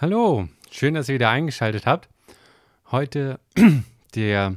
Hallo, 0.00 0.48
schön, 0.70 0.94
dass 0.94 1.08
ihr 1.08 1.14
wieder 1.14 1.30
eingeschaltet 1.30 1.86
habt. 1.86 2.08
Heute 2.90 3.38
der 4.16 4.56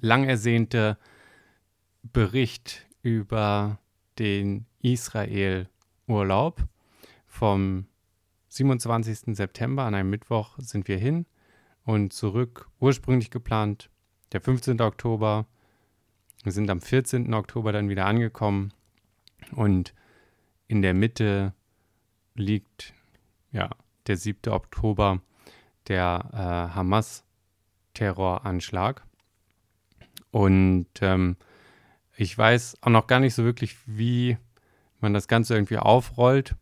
lang 0.00 0.24
ersehnte 0.24 0.98
Bericht 2.04 2.86
über 3.02 3.80
den 4.20 4.66
Israel-Urlaub. 4.82 6.64
Vom 7.26 7.86
27. 8.48 9.36
September 9.36 9.82
an 9.82 9.96
einem 9.96 10.10
Mittwoch 10.10 10.56
sind 10.58 10.86
wir 10.86 10.96
hin 10.96 11.26
und 11.84 12.12
zurück. 12.12 12.68
Ursprünglich 12.78 13.30
geplant 13.30 13.90
der 14.32 14.40
15. 14.40 14.80
Oktober. 14.80 15.46
Wir 16.44 16.52
sind 16.52 16.70
am 16.70 16.80
14. 16.80 17.34
Oktober 17.34 17.72
dann 17.72 17.88
wieder 17.88 18.06
angekommen 18.06 18.72
und 19.52 19.92
in 20.68 20.82
der 20.82 20.94
Mitte 20.94 21.52
liegt 22.34 22.94
ja 23.50 23.70
der 24.06 24.16
7. 24.16 24.52
Oktober, 24.52 25.20
der 25.88 26.30
äh, 26.32 26.74
Hamas-Terroranschlag. 26.74 29.02
Und 30.30 30.86
ähm, 31.00 31.36
ich 32.16 32.36
weiß 32.36 32.78
auch 32.82 32.90
noch 32.90 33.06
gar 33.06 33.20
nicht 33.20 33.34
so 33.34 33.44
wirklich, 33.44 33.76
wie 33.86 34.36
man 35.00 35.14
das 35.14 35.28
Ganze 35.28 35.54
irgendwie 35.54 35.78
aufrollt. 35.78 36.54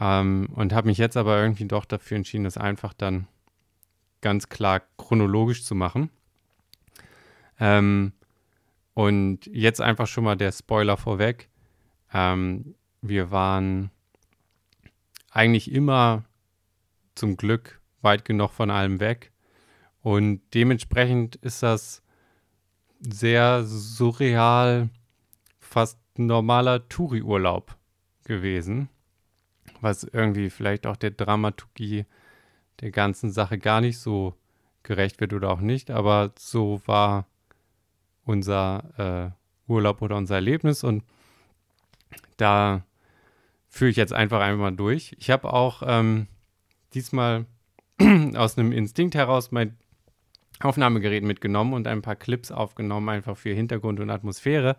Ähm, 0.00 0.48
und 0.54 0.72
habe 0.72 0.88
mich 0.88 0.98
jetzt 0.98 1.16
aber 1.16 1.40
irgendwie 1.40 1.66
doch 1.66 1.84
dafür 1.84 2.16
entschieden, 2.16 2.44
das 2.44 2.56
einfach 2.56 2.92
dann 2.92 3.28
ganz 4.20 4.48
klar 4.48 4.82
chronologisch 4.96 5.64
zu 5.64 5.74
machen. 5.74 6.10
Ähm, 7.60 8.12
und 8.94 9.46
jetzt 9.46 9.80
einfach 9.80 10.06
schon 10.06 10.24
mal 10.24 10.36
der 10.36 10.52
Spoiler 10.52 10.96
vorweg. 10.96 11.48
Ähm, 12.12 12.74
wir 13.02 13.30
waren 13.30 13.90
eigentlich 15.30 15.70
immer 15.70 16.24
zum 17.14 17.36
Glück 17.36 17.80
weit 18.02 18.24
genug 18.24 18.50
von 18.50 18.70
allem 18.70 19.00
weg. 19.00 19.32
Und 20.02 20.42
dementsprechend 20.52 21.36
ist 21.36 21.62
das 21.62 22.02
sehr 23.00 23.64
surreal, 23.64 24.90
fast 25.58 25.98
normaler 26.16 26.88
Touri-Urlaub 26.88 27.76
gewesen, 28.24 28.88
was 29.80 30.04
irgendwie 30.04 30.50
vielleicht 30.50 30.86
auch 30.86 30.96
der 30.96 31.10
Dramaturgie 31.10 32.06
der 32.80 32.90
ganzen 32.90 33.30
Sache 33.30 33.58
gar 33.58 33.80
nicht 33.80 33.98
so 33.98 34.34
gerecht 34.82 35.20
wird 35.20 35.32
oder 35.32 35.50
auch 35.50 35.60
nicht, 35.60 35.90
aber 35.90 36.32
so 36.38 36.82
war 36.86 37.26
unser 38.24 39.34
äh, 39.66 39.70
Urlaub 39.70 40.02
oder 40.02 40.16
unser 40.16 40.36
Erlebnis 40.36 40.84
und 40.84 41.04
da 42.36 42.84
führe 43.68 43.90
ich 43.90 43.96
jetzt 43.96 44.12
einfach 44.12 44.40
einmal 44.40 44.72
durch. 44.72 45.16
Ich 45.18 45.30
habe 45.30 45.52
auch 45.52 45.82
ähm, 45.84 46.28
diesmal 46.94 47.46
aus 48.34 48.58
einem 48.58 48.72
Instinkt 48.72 49.14
heraus 49.14 49.52
mein 49.52 49.76
Aufnahmegerät 50.60 51.24
mitgenommen 51.24 51.74
und 51.74 51.86
ein 51.86 52.02
paar 52.02 52.16
Clips 52.16 52.50
aufgenommen, 52.50 53.08
einfach 53.08 53.36
für 53.36 53.52
Hintergrund 53.52 54.00
und 54.00 54.10
Atmosphäre. 54.10 54.76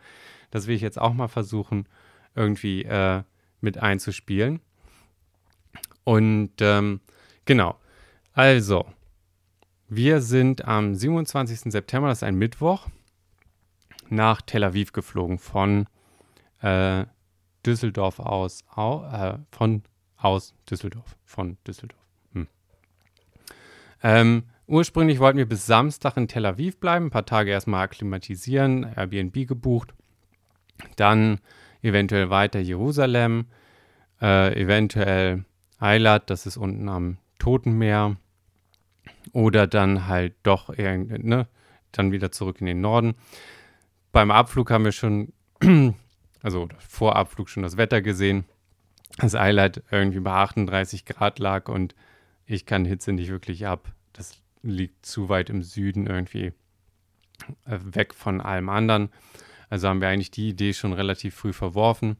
Das 0.51 0.67
will 0.67 0.75
ich 0.75 0.81
jetzt 0.81 0.99
auch 0.99 1.13
mal 1.13 1.27
versuchen, 1.27 1.87
irgendwie 2.33 2.83
äh, 2.83 3.23
mit 3.61 3.77
einzuspielen. 3.77 4.61
Und 6.03 6.53
ähm, 6.61 7.01
genau, 7.45 7.75
also, 8.33 8.85
wir 9.87 10.21
sind 10.21 10.65
am 10.65 10.95
27. 10.95 11.71
September, 11.71 12.07
das 12.07 12.19
ist 12.19 12.23
ein 12.23 12.35
Mittwoch, 12.35 12.87
nach 14.09 14.41
Tel 14.41 14.63
Aviv 14.63 14.93
geflogen 14.93 15.39
von 15.39 15.87
äh, 16.61 17.05
Düsseldorf 17.65 18.19
aus, 18.19 18.63
au, 18.73 19.03
äh, 19.05 19.39
von 19.51 19.83
aus 20.17 20.53
Düsseldorf, 20.69 21.17
von 21.23 21.57
Düsseldorf. 21.67 22.04
Ähm, 24.05 24.43
ursprünglich 24.67 25.17
wollten 25.17 25.39
wir 25.39 25.49
bis 25.49 25.65
Samstag 25.65 26.15
in 26.15 26.27
Tel 26.27 26.45
Aviv 26.45 26.79
bleiben, 26.79 27.07
ein 27.07 27.09
paar 27.09 27.25
Tage 27.25 27.49
erstmal 27.49 27.85
akklimatisieren, 27.85 28.83
Airbnb 28.83 29.47
gebucht, 29.47 29.95
dann 30.95 31.39
eventuell 31.81 32.29
weiter 32.29 32.59
Jerusalem, 32.59 33.47
äh, 34.21 34.61
eventuell 34.61 35.43
Eilat, 35.79 36.29
das 36.29 36.45
ist 36.45 36.55
unten 36.55 36.87
am 36.87 37.17
Toten 37.39 37.79
Meer, 37.79 38.17
oder 39.33 39.65
dann 39.65 40.05
halt 40.05 40.35
doch 40.43 40.69
eher, 40.69 40.99
ne, 40.99 41.47
dann 41.91 42.11
wieder 42.11 42.31
zurück 42.31 42.57
in 42.59 42.67
den 42.67 42.81
Norden. 42.81 43.15
Beim 44.11 44.29
Abflug 44.29 44.69
haben 44.69 44.85
wir 44.85 44.91
schon, 44.91 45.33
also 46.43 46.69
vor 46.77 47.15
Abflug 47.15 47.49
schon 47.49 47.63
das 47.63 47.77
Wetter 47.77 48.03
gesehen, 48.03 48.45
dass 49.17 49.33
Eilat 49.33 49.81
irgendwie 49.89 50.19
bei 50.19 50.31
38 50.31 51.05
Grad 51.05 51.39
lag 51.39 51.69
und 51.69 51.95
ich 52.45 52.67
kann 52.67 52.85
Hitze 52.85 53.11
nicht 53.11 53.29
wirklich 53.29 53.65
ab. 53.65 53.91
Das 54.15 54.41
liegt 54.61 55.05
zu 55.05 55.29
weit 55.29 55.49
im 55.49 55.61
Süden 55.61 56.07
irgendwie 56.07 56.53
äh, 57.65 57.79
weg 57.81 58.13
von 58.13 58.41
allem 58.41 58.69
anderen. 58.69 59.09
Also 59.69 59.87
haben 59.87 60.01
wir 60.01 60.07
eigentlich 60.07 60.31
die 60.31 60.49
Idee 60.49 60.73
schon 60.73 60.93
relativ 60.93 61.35
früh 61.35 61.53
verworfen. 61.53 62.17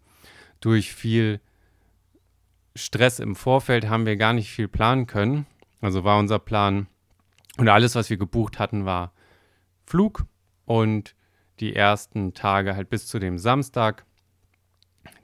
Durch 0.59 0.93
viel 0.93 1.39
Stress 2.75 3.19
im 3.19 3.35
Vorfeld 3.35 3.87
haben 3.87 4.05
wir 4.05 4.17
gar 4.17 4.33
nicht 4.33 4.51
viel 4.51 4.67
planen 4.67 5.07
können. 5.07 5.45
Also 5.81 6.03
war 6.03 6.19
unser 6.19 6.39
Plan 6.39 6.87
und 7.57 7.69
alles, 7.69 7.95
was 7.95 8.09
wir 8.09 8.17
gebucht 8.17 8.59
hatten, 8.59 8.85
war 8.85 9.13
Flug 9.85 10.25
und 10.65 11.15
die 11.59 11.75
ersten 11.75 12.33
Tage 12.33 12.75
halt 12.75 12.89
bis 12.89 13.07
zu 13.07 13.19
dem 13.19 13.37
Samstag 13.37 14.05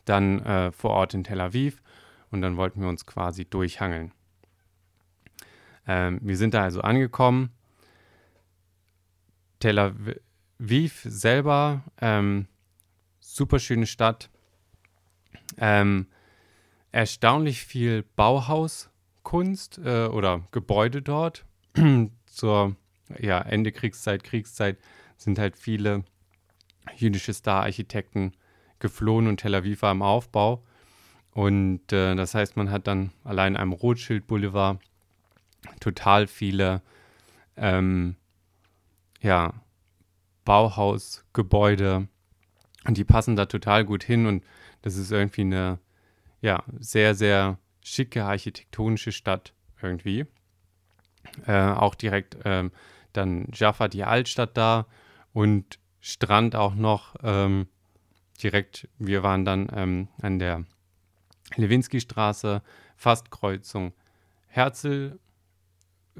dann 0.05 0.39
äh, 0.45 0.71
vor 0.71 0.91
Ort 0.91 1.13
in 1.13 1.23
Tel 1.23 1.41
Aviv 1.41 1.81
und 2.29 2.41
dann 2.41 2.57
wollten 2.57 2.81
wir 2.81 2.87
uns 2.87 3.05
quasi 3.05 3.45
durchhangeln. 3.45 4.13
Ähm, 5.87 6.19
wir 6.21 6.37
sind 6.37 6.53
da 6.53 6.63
also 6.63 6.81
angekommen. 6.81 7.51
Tel 9.59 9.77
Aviv 9.79 11.01
selber, 11.03 11.83
ähm, 11.99 12.47
super 13.19 13.59
schöne 13.59 13.85
Stadt. 13.85 14.29
Ähm, 15.57 16.07
erstaunlich 16.91 17.63
viel 17.63 18.03
Bauhauskunst 18.15 19.79
äh, 19.83 20.07
oder 20.07 20.47
Gebäude 20.51 21.01
dort. 21.01 21.45
Zur 22.25 22.75
ja, 23.19 23.39
Ende 23.39 23.71
Kriegszeit, 23.71 24.23
Kriegszeit 24.23 24.77
sind 25.17 25.37
halt 25.37 25.57
viele 25.57 26.03
jüdische 26.95 27.33
Star-Architekten 27.33 28.33
geflohen 28.79 29.27
und 29.27 29.37
Tel 29.37 29.55
Aviv 29.55 29.81
war 29.83 29.91
im 29.91 30.01
Aufbau. 30.01 30.63
Und 31.31 31.93
äh, 31.93 32.15
das 32.15 32.33
heißt, 32.35 32.57
man 32.57 32.71
hat 32.71 32.87
dann 32.87 33.11
allein 33.23 33.55
am 33.55 33.71
Rothschild-Boulevard 33.71 34.79
total 35.79 36.27
viele 36.27 36.81
ähm, 37.57 38.15
ja, 39.21 39.53
Bauhausgebäude 40.45 42.07
und 42.85 42.97
die 42.97 43.03
passen 43.03 43.35
da 43.35 43.45
total 43.45 43.85
gut 43.85 44.03
hin 44.03 44.25
und 44.25 44.43
das 44.81 44.95
ist 44.95 45.11
irgendwie 45.11 45.41
eine 45.41 45.79
ja, 46.41 46.63
sehr, 46.79 47.13
sehr 47.13 47.59
schicke 47.83 48.25
architektonische 48.25 49.11
Stadt 49.11 49.53
irgendwie. 49.81 50.25
Äh, 51.45 51.69
auch 51.71 51.93
direkt 51.93 52.37
ähm, 52.45 52.71
dann 53.13 53.47
Jaffa, 53.53 53.87
die 53.87 54.03
Altstadt 54.03 54.57
da 54.57 54.87
und 55.33 55.79
Strand 55.99 56.55
auch 56.55 56.73
noch 56.73 57.15
ähm, 57.21 57.67
direkt. 58.41 58.87
Wir 58.97 59.21
waren 59.21 59.45
dann 59.45 59.69
ähm, 59.73 60.07
an 60.21 60.39
der 60.39 60.65
Lewinsky-Straße, 61.55 62.63
fast 62.95 63.29
Kreuzung 63.29 63.93
Herzl 64.47 65.19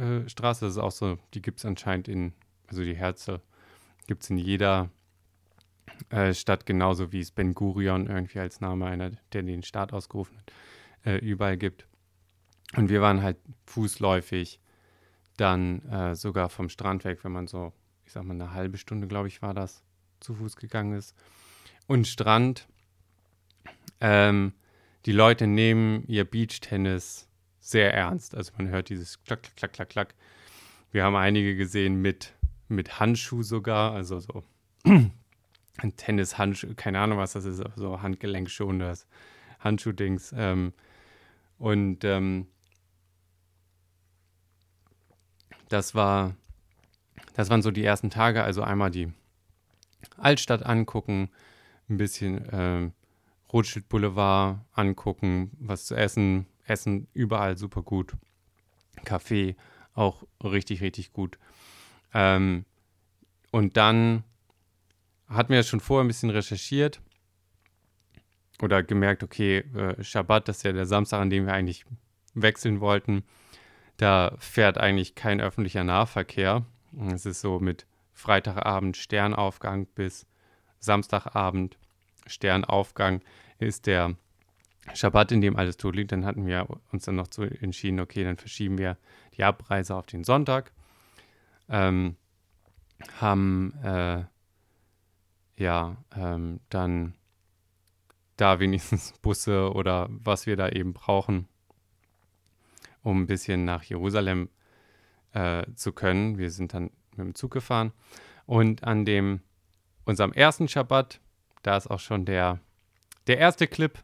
äh, 0.02 0.28
Straße, 0.28 0.66
das 0.66 0.74
ist 0.74 0.82
auch 0.82 0.92
so, 0.92 1.18
die 1.34 1.42
gibt 1.42 1.60
es 1.60 1.66
anscheinend 1.66 2.08
in, 2.08 2.34
also 2.68 2.84
die 2.84 2.96
Herze 2.96 3.42
gibt 4.08 4.24
es 4.24 4.30
in 4.30 4.38
jeder 4.38 4.90
äh, 6.10 6.34
Stadt, 6.34 6.66
genauso 6.66 7.12
wie 7.12 7.20
es 7.20 7.32
Ben 7.32 7.54
Gurion 7.54 8.08
irgendwie 8.08 8.40
als 8.40 8.62
Name 8.62 8.86
einer, 8.86 9.12
der 9.34 9.44
den 9.44 9.64
Staat 9.64 9.94
ausgerufen 9.94 10.38
hat, 10.38 10.52
äh, 11.06 11.18
überall 11.18 11.58
gibt. 11.58 11.88
Und 12.76 12.90
wir 12.90 13.02
waren 13.02 13.22
halt 13.22 13.38
fußläufig 13.66 14.60
dann 15.38 15.84
äh, 15.90 16.16
sogar 16.16 16.50
vom 16.50 16.70
Strand 16.70 17.04
weg, 17.06 17.24
wenn 17.24 17.32
man 17.32 17.48
so, 17.48 17.74
ich 18.06 18.12
sag 18.12 18.24
mal, 18.24 18.34
eine 18.34 18.54
halbe 18.54 18.78
Stunde, 18.78 19.08
glaube 19.08 19.28
ich, 19.28 19.42
war 19.42 19.54
das, 19.54 19.84
zu 20.20 20.34
Fuß 20.34 20.56
gegangen 20.56 20.94
ist. 20.94 21.16
Und 21.88 22.08
Strand, 22.08 22.68
ähm, 24.00 24.54
die 25.06 25.12
Leute 25.12 25.48
nehmen 25.48 26.04
ihr 26.08 26.26
Beachtennis 26.26 27.28
sehr 27.62 27.94
ernst. 27.94 28.36
Also 28.36 28.52
man 28.58 28.68
hört 28.68 28.90
dieses 28.90 29.24
Klack, 29.24 29.56
Klack, 29.56 29.72
Klack, 29.72 29.90
Klack. 29.90 30.16
Wir 30.92 31.06
haben 31.06 31.16
einige 31.16 31.56
gesehen 31.56 32.02
mit, 32.02 32.34
mit 32.68 33.00
Handschuh 33.00 33.44
sogar, 33.44 33.94
also 33.94 34.20
so 34.20 34.44
ein 34.84 35.96
Tennishandschuh, 35.96 36.74
keine 36.76 37.00
Ahnung, 37.00 37.18
was 37.18 37.34
das 37.34 37.46
ist, 37.46 37.64
so 37.76 38.02
Handgelenk 38.02 38.50
schon, 38.50 38.80
das 38.80 39.08
Handschuh-Dings. 39.60 40.34
Ähm, 40.36 40.74
und 41.58 42.04
ähm, 42.04 42.48
das 45.70 45.96
war, 45.96 46.36
das 47.36 47.50
waren 47.50 47.62
so 47.62 47.72
die 47.72 47.86
ersten 47.86 48.10
Tage, 48.10 48.44
also 48.44 48.64
einmal 48.64 48.90
die 48.92 49.14
Altstadt 50.18 50.66
angucken, 50.66 51.30
ein 51.90 51.98
bisschen 51.98 52.48
ähm, 52.52 52.94
Rothschild 53.54 53.88
Boulevard 53.88 54.60
angucken, 54.74 55.52
was 55.60 55.86
zu 55.86 55.96
essen, 55.96 56.48
Essen 56.72 57.08
überall 57.14 57.58
super 57.58 57.84
gut. 57.84 58.14
Kaffee, 59.04 59.56
auch 59.94 60.24
richtig, 60.44 60.82
richtig 60.82 61.14
gut. 61.14 61.38
Ähm, 62.14 62.66
und 63.52 63.78
dann 63.78 64.24
hatten 65.28 65.54
wir 65.54 65.64
schon 65.64 65.80
vorher 65.80 66.04
ein 66.04 66.08
bisschen 66.08 66.30
recherchiert 66.30 67.02
oder 68.62 68.84
gemerkt, 68.84 69.24
okay, 69.24 69.60
äh, 69.76 70.04
Schabbat, 70.04 70.48
das 70.48 70.58
ist 70.58 70.64
ja 70.64 70.72
der 70.72 70.86
Samstag, 70.86 71.20
an 71.20 71.30
dem 71.30 71.46
wir 71.46 71.54
eigentlich 71.54 71.86
wechseln 72.34 72.80
wollten. 72.80 73.24
Da 73.98 74.36
fährt 74.40 74.78
eigentlich 74.78 75.16
kein 75.16 75.42
öffentlicher 75.42 75.84
Nahverkehr. 75.84 76.66
Es 77.14 77.26
ist 77.26 77.42
so 77.42 77.60
mit 77.60 77.86
Freitagabend 78.14 78.98
Sternaufgang 78.98 79.88
bis 79.88 80.28
Samstagabend 80.80 81.78
Sternaufgang 82.28 83.22
ist 83.60 83.88
der 83.88 84.16
Schabbat, 84.94 85.32
in 85.32 85.42
dem 85.42 85.56
alles 85.56 85.78
tot 85.78 85.96
liegt. 85.96 86.12
Dann 86.12 86.26
hatten 86.26 86.46
wir 86.46 86.68
uns 86.92 87.06
dann 87.06 87.16
noch 87.16 87.28
so 87.32 87.44
entschieden, 87.44 88.00
okay, 88.00 88.24
dann 88.24 88.38
verschieben 88.38 88.78
wir 88.78 88.98
die 89.38 89.44
Abreise 89.44 89.96
auf 89.96 90.08
den 90.08 90.24
Sonntag. 90.24 90.72
Ähm, 91.70 92.18
haben 93.20 93.74
äh, 93.84 94.24
ja 95.58 95.98
ähm, 96.16 96.60
dann 96.70 97.16
da 98.38 98.60
wenigstens 98.60 99.14
Busse 99.22 99.72
oder 99.74 100.08
was 100.10 100.46
wir 100.46 100.56
da 100.56 100.70
eben 100.70 100.94
brauchen, 100.94 101.48
um 103.04 103.22
ein 103.22 103.28
bisschen 103.28 103.66
nach 103.66 103.84
Jerusalem 103.84 104.50
äh, 105.34 105.64
zu 105.76 105.94
können. 105.94 106.38
Wir 106.38 106.52
sind 106.52 106.74
dann 106.74 106.92
mit 107.12 107.20
dem 107.20 107.36
Zug 107.36 107.52
gefahren 107.52 107.94
und 108.46 108.84
an 108.84 109.06
dem 109.06 109.42
unserem 110.06 110.34
ersten 110.34 110.68
Schabbat, 110.68 111.20
da 111.62 111.78
ist 111.78 111.88
auch 111.88 112.00
schon 112.00 112.26
der, 112.26 112.60
der 113.28 113.38
erste 113.38 113.68
Clip, 113.68 113.98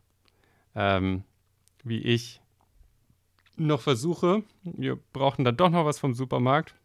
ähm, 0.77 1.23
wie 1.83 1.99
ich 1.99 2.39
noch 3.57 3.81
versuche, 3.81 4.43
wir 4.63 4.97
brauchen 5.11 5.43
dann 5.43 5.57
doch 5.57 5.69
noch 5.69 5.85
was 5.85 5.97
vom 5.97 6.13
Supermarkt, 6.13 6.75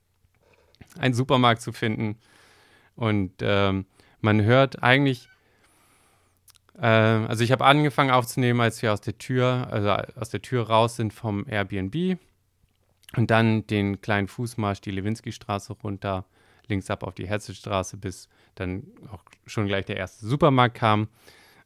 einen 0.98 1.12
Supermarkt 1.12 1.60
zu 1.60 1.72
finden. 1.72 2.16
Und 2.96 3.34
ähm, 3.40 3.84
man 4.22 4.42
hört 4.42 4.82
eigentlich, 4.82 5.28
äh, 6.78 6.86
also 6.86 7.44
ich 7.44 7.52
habe 7.52 7.66
angefangen 7.66 8.10
aufzunehmen, 8.10 8.60
als 8.60 8.80
wir 8.80 8.94
aus 8.94 9.02
der 9.02 9.18
Tür, 9.18 9.68
also 9.70 9.90
aus 10.18 10.30
der 10.30 10.40
Tür 10.40 10.68
raus 10.68 10.96
sind 10.96 11.12
vom 11.12 11.46
Airbnb. 11.46 12.18
Und 13.14 13.30
dann 13.30 13.66
den 13.66 14.00
kleinen 14.00 14.26
Fußmarsch 14.26 14.80
die 14.80 14.90
Lewinsky-Straße 14.90 15.74
runter, 15.74 16.24
links 16.66 16.88
ab 16.88 17.02
auf 17.02 17.14
die 17.14 17.28
Herzlstraße, 17.28 17.98
bis 17.98 18.30
dann 18.54 18.84
auch 19.12 19.22
schon 19.46 19.66
gleich 19.66 19.84
der 19.84 19.98
erste 19.98 20.24
Supermarkt 20.26 20.76
kam, 20.76 21.08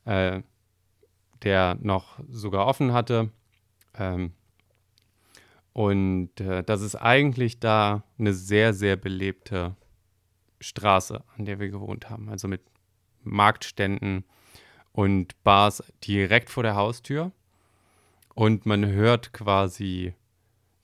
äh, 0.07 0.43
der 1.43 1.77
noch 1.81 2.19
sogar 2.29 2.67
offen 2.67 2.93
hatte. 2.93 3.31
Ähm, 3.95 4.33
und 5.73 6.41
äh, 6.41 6.63
das 6.63 6.81
ist 6.81 6.97
eigentlich 6.97 7.61
da 7.61 8.03
eine 8.19 8.33
sehr, 8.33 8.73
sehr 8.73 8.97
belebte 8.97 9.77
Straße, 10.61 11.23
an 11.37 11.45
der 11.45 11.59
wir 11.61 11.69
gewohnt 11.69 12.09
haben. 12.09 12.29
Also 12.31 12.49
mit 12.49 12.63
Marktständen 13.23 14.25
und 14.93 15.43
Bars 15.45 15.83
direkt 16.05 16.49
vor 16.49 16.63
der 16.63 16.77
Haustür. 16.77 17.33
Und 18.35 18.67
man 18.67 18.87
hört 18.87 19.33
quasi 19.33 20.15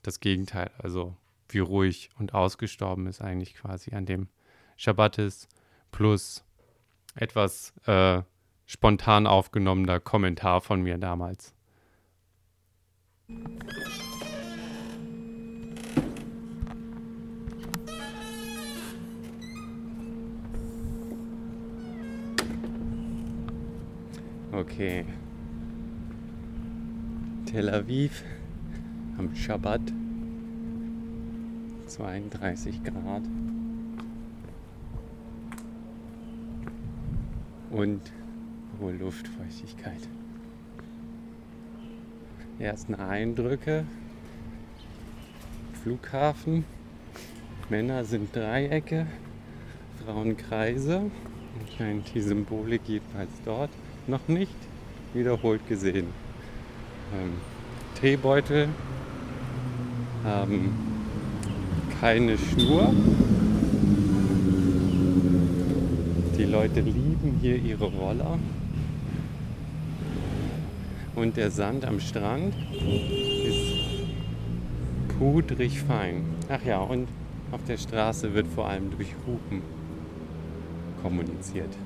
das 0.03 0.21
Gegenteil. 0.21 0.71
Also 0.79 1.17
wie 1.49 1.61
ruhig 1.61 2.11
und 2.19 2.35
ausgestorben 2.35 3.07
ist 3.07 3.21
eigentlich 3.21 3.55
quasi 3.55 3.95
an 3.95 4.07
dem 4.07 4.29
Schabbat 4.77 5.19
ist. 5.19 5.49
Plus 5.91 6.45
etwas 7.15 7.73
äh, 7.87 8.23
spontan 8.73 9.27
aufgenommener 9.27 10.01
Kommentar 10.01 10.63
von 10.63 10.81
mir 10.81 10.97
damals. 10.97 11.53
Okay. 24.53 25.05
Tel 27.45 27.69
Aviv 27.69 28.25
am 29.19 29.35
Schabbat. 29.35 29.83
32 31.89 32.83
Grad. 32.83 33.23
Und 37.71 38.01
hohe 38.83 38.93
Luftfeuchtigkeit. 38.93 40.01
Ersten 42.59 42.95
Eindrücke. 42.97 43.85
Flughafen. 45.83 46.65
Männer 47.69 48.05
sind 48.05 48.35
Dreiecke, 48.35 49.07
Frauen 50.05 50.37
Kreise. 50.37 51.11
Anscheinend 51.61 52.13
die 52.15 52.21
Symbolik 52.21 52.83
jedenfalls 52.87 53.31
dort 53.45 53.71
noch 54.07 54.27
nicht 54.29 54.57
wiederholt 55.15 55.67
gesehen. 55.69 56.09
Ähm, 57.15 57.35
Teebeutel 58.01 58.69
haben 60.25 60.73
keine 62.01 62.37
Schnur. 62.37 62.93
Die 66.37 66.45
Leute 66.45 66.81
lieben 66.81 67.39
hier 67.41 67.57
ihre 67.57 67.85
Roller. 67.85 68.39
Und 71.15 71.37
der 71.37 71.51
Sand 71.51 71.85
am 71.85 72.01
Strand 72.01 72.55
ist 73.45 73.73
pudrig 75.19 75.83
fein. 75.83 76.25
Ach 76.49 76.63
ja, 76.65 76.79
und 76.79 77.09
auf 77.53 77.63
der 77.65 77.77
Straße 77.77 78.33
wird 78.33 78.47
vor 78.47 78.67
allem 78.67 78.91
durch 78.91 79.15
Hupen 79.27 79.63
kommuniziert. 81.03 81.77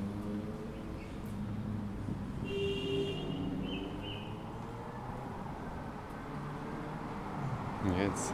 Jetzt 7.99 8.33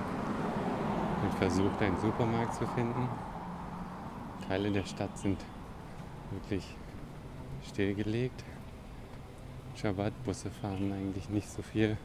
wird 1.23 1.35
versucht, 1.35 1.81
einen 1.81 1.99
Supermarkt 1.99 2.55
zu 2.55 2.67
finden. 2.69 3.09
Teile 4.47 4.71
der 4.71 4.85
Stadt 4.85 5.17
sind 5.17 5.39
wirklich 6.31 6.65
stillgelegt. 7.67 8.45
Schabbat-Busse 9.77 10.51
fahren 10.51 10.93
eigentlich 10.93 11.29
nicht 11.29 11.51
so 11.51 11.63
viel. 11.63 11.97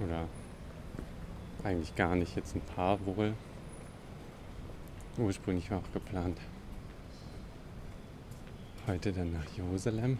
Oder 0.00 0.26
eigentlich 1.62 1.94
gar 1.94 2.16
nicht, 2.16 2.36
jetzt 2.36 2.54
ein 2.56 2.62
paar 2.62 3.04
wohl. 3.04 3.34
Ursprünglich 5.18 5.70
war 5.70 5.78
auch 5.78 5.92
geplant, 5.92 6.38
heute 8.86 9.12
dann 9.12 9.32
nach 9.32 9.44
Jerusalem. 9.56 10.18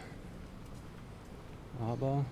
Aber 1.81 2.27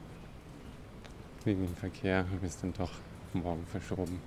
wegen 1.44 1.64
dem 1.64 1.76
Verkehr 1.76 2.18
haben 2.18 2.42
wir 2.42 2.48
es 2.48 2.60
dann 2.60 2.74
doch 2.74 2.92
morgen 3.32 3.64
verschoben. 3.66 4.20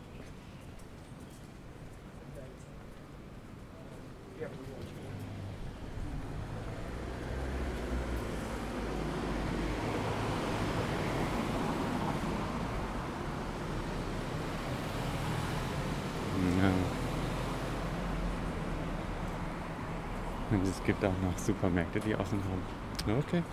Und 20.51 20.70
es 20.81 20.87
gibt 20.87 21.05
auch 21.05 21.13
noch 21.21 21.37
Supermärkte, 21.37 21.99
die 21.99 22.15
offen 22.15 22.39
haben. 22.43 23.19
Okay. 23.19 23.43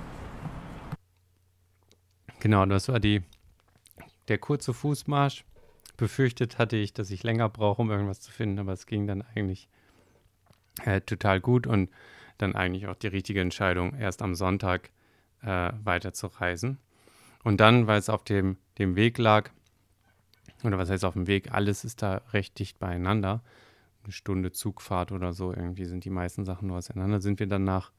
Genau, 2.40 2.64
das 2.64 2.88
war 2.88 3.00
die 3.00 3.22
der 4.28 4.38
kurze 4.38 4.72
Fußmarsch. 4.72 5.44
Befürchtet 5.98 6.58
hatte 6.58 6.76
ich, 6.76 6.94
dass 6.94 7.10
ich 7.10 7.22
länger 7.22 7.48
brauche, 7.50 7.82
um 7.82 7.90
irgendwas 7.90 8.20
zu 8.20 8.30
finden, 8.30 8.58
aber 8.58 8.72
es 8.72 8.86
ging 8.86 9.06
dann 9.06 9.22
eigentlich 9.34 9.68
äh, 10.84 11.02
total 11.02 11.40
gut 11.40 11.66
und 11.66 11.90
dann 12.38 12.54
eigentlich 12.54 12.86
auch 12.86 12.94
die 12.94 13.08
richtige 13.08 13.40
Entscheidung, 13.40 13.94
erst 13.94 14.22
am 14.22 14.34
Sonntag 14.34 14.90
äh, 15.42 15.72
weiterzureisen. 15.84 16.78
Und 17.44 17.60
dann, 17.60 17.86
weil 17.86 17.98
es 17.98 18.08
auf 18.08 18.24
dem, 18.24 18.56
dem 18.78 18.96
Weg 18.96 19.18
lag, 19.18 19.50
oder 20.64 20.78
was 20.78 20.88
heißt 20.88 21.04
auf 21.04 21.14
dem 21.14 21.26
Weg, 21.26 21.52
alles 21.52 21.84
ist 21.84 22.00
da 22.00 22.22
recht 22.32 22.58
dicht 22.58 22.78
beieinander. 22.78 23.42
Eine 24.08 24.14
Stunde 24.14 24.52
Zugfahrt 24.52 25.12
oder 25.12 25.34
so, 25.34 25.52
irgendwie 25.52 25.84
sind 25.84 26.06
die 26.06 26.10
meisten 26.10 26.46
Sachen 26.46 26.68
nur 26.68 26.78
auseinander, 26.78 27.20
sind 27.20 27.40
wir 27.40 27.46
dann 27.46 27.64
nach 27.64 27.92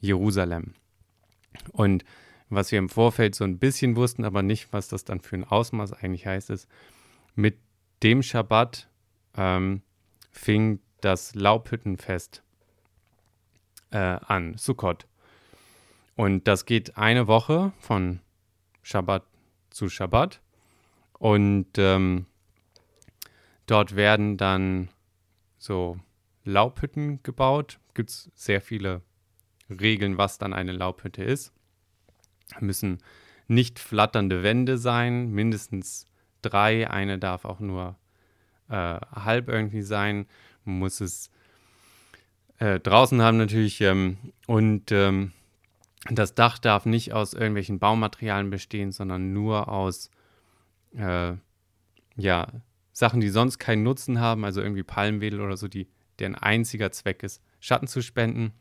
Jerusalem. 0.00 0.72
Und 1.72 2.06
was 2.48 2.72
wir 2.72 2.78
im 2.78 2.88
Vorfeld 2.88 3.34
so 3.34 3.44
ein 3.44 3.58
bisschen 3.58 3.94
wussten, 3.94 4.24
aber 4.24 4.42
nicht, 4.42 4.72
was 4.72 4.88
das 4.88 5.04
dann 5.04 5.20
für 5.20 5.36
ein 5.36 5.44
Ausmaß 5.44 5.92
eigentlich 5.92 6.26
heißt, 6.26 6.48
ist, 6.48 6.68
mit 7.34 7.58
dem 8.02 8.22
Schabbat 8.22 8.88
ähm, 9.36 9.82
fing 10.30 10.80
das 11.02 11.34
Laubhüttenfest 11.34 12.42
äh, 13.90 13.98
an, 13.98 14.56
Sukkot. 14.56 15.06
Und 16.16 16.48
das 16.48 16.64
geht 16.64 16.96
eine 16.96 17.26
Woche 17.26 17.74
von 17.78 18.20
Schabbat 18.80 19.26
zu 19.68 19.90
Schabbat. 19.90 20.40
Und 21.18 21.76
ähm, 21.76 22.24
dort 23.66 23.96
werden 23.96 24.38
dann 24.38 24.88
so 25.62 25.96
Laubhütten 26.44 27.22
gebaut. 27.22 27.78
Gibt 27.94 28.10
es 28.10 28.30
sehr 28.34 28.60
viele 28.60 29.02
Regeln, 29.70 30.18
was 30.18 30.38
dann 30.38 30.52
eine 30.52 30.72
Laubhütte 30.72 31.22
ist. 31.22 31.52
Müssen 32.58 32.98
nicht 33.46 33.78
flatternde 33.78 34.42
Wände 34.42 34.76
sein, 34.76 35.30
mindestens 35.30 36.08
drei. 36.42 36.90
Eine 36.90 37.18
darf 37.18 37.44
auch 37.44 37.60
nur 37.60 37.96
äh, 38.68 38.74
halb 39.12 39.48
irgendwie 39.48 39.82
sein. 39.82 40.26
Man 40.64 40.80
muss 40.80 41.00
es 41.00 41.30
äh, 42.58 42.80
draußen 42.80 43.22
haben 43.22 43.38
natürlich. 43.38 43.80
Ähm, 43.82 44.18
und 44.48 44.90
ähm, 44.90 45.32
das 46.10 46.34
Dach 46.34 46.58
darf 46.58 46.86
nicht 46.86 47.12
aus 47.12 47.34
irgendwelchen 47.34 47.78
Baumaterialien 47.78 48.50
bestehen, 48.50 48.90
sondern 48.90 49.32
nur 49.32 49.68
aus 49.68 50.10
äh, 50.96 51.34
ja, 52.16 52.48
Sachen, 52.92 53.20
die 53.20 53.30
sonst 53.30 53.58
keinen 53.58 53.82
Nutzen 53.82 54.20
haben, 54.20 54.44
also 54.44 54.60
irgendwie 54.60 54.82
Palmwedel 54.82 55.40
oder 55.40 55.56
so, 55.56 55.68
die, 55.68 55.88
deren 56.18 56.34
einziger 56.34 56.92
Zweck 56.92 57.22
ist, 57.22 57.42
Schatten 57.60 57.86
zu 57.86 58.02
spenden. 58.02 58.52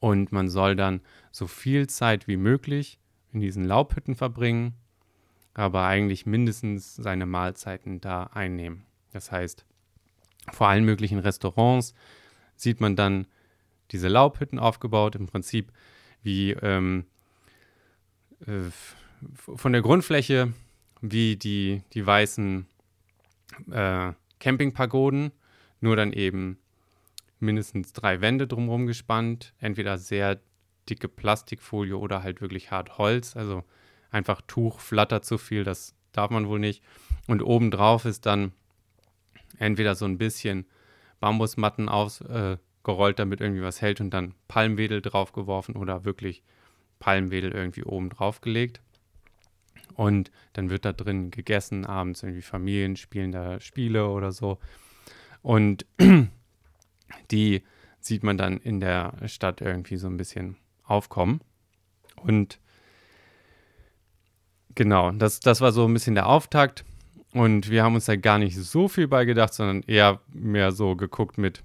Und 0.00 0.32
man 0.32 0.48
soll 0.48 0.74
dann 0.74 1.00
so 1.30 1.46
viel 1.46 1.86
Zeit 1.88 2.26
wie 2.26 2.36
möglich 2.36 2.98
in 3.32 3.40
diesen 3.40 3.64
Laubhütten 3.64 4.16
verbringen, 4.16 4.74
aber 5.54 5.84
eigentlich 5.84 6.26
mindestens 6.26 6.96
seine 6.96 7.26
Mahlzeiten 7.26 8.00
da 8.00 8.24
einnehmen. 8.24 8.84
Das 9.12 9.30
heißt, 9.30 9.64
vor 10.52 10.68
allen 10.68 10.84
möglichen 10.84 11.18
Restaurants 11.18 11.94
sieht 12.56 12.80
man 12.80 12.96
dann 12.96 13.26
diese 13.92 14.08
Laubhütten 14.08 14.58
aufgebaut, 14.58 15.14
im 15.14 15.26
Prinzip 15.26 15.72
wie 16.22 16.52
ähm, 16.52 17.06
äh, 18.46 18.70
von 19.36 19.72
der 19.72 19.82
Grundfläche 19.82 20.52
wie 21.00 21.36
die, 21.36 21.82
die 21.92 22.04
weißen 22.04 22.66
äh, 23.70 24.12
Campingpagoden, 24.40 25.32
nur 25.80 25.96
dann 25.96 26.12
eben 26.12 26.58
mindestens 27.40 27.92
drei 27.92 28.20
Wände 28.20 28.46
drumherum 28.46 28.86
gespannt, 28.86 29.54
entweder 29.60 29.98
sehr 29.98 30.40
dicke 30.88 31.08
Plastikfolie 31.08 31.96
oder 31.96 32.22
halt 32.22 32.40
wirklich 32.40 32.70
hart 32.70 32.98
Holz, 32.98 33.36
also 33.36 33.64
einfach 34.10 34.40
Tuch 34.46 34.80
flattert 34.80 35.24
zu 35.24 35.38
viel, 35.38 35.64
das 35.64 35.94
darf 36.12 36.30
man 36.30 36.48
wohl 36.48 36.58
nicht. 36.58 36.82
Und 37.26 37.42
obendrauf 37.42 38.04
ist 38.04 38.26
dann 38.26 38.52
entweder 39.58 39.94
so 39.94 40.04
ein 40.04 40.18
bisschen 40.18 40.66
Bambusmatten 41.20 41.88
ausgerollt, 41.88 43.14
äh, 43.14 43.16
damit 43.16 43.40
irgendwie 43.40 43.62
was 43.62 43.82
hält 43.82 44.00
und 44.00 44.10
dann 44.10 44.34
Palmwedel 44.46 45.02
draufgeworfen 45.02 45.76
oder 45.76 46.04
wirklich 46.04 46.42
Palmwedel 46.98 47.52
irgendwie 47.52 47.84
oben 47.84 48.10
drauf 48.10 48.40
gelegt. 48.40 48.80
Und 49.94 50.30
dann 50.52 50.70
wird 50.70 50.84
da 50.84 50.92
drin 50.92 51.30
gegessen, 51.30 51.84
abends 51.84 52.22
irgendwie 52.22 52.42
Familien 52.42 52.96
spielen 52.96 53.32
da 53.32 53.60
Spiele 53.60 54.08
oder 54.08 54.32
so. 54.32 54.58
Und 55.42 55.86
die 57.30 57.62
sieht 58.00 58.22
man 58.22 58.38
dann 58.38 58.58
in 58.58 58.80
der 58.80 59.14
Stadt 59.26 59.60
irgendwie 59.60 59.96
so 59.96 60.06
ein 60.06 60.16
bisschen 60.16 60.56
aufkommen. 60.84 61.40
Und 62.16 62.58
genau, 64.74 65.10
das, 65.12 65.40
das 65.40 65.60
war 65.60 65.72
so 65.72 65.86
ein 65.86 65.92
bisschen 65.92 66.14
der 66.14 66.26
Auftakt. 66.26 66.84
Und 67.32 67.70
wir 67.70 67.84
haben 67.84 67.94
uns 67.94 68.06
da 68.06 68.16
gar 68.16 68.38
nicht 68.38 68.56
so 68.56 68.88
viel 68.88 69.06
bei 69.06 69.24
gedacht, 69.24 69.52
sondern 69.52 69.82
eher 69.82 70.20
mehr 70.32 70.72
so 70.72 70.96
geguckt 70.96 71.36
mit, 71.36 71.62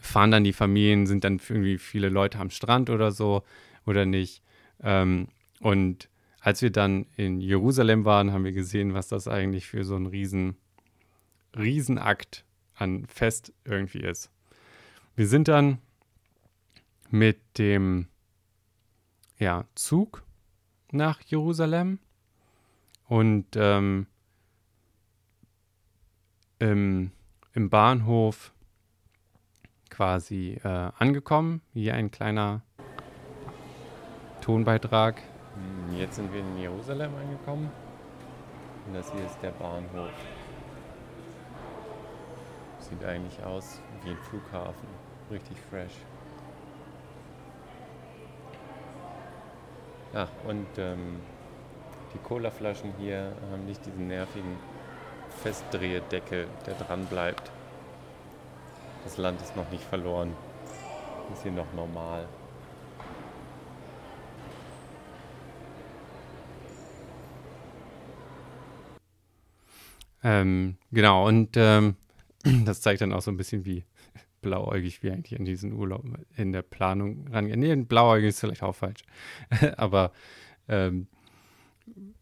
fahren 0.00 0.30
dann 0.30 0.44
die 0.44 0.52
Familien, 0.52 1.06
sind 1.06 1.24
dann 1.24 1.40
irgendwie 1.48 1.78
viele 1.78 2.08
Leute 2.08 2.38
am 2.38 2.50
Strand 2.50 2.90
oder 2.90 3.10
so 3.10 3.42
oder 3.86 4.04
nicht. 4.04 4.42
Ähm, 4.82 5.28
und 5.60 6.09
als 6.40 6.62
wir 6.62 6.70
dann 6.70 7.06
in 7.16 7.40
Jerusalem 7.40 8.04
waren, 8.04 8.32
haben 8.32 8.44
wir 8.44 8.52
gesehen, 8.52 8.94
was 8.94 9.08
das 9.08 9.28
eigentlich 9.28 9.66
für 9.66 9.84
so 9.84 9.96
ein 9.96 10.06
riesen, 10.06 10.56
Riesenakt 11.56 12.44
an 12.74 13.06
Fest 13.06 13.52
irgendwie 13.64 14.00
ist. 14.00 14.30
Wir 15.16 15.26
sind 15.26 15.48
dann 15.48 15.78
mit 17.10 17.58
dem 17.58 18.06
ja, 19.38 19.64
Zug 19.74 20.22
nach 20.92 21.20
Jerusalem 21.22 21.98
und 23.06 23.46
ähm, 23.56 24.06
im, 26.58 27.10
im, 27.52 27.70
Bahnhof 27.70 28.52
quasi 29.88 30.58
äh, 30.62 30.68
angekommen. 30.68 31.60
Hier 31.72 31.94
ein 31.94 32.10
kleiner 32.10 32.62
Tonbeitrag. 34.40 35.22
Hm, 35.54 35.96
jetzt 35.98 36.16
sind 36.16 36.32
wir 36.32 36.40
in 36.40 36.58
Jerusalem 36.58 37.12
angekommen 37.16 37.70
und 38.86 38.94
das 38.94 39.10
hier 39.12 39.24
ist 39.24 39.38
der 39.42 39.50
Bahnhof. 39.50 40.10
Sieht 42.78 43.04
eigentlich 43.04 43.42
aus 43.44 43.80
wie 44.02 44.10
ein 44.10 44.18
Flughafen, 44.18 44.88
richtig 45.30 45.56
fresh. 45.70 45.92
Ach, 50.12 50.28
und 50.48 50.66
ähm, 50.78 51.20
die 52.12 52.18
Colaflaschen 52.18 52.92
hier 52.98 53.32
haben 53.52 53.64
nicht 53.66 53.84
diesen 53.86 54.08
nervigen 54.08 54.58
Festdrehdeckel, 55.42 56.48
der 56.66 56.74
dran 56.74 57.06
bleibt. 57.06 57.50
Das 59.04 59.16
Land 59.16 59.40
ist 59.40 59.56
noch 59.56 59.70
nicht 59.70 59.84
verloren. 59.84 60.34
Ist 61.32 61.44
hier 61.44 61.52
noch 61.52 61.72
normal. 61.74 62.26
Ähm, 70.22 70.76
genau, 70.90 71.26
und 71.26 71.56
ähm, 71.56 71.96
das 72.64 72.80
zeigt 72.80 73.00
dann 73.00 73.12
auch 73.12 73.22
so 73.22 73.30
ein 73.30 73.36
bisschen, 73.36 73.64
wie 73.64 73.84
blauäugig 74.42 75.02
wir 75.02 75.12
eigentlich 75.12 75.38
an 75.38 75.44
diesen 75.44 75.72
Urlaub 75.72 76.04
in 76.36 76.52
der 76.52 76.62
Planung 76.62 77.28
rangehen. 77.28 77.60
Nee, 77.60 77.74
blauäugig 77.76 78.30
ist 78.30 78.40
vielleicht 78.40 78.62
auch 78.62 78.74
falsch. 78.74 79.02
Aber 79.76 80.12
ähm, 80.68 81.06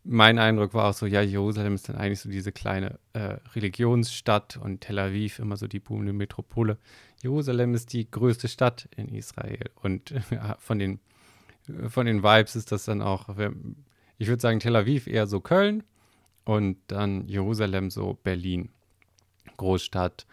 mein 0.05 0.39
Eindruck 0.39 0.75
war 0.75 0.89
auch 0.89 0.95
so, 0.95 1.07
ja, 1.07 1.21
Jerusalem 1.21 1.75
ist 1.75 1.89
dann 1.89 1.97
eigentlich 1.97 2.21
so 2.21 2.31
diese 2.31 2.53
kleine 2.53 2.99
äh, 3.13 3.37
Religionsstadt 3.55 4.57
und 4.57 4.81
Tel 4.81 4.99
Aviv 4.99 5.39
immer 5.39 5.57
so 5.57 5.67
die 5.67 5.81
boomende 5.81 6.13
Metropole. 6.13 6.79
Jerusalem 7.23 7.75
ist 7.75 7.93
die 7.93 8.11
größte 8.11 8.49
Stadt 8.49 8.89
in 8.97 9.09
Israel 9.09 9.71
und 9.75 10.11
äh, 10.31 10.55
von, 10.59 10.79
den, 10.79 11.01
von 11.89 12.07
den 12.07 12.23
Vibes 12.23 12.57
ist 12.57 12.73
das 12.73 12.85
dann 12.87 13.03
auch, 13.03 13.29
ich 14.17 14.29
würde 14.29 14.41
sagen, 14.41 14.61
Tel 14.61 14.77
Aviv 14.77 15.07
eher 15.07 15.27
so 15.27 15.41
Köln 15.41 15.83
und 16.49 16.79
dann 16.87 17.29
Jerusalem 17.29 17.91
so 17.91 18.19
Berlin. 18.23 18.71
Großstadt, 19.59 20.27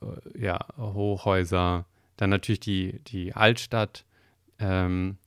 äh, 0.00 0.42
ja, 0.42 0.58
Hochhäuser, 0.78 1.84
dann 2.16 2.30
natürlich 2.30 2.60
die, 2.60 2.98
die 3.00 3.34
Altstadt, 3.34 4.06
ähm, 4.58 5.18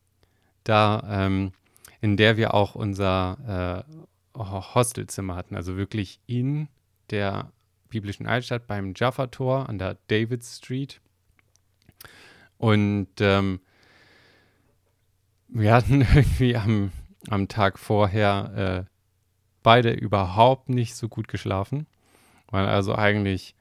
da, 0.64 1.04
ähm, 1.08 1.52
in 2.02 2.18
der 2.18 2.36
wir 2.36 2.56
auch 2.56 2.74
unser 2.74 3.86
äh, 3.86 4.40
Hostelzimmer 4.40 5.36
hatten, 5.36 5.56
also 5.56 5.78
wirklich 5.78 6.20
in 6.26 6.68
der 7.12 7.52
biblischen 7.90 8.26
Altstadt 8.26 8.66
beim 8.66 8.94
Jaffa-Tor 8.96 9.70
an 9.70 9.78
der 9.78 10.00
David 10.08 10.44
Street. 10.44 11.00
Und 12.58 13.10
ähm, 13.20 13.60
wir 15.48 15.76
hatten 15.76 16.02
irgendwie 16.16 16.58
am, 16.58 16.92
am 17.30 17.48
Tag 17.48 17.78
vorher 17.78 18.88
äh, 18.88 18.93
beide 19.64 19.92
überhaupt 19.92 20.70
nicht 20.70 20.96
so 20.96 21.10
gut 21.10 21.28
geschlafen. 21.28 21.88
Waren 22.52 22.68
also 22.68 22.96
eigentlich 22.96 23.56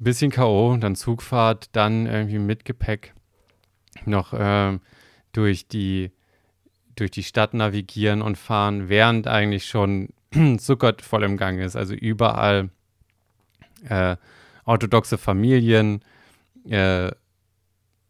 ein 0.00 0.04
bisschen 0.04 0.30
K.O., 0.30 0.76
dann 0.76 0.94
Zugfahrt, 0.94 1.70
dann 1.72 2.06
irgendwie 2.06 2.38
mit 2.38 2.64
Gepäck 2.64 3.14
noch 4.04 4.32
äh, 4.32 4.78
durch, 5.32 5.68
die, 5.68 6.10
durch 6.96 7.10
die 7.10 7.22
Stadt 7.22 7.54
navigieren 7.54 8.22
und 8.22 8.38
fahren, 8.38 8.88
während 8.88 9.26
eigentlich 9.26 9.66
schon 9.66 10.10
Zuckert 10.58 11.02
voll 11.02 11.24
im 11.24 11.36
Gang 11.36 11.60
ist. 11.60 11.76
Also 11.76 11.94
überall 11.94 12.70
äh, 13.88 14.16
orthodoxe 14.64 15.18
Familien, 15.18 16.02
äh, 16.68 17.10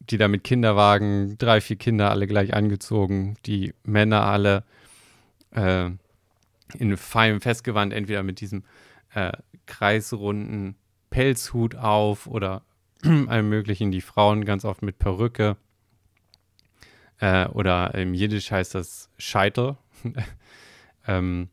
die 0.00 0.18
da 0.18 0.28
mit 0.28 0.44
Kinderwagen, 0.44 1.38
drei, 1.38 1.60
vier 1.60 1.76
Kinder 1.76 2.10
alle 2.10 2.26
gleich 2.26 2.54
angezogen, 2.54 3.36
die 3.46 3.74
Männer 3.84 4.22
alle 4.22 4.64
äh, 5.52 5.90
in 6.74 6.96
feinem 6.96 7.40
Festgewand, 7.40 7.92
entweder 7.92 8.22
mit 8.22 8.40
diesem 8.40 8.64
äh, 9.14 9.32
kreisrunden 9.66 10.76
Pelzhut 11.10 11.76
auf 11.76 12.26
oder 12.26 12.62
allem 13.02 13.48
möglichen, 13.48 13.90
die 13.90 14.00
Frauen 14.00 14.44
ganz 14.44 14.64
oft 14.64 14.82
mit 14.82 14.98
Perücke. 14.98 15.56
Äh, 17.18 17.46
oder 17.48 17.94
im 17.94 18.14
Jiddisch 18.14 18.50
heißt 18.50 18.74
das 18.74 19.10
Scheitel. 19.18 19.76
ähm, 21.06 21.48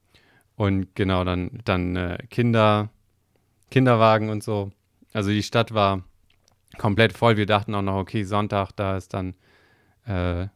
und 0.55 0.95
genau, 0.95 1.23
dann, 1.23 1.59
dann 1.65 1.95
äh, 1.95 2.17
Kinder, 2.29 2.89
Kinderwagen 3.69 4.29
und 4.29 4.43
so. 4.43 4.71
Also 5.13 5.29
die 5.29 5.43
Stadt 5.43 5.73
war 5.73 6.03
komplett 6.77 7.13
voll. 7.13 7.37
Wir 7.37 7.45
dachten 7.45 7.75
auch 7.75 7.81
noch, 7.81 7.97
okay, 7.97 8.23
Sonntag, 8.23 8.71
da 8.71 8.97
ist 8.97 9.13
dann 9.13 9.35
äh, 10.05 10.47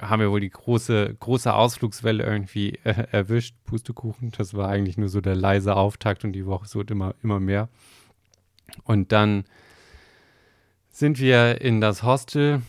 haben 0.00 0.20
wir 0.20 0.30
wohl 0.30 0.40
die 0.40 0.50
große, 0.50 1.16
große 1.18 1.52
Ausflugswelle 1.52 2.24
irgendwie 2.24 2.78
äh, 2.84 3.06
erwischt. 3.10 3.54
Pustekuchen. 3.64 4.32
Das 4.36 4.54
war 4.54 4.68
eigentlich 4.68 4.98
nur 4.98 5.08
so 5.08 5.20
der 5.20 5.34
leise 5.34 5.76
Auftakt 5.76 6.24
und 6.24 6.32
die 6.32 6.46
Woche 6.46 6.66
so 6.66 6.82
immer, 6.82 7.14
immer 7.22 7.40
mehr. 7.40 7.68
Und 8.84 9.12
dann 9.12 9.44
sind 10.90 11.18
wir 11.18 11.60
in 11.60 11.80
das 11.80 12.02
Hostel. 12.02 12.62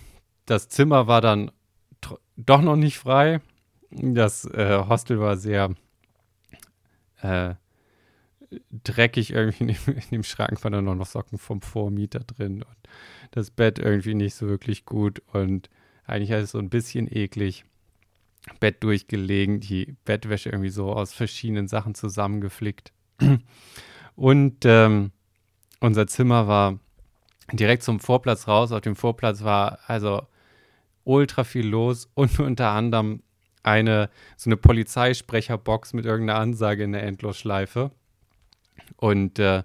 Das 0.46 0.70
Zimmer 0.70 1.08
war 1.08 1.22
dann 1.22 1.51
doch 2.38 2.62
noch 2.62 2.75
nicht 2.75 2.98
frei. 2.98 3.41
Das 3.91 4.46
äh, 4.46 4.84
Hostel 4.88 5.20
war 5.20 5.36
sehr 5.36 5.75
äh, 7.22 7.56
dreckig 8.84 9.32
irgendwie. 9.32 9.63
In 9.63 9.68
dem, 9.68 9.96
in 9.96 10.10
dem 10.12 10.24
Schrank 10.24 10.63
waren 10.63 10.74
dann 10.74 10.98
noch 10.98 11.06
Socken 11.06 11.38
vom 11.38 11.62
Vormieter 11.62 12.20
drin 12.20 12.63
und 12.63 12.77
das 13.32 13.51
Bett 13.51 13.80
irgendwie 13.80 14.15
nicht 14.15 14.36
so 14.36 14.48
wirklich 14.48 14.86
gut 14.86 15.22
und 15.34 15.70
eigentlich 16.05 16.34
alles 16.34 16.51
so 16.51 16.60
ein 16.60 16.70
bisschen 16.70 17.08
eklig. 17.08 17.65
Bett 18.60 18.84
durchgelegen, 18.84 19.60
die 19.60 19.96
Bettwäsche 20.03 20.50
irgendwie 20.50 20.70
so 20.70 20.91
aus 20.93 21.13
verschiedenen 21.13 21.67
Sachen 21.67 21.93
zusammengeflickt. 21.93 22.91
Und 24.15 24.65
ähm, 24.65 25.12
unser 25.79 26.08
Zimmer 26.08 26.48
war 26.48 26.79
direkt 27.51 27.84
zum 27.84 28.00
Vorplatz 28.00 28.48
raus. 28.48 28.72
Auf 28.72 28.81
dem 28.81 28.96
Vorplatz 28.96 29.43
war 29.43 29.79
also 29.88 30.24
ultra 31.03 31.43
viel 31.43 31.67
los 31.67 32.10
und 32.13 32.39
unter 32.39 32.70
anderem 32.70 33.24
eine 33.63 34.10
so 34.38 34.50
eine 34.50 34.58
Polizeisprecherbox 34.58 35.93
mit 35.93 36.05
irgendeiner 36.05 36.39
Ansage 36.39 36.84
in 36.84 36.93
der 36.93 37.03
Endlosschleife. 37.03 37.91
Und 38.98 39.39
äh, 39.39 39.63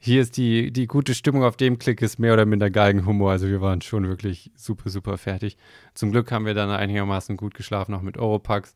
hier 0.00 0.22
ist 0.22 0.36
die, 0.36 0.72
die 0.72 0.86
gute 0.86 1.12
Stimmung 1.14 1.42
auf 1.42 1.56
dem 1.56 1.78
Klick 1.78 2.02
ist 2.02 2.18
mehr 2.18 2.32
oder 2.32 2.46
minder 2.46 2.70
Geigenhumor. 2.70 3.32
Also 3.32 3.48
wir 3.48 3.60
waren 3.60 3.80
schon 3.80 4.06
wirklich 4.06 4.52
super, 4.54 4.90
super 4.90 5.18
fertig. 5.18 5.56
Zum 5.94 6.12
Glück 6.12 6.30
haben 6.30 6.46
wir 6.46 6.54
dann 6.54 6.70
einigermaßen 6.70 7.36
gut 7.36 7.54
geschlafen, 7.54 7.94
auch 7.94 8.02
mit 8.02 8.16
Europax. 8.16 8.74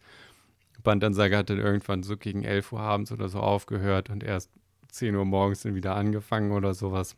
Bandansage 0.82 1.36
hat 1.36 1.48
dann 1.48 1.58
irgendwann 1.58 2.02
so 2.02 2.16
gegen 2.16 2.42
11 2.42 2.72
Uhr 2.72 2.80
abends 2.80 3.12
oder 3.12 3.28
so 3.28 3.38
aufgehört 3.38 4.10
und 4.10 4.24
erst 4.24 4.50
10 4.90 5.14
Uhr 5.14 5.24
morgens 5.24 5.62
dann 5.62 5.76
wieder 5.76 5.94
angefangen 5.94 6.50
oder 6.50 6.74
sowas. 6.74 7.14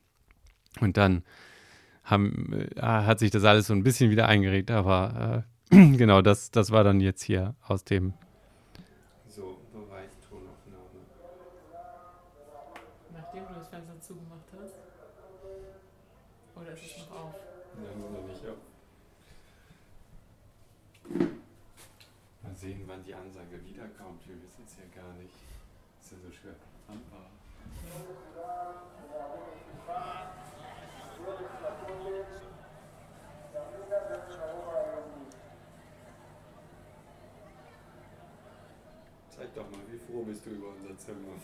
Und 0.81 0.99
dann 0.99 1.23
haben, 2.05 2.53
äh, 2.77 2.83
hat 2.83 3.21
sich 3.21 3.31
das 3.31 3.45
alles 3.45 3.69
so 3.69 3.73
ein 3.73 3.83
bisschen 3.83 4.11
wieder 4.11 4.29
eingeregt, 4.29 4.71
aber 4.71 5.45
äh, 5.71 5.77
genau, 5.97 6.21
das, 6.21 6.51
das 6.51 6.71
war 6.73 6.85
dann 6.85 7.01
jetzt 7.01 7.23
hier 7.23 7.55
aus 7.67 7.85
dem 7.85 8.13
sehen, 22.65 22.85
wann 22.87 23.05
die 23.05 23.15
Ansage 23.15 23.63
wiederkommt. 23.63 24.27
Wir 24.27 24.37
wissen 24.43 24.65
es 24.67 24.77
ja 24.79 25.03
gar 25.03 25.13
nicht. 25.15 25.35
Ist 26.01 26.13
ja 26.13 26.19
so 26.19 26.33
schwer 26.33 26.55
planbar. 26.87 27.29
Zeig 39.29 39.55
doch 39.55 39.71
mal, 39.71 39.81
wie 39.91 39.99
froh 39.99 40.23
bist 40.23 40.47
du 40.47 40.51
Zimmer? 41.05 41.37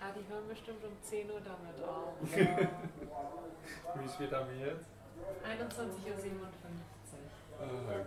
Ah, 0.00 0.10
die 0.16 0.32
hören 0.32 0.48
bestimmt 0.48 0.82
um 0.82 0.96
10 1.02 1.30
Uhr 1.30 1.40
damit 1.40 1.84
auf. 1.84 2.14
wie 4.00 4.08
spät 4.08 4.32
haben 4.32 4.48
wir 4.50 4.68
jetzt? 4.68 4.86
21.57 5.44 6.40
Uhr. 6.40 6.48
Ah, 7.60 7.64
okay. 7.68 8.06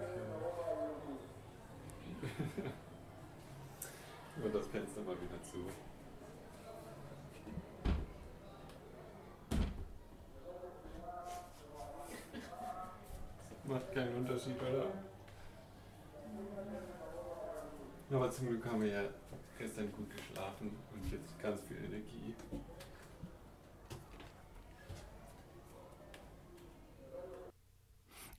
Und 4.44 4.56
das 4.56 4.68
Fenster 4.68 5.02
mal 5.02 5.16
wieder 5.16 5.42
zu. 5.44 5.58
Macht 13.66 13.94
keinen 13.94 14.16
Unterschied, 14.16 14.60
oder? 14.60 14.88
Aber 18.12 18.32
zum 18.32 18.48
Glück 18.48 18.66
haben 18.66 18.82
wir 18.82 18.90
ja 18.90 19.04
gestern 19.58 19.92
gut 19.92 20.10
geschlafen 20.16 20.72
und 20.94 21.12
jetzt 21.12 21.40
ganz 21.42 21.62
viel 21.62 21.78
Energie. 21.78 22.36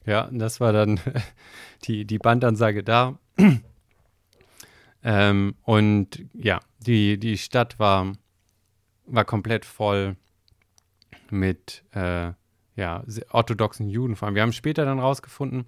Ja, 0.04 0.28
das 0.30 0.60
war 0.60 0.72
dann 0.72 1.00
die, 1.84 2.04
die 2.04 2.18
Bandansage 2.18 2.82
da. 2.82 3.18
Ähm, 5.08 5.54
und 5.62 6.26
ja, 6.34 6.58
die, 6.80 7.16
die 7.16 7.38
Stadt 7.38 7.78
war, 7.78 8.12
war 9.06 9.24
komplett 9.24 9.64
voll 9.64 10.16
mit 11.30 11.84
äh, 11.92 12.32
ja, 12.74 13.04
orthodoxen 13.30 13.88
Juden 13.88 14.16
vor 14.16 14.26
allem. 14.26 14.34
Wir 14.34 14.42
haben 14.42 14.52
später 14.52 14.84
dann 14.84 14.98
rausgefunden, 14.98 15.64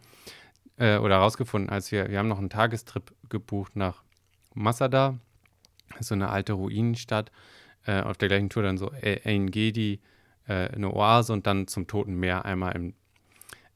äh, 0.77 0.99
oder 0.99 1.19
rausgefunden, 1.19 1.71
als 1.71 1.93
wir, 1.93 2.11
wir 2.11 2.19
haben 2.19 2.27
noch 2.27 2.39
einen 2.39 2.51
Tagestrip 2.51 3.15
gebucht 3.29 3.77
nach 3.77 4.03
Masada, 4.55 5.19
so 6.01 6.15
eine 6.15 6.31
alte 6.31 6.55
Ruinenstadt. 6.55 7.31
Äh, 7.87 8.03
auf 8.03 8.17
der 8.19 8.29
gleichen 8.29 8.51
Tour 8.51 8.63
dann 8.63 8.79
so 8.79 8.91
Ein 9.25 9.51
Gedi, 9.51 10.01
äh, 10.47 10.69
eine 10.69 10.93
Oase 10.93 11.33
und 11.33 11.47
dann 11.47 11.67
zum 11.67 11.87
Toten 11.87 12.15
Meer 12.15 12.45
einmal 12.45 12.75
im, 12.75 12.95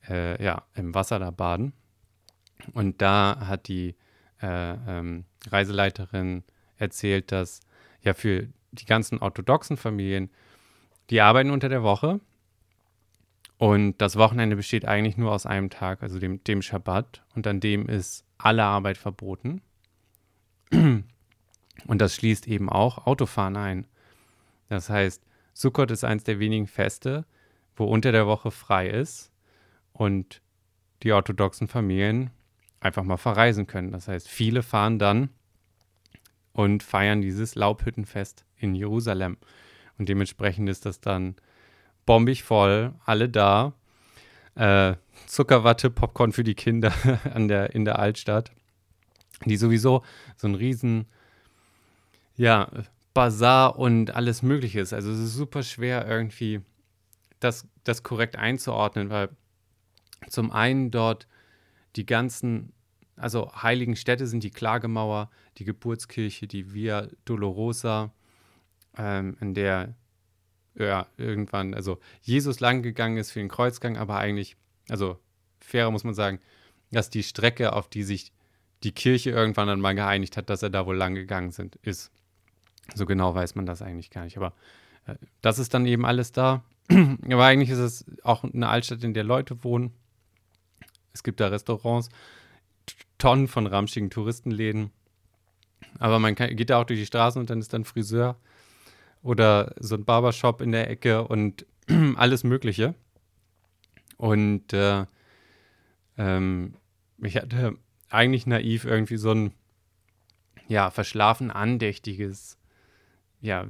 äh, 0.09 0.43
ja, 0.43 0.63
im 0.75 0.95
Wasser 0.95 1.19
da 1.19 1.31
baden. 1.31 1.73
Und 2.75 3.01
da 3.03 3.47
hat 3.47 3.69
die 3.69 3.97
äh, 4.43 4.73
ähm, 4.73 5.25
Reiseleiterin 5.49 6.45
erzählt, 6.77 7.33
dass 7.33 7.61
ja 8.03 8.15
für 8.15 8.49
die 8.73 8.87
ganzen 8.87 9.19
orthodoxen 9.19 9.77
Familien, 9.77 10.31
die 11.11 11.21
arbeiten 11.21 11.51
unter 11.51 11.69
der 11.69 11.83
Woche 11.83 12.21
und 13.59 13.99
das 13.99 14.17
Wochenende 14.17 14.57
besteht 14.57 14.87
eigentlich 14.87 15.17
nur 15.17 15.31
aus 15.31 15.47
einem 15.47 15.71
Tag, 15.71 16.03
also 16.03 16.19
dem, 16.19 16.43
dem 16.45 16.63
Schabbat 16.63 17.23
und 17.35 17.47
an 17.47 17.61
dem 17.61 17.89
ist 17.89 18.25
alle 18.39 18.65
Arbeit 18.65 18.99
verboten. 18.99 19.63
Und 21.87 22.01
das 22.01 22.15
schließt 22.15 22.47
eben 22.49 22.69
auch 22.69 23.07
Autofahren 23.07 23.57
ein. 23.57 23.87
Das 24.69 24.89
heißt, 24.89 25.23
Sukkot 25.55 25.91
ist 25.91 26.05
eines 26.05 26.25
der 26.25 26.39
wenigen 26.39 26.67
Feste, 26.67 27.25
wo 27.77 27.85
unter 27.85 28.13
der 28.13 28.27
Woche 28.27 28.51
frei 28.51 28.89
ist 28.89 29.31
und 29.93 30.41
die 31.03 31.13
orthodoxen 31.13 31.69
Familien 31.69 32.31
einfach 32.81 33.03
mal 33.03 33.17
verreisen 33.17 33.67
können. 33.67 33.93
Das 33.93 34.09
heißt, 34.09 34.29
viele 34.29 34.63
fahren 34.63 34.99
dann 34.99 35.31
und 36.53 36.83
feiern 36.83 37.21
dieses 37.21 37.55
Laubhüttenfest 37.55 38.45
in 38.57 38.75
Jerusalem. 38.75 39.37
Und 39.99 40.09
dementsprechend 40.09 40.69
ist 40.69 40.87
das 40.87 41.01
dann 41.01 41.37
bombig 42.07 42.43
voll, 42.43 42.95
alle 43.05 43.29
da. 43.29 43.75
Äh, 44.55 44.95
Zuckerwatte, 45.27 45.91
Popcorn 45.91 46.33
für 46.33 46.45
die 46.45 46.55
Kinder 46.55 46.93
an 47.35 47.49
der, 47.49 47.75
in 47.75 47.85
der 47.85 47.99
Altstadt, 47.99 48.53
die 49.45 49.57
sowieso 49.57 50.03
so 50.37 50.47
ein 50.47 50.55
riesen, 50.55 51.07
ja, 52.43 52.69
Bazar 53.15 53.79
und 53.79 54.17
alles 54.17 54.43
Mögliche 54.43 54.81
ist. 54.81 54.93
Also 54.93 55.13
es 55.13 55.21
ist 55.21 55.35
super 55.35 55.63
schwer 55.63 56.09
irgendwie 56.09 56.61
das, 57.39 57.69
das 57.85 58.03
korrekt 58.03 58.35
einzuordnen, 58.35 59.11
weil 59.11 59.29
zum 60.29 60.51
einen 60.51 60.91
dort 60.91 61.29
die 61.95 62.05
ganzen, 62.05 62.73
also 63.15 63.53
heiligen 63.55 63.95
Städte 63.95 64.27
sind 64.27 64.43
die 64.43 64.51
Klagemauer, 64.51 65.31
die 65.59 65.65
Geburtskirche, 65.65 66.49
die 66.49 66.75
Via 66.75 67.07
Dolorosa, 67.27 68.13
ähm, 68.99 69.37
in 69.41 69.55
der 69.55 69.95
ja, 70.75 71.07
irgendwann, 71.19 71.75
also 71.75 72.01
Jesus 72.23 72.59
lang 72.59 72.83
gegangen 72.83 73.19
ist 73.19 73.31
für 73.31 73.39
den 73.39 73.51
Kreuzgang, 73.51 73.97
aber 73.97 74.17
eigentlich, 74.17 74.57
also 74.89 75.17
fairer 75.61 75.93
muss 75.93 76.03
man 76.03 76.15
sagen, 76.15 76.41
dass 76.91 77.09
die 77.09 77.23
Strecke, 77.23 77.73
auf 77.73 77.89
die 77.89 78.03
sich 78.03 78.33
die 78.83 78.93
Kirche 78.93 79.31
irgendwann 79.31 79.69
dann 79.69 79.81
mal 79.81 79.95
geeinigt 79.95 80.37
hat, 80.37 80.51
dass 80.51 80.65
er 80.65 80.71
da 80.71 80.87
wohl 80.87 80.97
lang 80.97 81.15
gegangen 81.15 81.53
sind, 81.53 81.77
ist. 81.83 82.11
So 82.95 83.07
genau 83.07 83.35
weiß 83.35 83.55
man 83.55 83.67
das 83.67 83.83
eigentlich 83.83 84.11
gar 84.11 84.25
nicht. 84.25 84.37
Aber 84.37 84.53
äh, 85.07 85.15
das 85.41 85.59
ist 85.59 85.75
dann 85.75 85.87
eben 85.87 86.05
alles 86.05 86.33
da. 86.33 86.63
aber 86.91 87.45
eigentlich 87.45 87.71
ist 87.71 87.79
es 87.79 88.05
auch 88.23 88.45
eine 88.45 88.69
Altstadt, 88.69 89.05
in 89.05 89.15
der 89.15 89.25
Leute 89.25 89.65
wohnen. 89.65 89.93
Es 91.13 91.23
gibt 91.23 91.41
da 91.41 91.49
Restaurants, 91.49 92.09
Tonnen 93.19 93.49
von 93.49 93.67
ramschigen 93.67 94.11
Touristenläden. 94.11 94.91
Aber 95.99 96.19
man 96.19 96.35
kann, 96.35 96.57
geht 96.57 96.71
da 96.71 96.81
auch 96.81 96.85
durch 96.85 97.01
die 97.01 97.07
Straßen 97.07 97.41
und 97.41 97.51
dann 97.51 97.61
ist 97.61 97.73
dann 97.73 97.85
Friseur 97.85 98.37
oder 99.23 99.75
so 99.79 99.95
ein 99.95 100.05
Barbershop 100.05 100.61
in 100.61 100.73
der 100.73 100.91
Ecke 100.91 101.27
und 101.27 101.67
alles 102.17 102.45
Mögliche. 102.45 102.95
Und 104.17 104.73
äh, 104.73 105.05
ähm, 106.19 106.75
ich 107.19 107.37
hatte 107.37 107.77
eigentlich 108.09 108.47
naiv 108.47 108.85
irgendwie 108.85 109.17
so 109.17 109.33
ein, 109.33 109.53
ja, 110.69 110.91
verschlafen 110.91 111.51
andächtiges, 111.51 112.59
ja, 113.43 113.67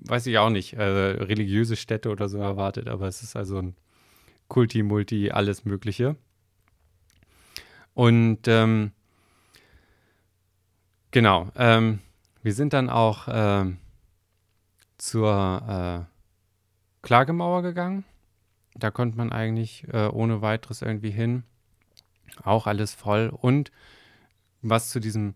weiß 0.00 0.26
ich 0.26 0.38
auch 0.38 0.50
nicht, 0.50 0.72
äh, 0.72 0.82
religiöse 0.82 1.76
Städte 1.76 2.10
oder 2.10 2.28
so 2.28 2.38
erwartet, 2.38 2.88
aber 2.88 3.06
es 3.06 3.22
ist 3.22 3.36
also 3.36 3.58
ein 3.58 3.76
Kulti, 4.48 4.82
Multi, 4.82 5.30
alles 5.30 5.64
Mögliche. 5.64 6.16
Und 7.94 8.48
ähm, 8.48 8.92
genau, 11.10 11.50
ähm, 11.56 12.00
wir 12.42 12.54
sind 12.54 12.72
dann 12.72 12.88
auch 12.88 13.28
ähm, 13.30 13.78
zur 14.96 16.08
äh, 16.08 16.14
Klagemauer 17.02 17.62
gegangen. 17.62 18.04
Da 18.74 18.90
konnte 18.90 19.18
man 19.18 19.32
eigentlich 19.32 19.86
äh, 19.92 20.06
ohne 20.06 20.40
weiteres 20.40 20.82
irgendwie 20.82 21.10
hin. 21.10 21.42
Auch 22.42 22.66
alles 22.66 22.94
voll. 22.94 23.28
Und 23.28 23.70
was 24.62 24.90
zu 24.90 25.00
diesem 25.00 25.34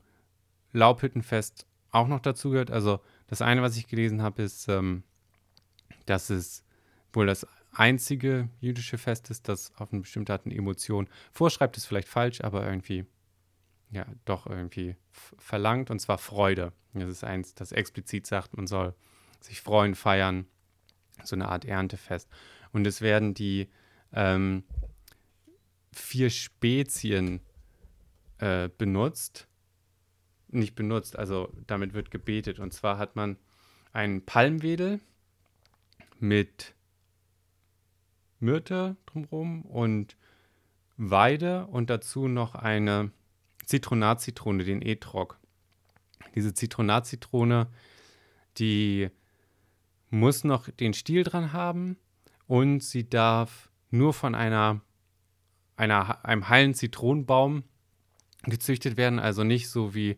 Laubhüttenfest 0.73 1.67
auch 1.93 2.09
noch 2.09 2.21
dazu 2.21 2.51
gehört, 2.51 2.71
also 2.71 3.01
das 3.29 3.43
eine, 3.43 3.63
was 3.63 3.77
ich 3.77 3.87
gelesen 3.87 4.23
habe, 4.23 4.43
ist, 4.43 4.69
ähm, 4.69 5.05
dass 6.07 6.31
es 6.31 6.65
wohl 7.13 7.27
das 7.27 7.47
einzige 7.73 8.49
jüdische 8.61 8.99
Fest 8.99 9.31
ist, 9.31 9.49
das 9.49 9.73
auf 9.77 9.93
eine 9.93 10.01
bestimmte 10.01 10.33
Art 10.33 10.47
eine 10.47 10.55
Emotion 10.55 11.09
vorschreibt, 11.31 11.77
ist 11.77 11.87
vielleicht 11.87 12.09
falsch, 12.09 12.41
aber 12.41 12.67
irgendwie, 12.67 13.07
ja, 13.91 14.07
doch 14.25 14.47
irgendwie 14.47 14.97
verlangt, 15.39 15.91
und 15.91 16.01
zwar 16.01 16.19
Freude. 16.19 16.73
Das 16.95 17.09
ist 17.09 17.25
eins, 17.25 17.55
das 17.55 17.73
explizit 17.73 18.27
sagt, 18.27 18.57
man 18.57 18.67
soll 18.67 18.95
sich 19.41 19.61
freuen, 19.61 19.95
feiern, 19.95 20.47
so 21.25 21.37
eine 21.37 21.49
Art 21.49 21.65
Erntefest. 21.65 22.29
Und 22.73 22.87
es 22.87 23.01
werden 23.01 23.35
die 23.35 23.69
ähm, 24.13 24.65
vier 25.93 26.31
Spezien 26.31 27.41
äh, 28.39 28.69
benutzt, 28.77 29.49
nicht 30.53 30.75
benutzt, 30.75 31.19
also 31.19 31.53
damit 31.67 31.95
wird 31.95 32.11
gebetet. 32.11 32.59
Und 32.59 32.73
zwar 32.73 32.99
hat 32.99 33.17
man 33.17 33.37
einen 33.93 34.25
Palmwedel 34.25 35.01
mit 36.19 36.75
Myrte 38.41 38.97
drumherum 39.07 39.63
und 39.63 40.17
Weide 40.97 41.67
und 41.67 41.91
dazu 41.91 42.29
noch 42.29 42.55
eine 42.55 43.11
Zitronatzitrone, 43.65 44.65
den 44.65 44.83
Etrog. 44.83 45.39
Diese 46.35 46.55
Zitronatzitrone, 46.55 47.69
die 48.59 49.11
muss 50.11 50.45
noch 50.45 50.69
den 50.69 50.95
Stiel 50.95 51.25
dran 51.25 51.53
haben 51.53 51.97
und 52.47 52.83
sie 52.83 53.09
darf 53.09 53.71
nur 53.91 54.13
von 54.13 54.35
einer, 54.35 54.81
einer, 55.77 56.25
einem 56.25 56.49
heilen 56.49 56.75
Zitronenbaum 56.75 57.65
gezüchtet 58.45 58.97
werden, 58.97 59.19
also 59.19 59.45
nicht 59.45 59.71
so 59.71 59.95
wie 59.95 60.17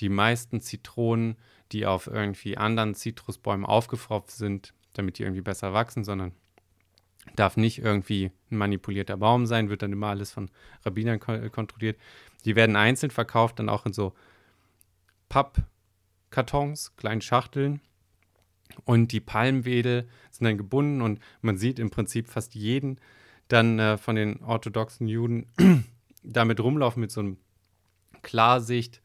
die 0.00 0.08
meisten 0.08 0.60
Zitronen, 0.60 1.36
die 1.72 1.86
auf 1.86 2.06
irgendwie 2.06 2.56
anderen 2.56 2.94
Zitrusbäumen 2.94 3.66
aufgefropft 3.66 4.30
sind, 4.30 4.74
damit 4.92 5.18
die 5.18 5.22
irgendwie 5.22 5.42
besser 5.42 5.72
wachsen, 5.72 6.04
sondern 6.04 6.32
darf 7.36 7.56
nicht 7.56 7.78
irgendwie 7.78 8.30
ein 8.50 8.56
manipulierter 8.58 9.16
Baum 9.16 9.46
sein, 9.46 9.70
wird 9.70 9.82
dann 9.82 9.92
immer 9.92 10.08
alles 10.08 10.30
von 10.30 10.50
Rabbinern 10.84 11.20
ko 11.20 11.50
kontrolliert. 11.50 11.98
Die 12.44 12.56
werden 12.56 12.76
einzeln 12.76 13.10
verkauft, 13.10 13.58
dann 13.58 13.68
auch 13.68 13.86
in 13.86 13.92
so 13.92 14.14
Pappkartons, 15.28 16.94
kleinen 16.96 17.22
Schachteln. 17.22 17.80
Und 18.84 19.12
die 19.12 19.20
Palmwedel 19.20 20.08
sind 20.30 20.44
dann 20.44 20.58
gebunden 20.58 21.00
und 21.00 21.20
man 21.42 21.56
sieht 21.56 21.78
im 21.78 21.90
Prinzip 21.90 22.28
fast 22.28 22.54
jeden 22.54 22.98
dann 23.48 23.78
äh, 23.78 23.98
von 23.98 24.16
den 24.16 24.42
orthodoxen 24.42 25.06
Juden 25.06 25.46
damit 26.22 26.60
rumlaufen 26.60 27.00
mit 27.00 27.10
so 27.10 27.20
einem 27.20 27.36
Klarsicht, 28.22 29.00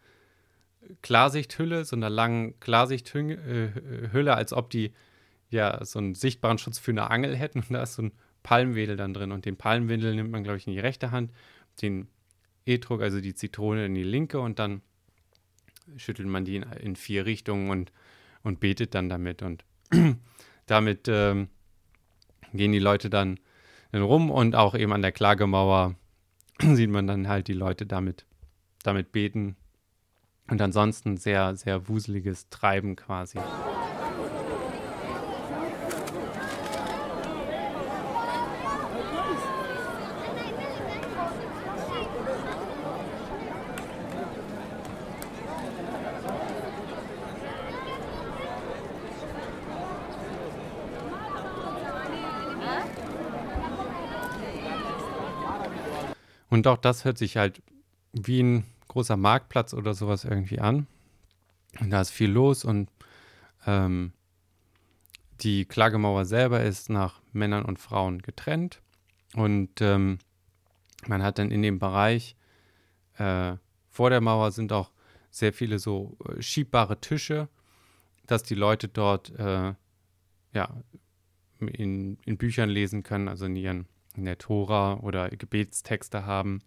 Klarsichthülle, 1.02 1.86
so 1.86 1.95
einer 1.95 2.10
langen 2.10 2.60
Klarsichthülle, 2.60 3.73
äh, 4.13 4.30
als 4.30 4.54
ob 4.54 4.69
die 4.69 4.93
ja 5.49 5.84
so 5.84 5.99
einen 5.99 6.15
sichtbaren 6.15 6.58
Schutz 6.58 6.80
für 6.80 6.91
eine 6.91 7.10
Angel 7.10 7.36
hätten. 7.36 7.60
Und 7.60 7.71
da 7.71 7.84
ist 7.84 7.95
so 7.95 8.04
ein 8.04 8.12
Palmwedel 8.43 8.95
dann 8.95 9.13
drin. 9.13 9.32
Und 9.32 9.45
den 9.45 9.58
Palmwedel 9.58 10.15
nimmt 10.15 10.32
man, 10.32 10.43
glaube 10.43 10.58
ich, 10.58 10.67
in 10.67 10.73
die 10.73 10.80
rechte 10.80 11.12
Hand, 11.12 11.32
den 11.82 12.08
Etrog, 12.65 13.02
also 13.02 13.21
die 13.21 13.34
Zitrone 13.34 13.86
in 13.86 13.95
die 13.95 14.04
linke 14.04 14.39
und 14.39 14.60
dann 14.60 14.82
schüttelt 15.97 16.28
man 16.28 16.45
die 16.45 16.58
in, 16.58 16.63
in 16.63 16.95
vier 16.95 17.25
Richtungen 17.25 17.69
und, 17.69 17.91
und 18.43 18.60
betet 18.60 18.93
dann 18.93 19.10
damit. 19.10 19.41
Und 19.41 19.65
damit 20.65 21.08
ähm, 21.08 21.49
gehen 22.54 22.71
die 22.71 22.80
Leute 22.80 23.10
dann, 23.10 23.39
dann 23.91 24.04
rum 24.04 24.30
und 24.30 24.56
auch 24.56 24.75
eben 24.75 24.93
an 24.93 25.02
der 25.02 25.12
Klagemauer 25.12 25.95
sieht 26.62 26.89
man 26.89 27.08
dann 27.08 27.28
halt 27.28 27.47
die 27.47 27.54
Leute 27.54 27.86
damit, 27.86 28.25
damit 28.84 29.12
beten 29.12 29.56
und 30.49 30.62
ansonsten 30.62 31.17
sehr, 31.17 31.55
sehr 31.55 31.88
wuseliges 31.88 32.49
Treiben 32.49 32.95
quasi. 32.95 33.39
Und 56.49 56.67
auch 56.67 56.77
das 56.77 57.05
hört 57.05 57.17
sich 57.17 57.38
halt 57.38 57.62
wie 58.12 58.41
ein 58.41 58.63
großer 58.89 59.15
Marktplatz 59.15 59.73
oder 59.73 59.93
sowas 59.93 60.25
irgendwie 60.25 60.60
an. 60.60 60.88
Und 61.80 61.91
da 61.91 62.02
ist 62.02 62.10
viel 62.10 62.30
los 62.30 62.65
und 62.65 62.89
ähm, 63.65 64.12
die 65.39 65.65
Klagemauer 65.65 66.25
selber 66.25 66.62
ist 66.62 66.89
nach 66.89 67.21
Männern 67.32 67.63
und 67.63 67.80
Frauen 67.80 68.21
getrennt. 68.21 68.82
Und 69.36 69.80
ähm, 69.80 70.17
man 71.08 71.23
hat 71.23 71.39
dann 71.39 71.52
in 71.52 71.62
dem 71.62 71.80
Bereich 71.80 72.36
äh, 73.17 73.56
vor 73.89 74.10
der 74.10 74.21
Mauer 74.21 74.52
sind 74.52 74.73
auch 74.73 74.91
sehr 75.30 75.54
viele 75.54 75.80
so 75.80 76.17
äh, 76.28 76.41
schiebbare 76.41 76.99
Tische, 76.99 77.47
dass 78.25 78.43
die 78.43 78.56
Leute 78.56 78.88
dort 78.88 79.30
äh, 79.38 79.73
ja, 80.54 80.84
in, 81.60 82.17
in 82.25 82.38
Büchern 82.38 82.69
lesen 82.69 83.04
können, 83.04 83.28
also 83.28 83.45
in 83.45 83.56
ihren 83.56 83.86
in 84.15 84.25
der 84.25 84.38
Tora 84.38 84.95
oder 84.99 85.30
Gebetstexte 85.30 86.25
haben 86.25 86.62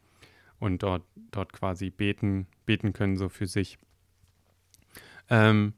und 0.63 0.85
dort, 0.85 1.03
dort 1.33 1.53
quasi 1.53 1.91
beten, 1.91 2.47
beten 2.67 2.93
können, 2.93 3.17
so 3.17 3.29
für 3.29 3.49
sich. 3.49 3.79
Ähm, 5.29 5.73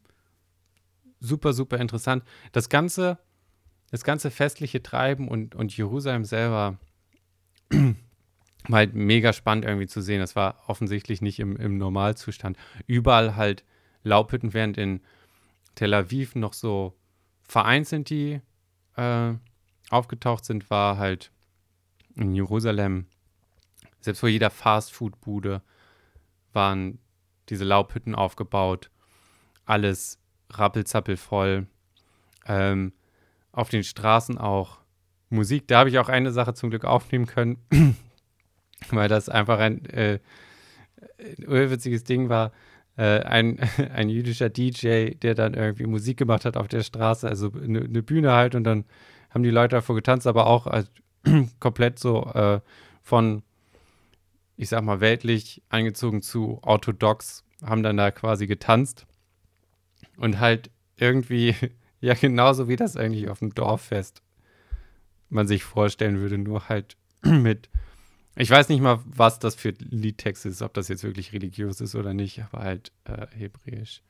super, 1.20 1.54
super 1.54 1.78
interessant. 1.78 2.22
Das 2.52 2.68
ganze, 2.68 3.18
das 3.90 4.04
ganze 4.04 4.30
festliche 4.30 4.82
Treiben 4.82 5.26
und, 5.26 5.54
und 5.54 5.74
Jerusalem 5.74 6.26
selber 6.26 6.78
war 7.70 7.94
halt 8.76 8.94
mega 8.94 9.32
spannend 9.32 9.64
irgendwie 9.64 9.86
zu 9.86 10.02
sehen. 10.02 10.20
Das 10.20 10.36
war 10.36 10.62
offensichtlich 10.66 11.22
nicht 11.22 11.40
im, 11.40 11.56
im 11.56 11.78
Normalzustand. 11.78 12.58
Überall 12.86 13.36
halt 13.36 13.64
Laubhütten, 14.02 14.52
während 14.52 14.76
in 14.76 15.00
Tel 15.76 15.94
Aviv 15.94 16.34
noch 16.34 16.52
so 16.52 16.94
vereinzelt 17.42 18.10
die 18.10 18.42
äh, 18.96 19.32
aufgetaucht 19.88 20.44
sind, 20.44 20.68
war 20.68 20.98
halt 20.98 21.30
in 22.16 22.34
Jerusalem, 22.34 23.06
selbst 24.04 24.20
vor 24.20 24.28
jeder 24.28 24.50
Fastfood-Bude 24.50 25.62
waren 26.52 26.98
diese 27.48 27.64
Laubhütten 27.64 28.14
aufgebaut. 28.14 28.90
Alles 29.64 30.18
rappelzappelvoll. 30.50 31.66
Ähm, 32.46 32.92
auf 33.52 33.70
den 33.70 33.84
Straßen 33.84 34.38
auch 34.38 34.80
Musik. 35.30 35.68
Da 35.68 35.78
habe 35.80 35.88
ich 35.88 35.98
auch 35.98 36.08
eine 36.08 36.32
Sache 36.32 36.54
zum 36.54 36.70
Glück 36.70 36.84
aufnehmen 36.84 37.26
können, 37.26 37.58
weil 38.90 39.08
das 39.08 39.28
einfach 39.28 39.58
ein 39.58 39.84
äh, 39.86 40.20
urwitziges 41.46 42.04
Ding 42.04 42.28
war. 42.28 42.52
Äh, 42.96 43.20
ein, 43.20 43.58
ein 43.94 44.08
jüdischer 44.08 44.50
DJ, 44.50 45.10
der 45.14 45.34
dann 45.34 45.54
irgendwie 45.54 45.86
Musik 45.86 46.16
gemacht 46.18 46.44
hat 46.44 46.56
auf 46.56 46.68
der 46.68 46.82
Straße, 46.82 47.28
also 47.28 47.50
eine, 47.52 47.80
eine 47.80 48.02
Bühne 48.02 48.32
halt 48.32 48.54
und 48.54 48.64
dann 48.64 48.84
haben 49.30 49.42
die 49.42 49.50
Leute 49.50 49.76
davor 49.76 49.96
getanzt, 49.96 50.26
aber 50.26 50.46
auch 50.46 50.66
als 50.66 50.90
komplett 51.60 51.98
so 51.98 52.24
äh, 52.34 52.60
von, 53.02 53.42
ich 54.56 54.68
sag 54.68 54.82
mal, 54.82 55.00
weltlich 55.00 55.62
eingezogen 55.68 56.22
zu 56.22 56.58
orthodox, 56.62 57.44
haben 57.62 57.82
dann 57.82 57.96
da 57.96 58.10
quasi 58.10 58.46
getanzt 58.46 59.06
und 60.16 60.38
halt 60.40 60.70
irgendwie, 60.96 61.54
ja, 62.00 62.14
genauso 62.14 62.68
wie 62.68 62.76
das 62.76 62.96
eigentlich 62.96 63.28
auf 63.28 63.40
dem 63.40 63.54
Dorffest 63.54 64.22
man 65.28 65.48
sich 65.48 65.64
vorstellen 65.64 66.20
würde, 66.20 66.38
nur 66.38 66.68
halt 66.68 66.96
mit, 67.22 67.68
ich 68.36 68.50
weiß 68.50 68.68
nicht 68.68 68.80
mal, 68.80 69.00
was 69.04 69.38
das 69.38 69.54
für 69.54 69.70
Liedtext 69.78 70.46
ist, 70.46 70.62
ob 70.62 70.74
das 70.74 70.88
jetzt 70.88 71.04
wirklich 71.04 71.32
religiös 71.32 71.80
ist 71.80 71.94
oder 71.94 72.14
nicht, 72.14 72.42
aber 72.42 72.62
halt 72.62 72.92
äh, 73.04 73.26
hebräisch. 73.36 74.02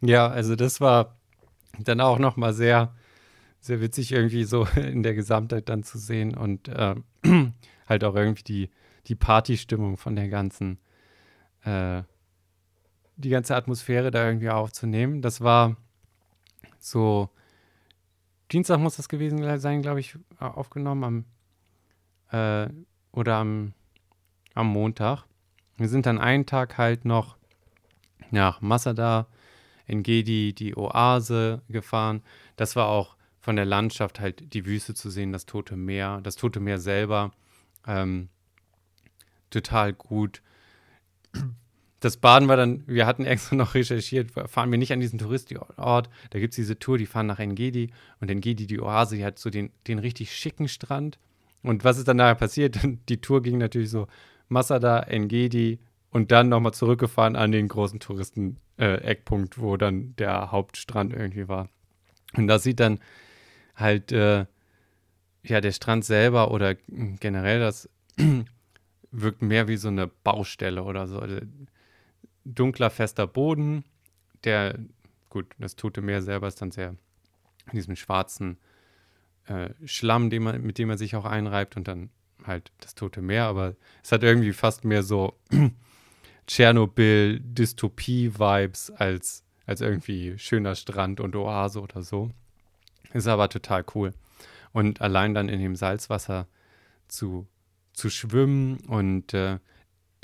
Ja, 0.00 0.28
also 0.28 0.56
das 0.56 0.80
war 0.80 1.16
dann 1.78 2.00
auch 2.00 2.18
nochmal 2.18 2.52
sehr, 2.52 2.94
sehr 3.60 3.80
witzig 3.80 4.12
irgendwie 4.12 4.44
so 4.44 4.64
in 4.76 5.02
der 5.02 5.14
Gesamtheit 5.14 5.68
dann 5.68 5.82
zu 5.82 5.98
sehen 5.98 6.36
und 6.36 6.68
äh, 6.68 6.94
halt 7.86 8.04
auch 8.04 8.14
irgendwie 8.14 8.44
die, 8.44 8.70
die 9.06 9.14
Partystimmung 9.14 9.96
von 9.96 10.16
der 10.16 10.28
ganzen, 10.28 10.78
äh, 11.64 12.02
die 13.16 13.30
ganze 13.30 13.56
Atmosphäre 13.56 14.10
da 14.10 14.26
irgendwie 14.26 14.50
aufzunehmen. 14.50 15.22
Das 15.22 15.40
war 15.40 15.76
so, 16.78 17.30
Dienstag 18.52 18.78
muss 18.78 18.96
das 18.96 19.08
gewesen 19.08 19.58
sein, 19.58 19.82
glaube 19.82 20.00
ich, 20.00 20.16
aufgenommen 20.38 21.26
am, 22.30 22.66
äh, 22.66 22.72
oder 23.12 23.36
am, 23.36 23.72
am 24.54 24.68
Montag. 24.68 25.24
Wir 25.76 25.88
sind 25.88 26.06
dann 26.06 26.18
einen 26.18 26.46
Tag 26.46 26.78
halt 26.78 27.04
noch 27.04 27.36
nach 28.30 28.60
Masada, 28.60 29.26
in 29.88 30.04
Gedi, 30.04 30.52
die 30.52 30.76
Oase 30.76 31.62
gefahren. 31.68 32.22
Das 32.56 32.76
war 32.76 32.86
auch 32.86 33.16
von 33.40 33.56
der 33.56 33.64
Landschaft 33.64 34.20
halt 34.20 34.52
die 34.52 34.66
Wüste 34.66 34.94
zu 34.94 35.10
sehen, 35.10 35.32
das 35.32 35.46
Tote 35.46 35.76
Meer, 35.76 36.20
das 36.22 36.36
Tote 36.36 36.60
Meer 36.60 36.78
selber. 36.78 37.32
Ähm, 37.86 38.28
total 39.50 39.92
gut. 39.92 40.42
Das 42.00 42.18
Baden 42.18 42.46
war 42.46 42.56
dann, 42.56 42.84
wir 42.86 43.06
hatten 43.06 43.24
extra 43.24 43.56
noch 43.56 43.74
recherchiert, 43.74 44.30
fahren 44.30 44.70
wir 44.70 44.78
nicht 44.78 44.92
an 44.92 45.00
diesen 45.00 45.18
Touristenort. 45.18 46.10
Da 46.30 46.38
gibt 46.38 46.52
es 46.52 46.56
diese 46.56 46.78
Tour, 46.78 46.98
die 46.98 47.06
fahren 47.06 47.26
nach 47.26 47.40
Engedi 47.40 47.90
und 48.20 48.30
Engedi, 48.30 48.66
die 48.66 48.80
Oase, 48.80 49.16
die 49.16 49.24
hat 49.24 49.38
so 49.38 49.50
den, 49.50 49.72
den 49.88 49.98
richtig 49.98 50.32
schicken 50.36 50.68
Strand. 50.68 51.18
Und 51.62 51.84
was 51.84 51.98
ist 51.98 52.06
dann 52.06 52.18
nachher 52.18 52.36
passiert? 52.36 52.78
Die 53.08 53.20
Tour 53.20 53.42
ging 53.42 53.58
natürlich 53.58 53.90
so 53.90 54.06
Masada, 54.48 55.00
Engedi, 55.00 55.80
und 56.10 56.32
dann 56.32 56.48
nochmal 56.48 56.74
zurückgefahren 56.74 57.36
an 57.36 57.52
den 57.52 57.68
großen 57.68 58.00
Touristen-Eckpunkt, 58.00 59.58
äh, 59.58 59.60
wo 59.60 59.76
dann 59.76 60.14
der 60.16 60.50
Hauptstrand 60.50 61.12
irgendwie 61.12 61.48
war. 61.48 61.68
Und 62.34 62.46
da 62.46 62.58
sieht 62.58 62.80
dann 62.80 63.00
halt, 63.74 64.12
äh, 64.12 64.46
ja, 65.42 65.60
der 65.60 65.72
Strand 65.72 66.04
selber 66.04 66.50
oder 66.50 66.74
generell 66.74 67.60
das 67.60 67.88
wirkt 69.10 69.42
mehr 69.42 69.68
wie 69.68 69.76
so 69.76 69.88
eine 69.88 70.06
Baustelle 70.06 70.82
oder 70.82 71.06
so. 71.06 71.18
Also, 71.18 71.38
dunkler, 72.44 72.90
fester 72.90 73.26
Boden, 73.26 73.84
der, 74.44 74.78
gut, 75.28 75.46
das 75.58 75.76
Tote 75.76 76.00
Meer 76.00 76.22
selber 76.22 76.48
ist 76.48 76.60
dann 76.62 76.70
sehr 76.70 76.94
in 77.70 77.76
diesem 77.76 77.96
schwarzen 77.96 78.58
äh, 79.46 79.70
Schlamm, 79.84 80.30
den 80.30 80.42
man, 80.42 80.62
mit 80.62 80.78
dem 80.78 80.88
man 80.88 80.98
sich 80.98 81.16
auch 81.16 81.24
einreibt 81.24 81.76
und 81.76 81.86
dann 81.88 82.10
halt 82.44 82.72
das 82.80 82.94
Tote 82.94 83.20
Meer, 83.20 83.44
aber 83.44 83.74
es 84.02 84.12
hat 84.12 84.22
irgendwie 84.22 84.52
fast 84.52 84.84
mehr 84.84 85.02
so 85.02 85.34
Tschernobyl-Dystopie-Vibes 86.48 88.90
als, 88.90 89.44
als 89.66 89.80
irgendwie 89.80 90.36
schöner 90.38 90.74
Strand 90.74 91.20
und 91.20 91.36
Oase 91.36 91.80
oder 91.80 92.02
so. 92.02 92.32
Ist 93.12 93.28
aber 93.28 93.48
total 93.48 93.84
cool. 93.94 94.12
Und 94.72 95.00
allein 95.00 95.34
dann 95.34 95.48
in 95.48 95.60
dem 95.60 95.76
Salzwasser 95.76 96.48
zu, 97.06 97.46
zu 97.92 98.10
schwimmen 98.10 98.78
und 98.86 99.32
äh, 99.34 99.60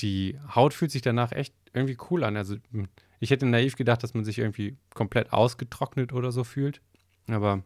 die 0.01 0.39
Haut 0.55 0.75
fühlt 0.75 0.91
sich 0.91 1.03
danach 1.03 1.33
echt 1.33 1.55
irgendwie 1.73 1.97
cool 2.11 2.25
an. 2.25 2.37
Also 2.37 2.57
hm, 2.73 2.89
ich 3.21 3.31
hätte 3.31 3.47
naiv 3.47 3.77
gedacht, 3.77 4.03
dass 4.03 4.15
man 4.15 4.25
sich 4.25 4.39
irgendwie 4.39 4.77
komplett 4.93 5.33
ausgetrocknet 5.33 6.13
oder 6.13 6.33
so 6.33 6.45
fühlt. 6.45 6.81
Aber 7.29 7.63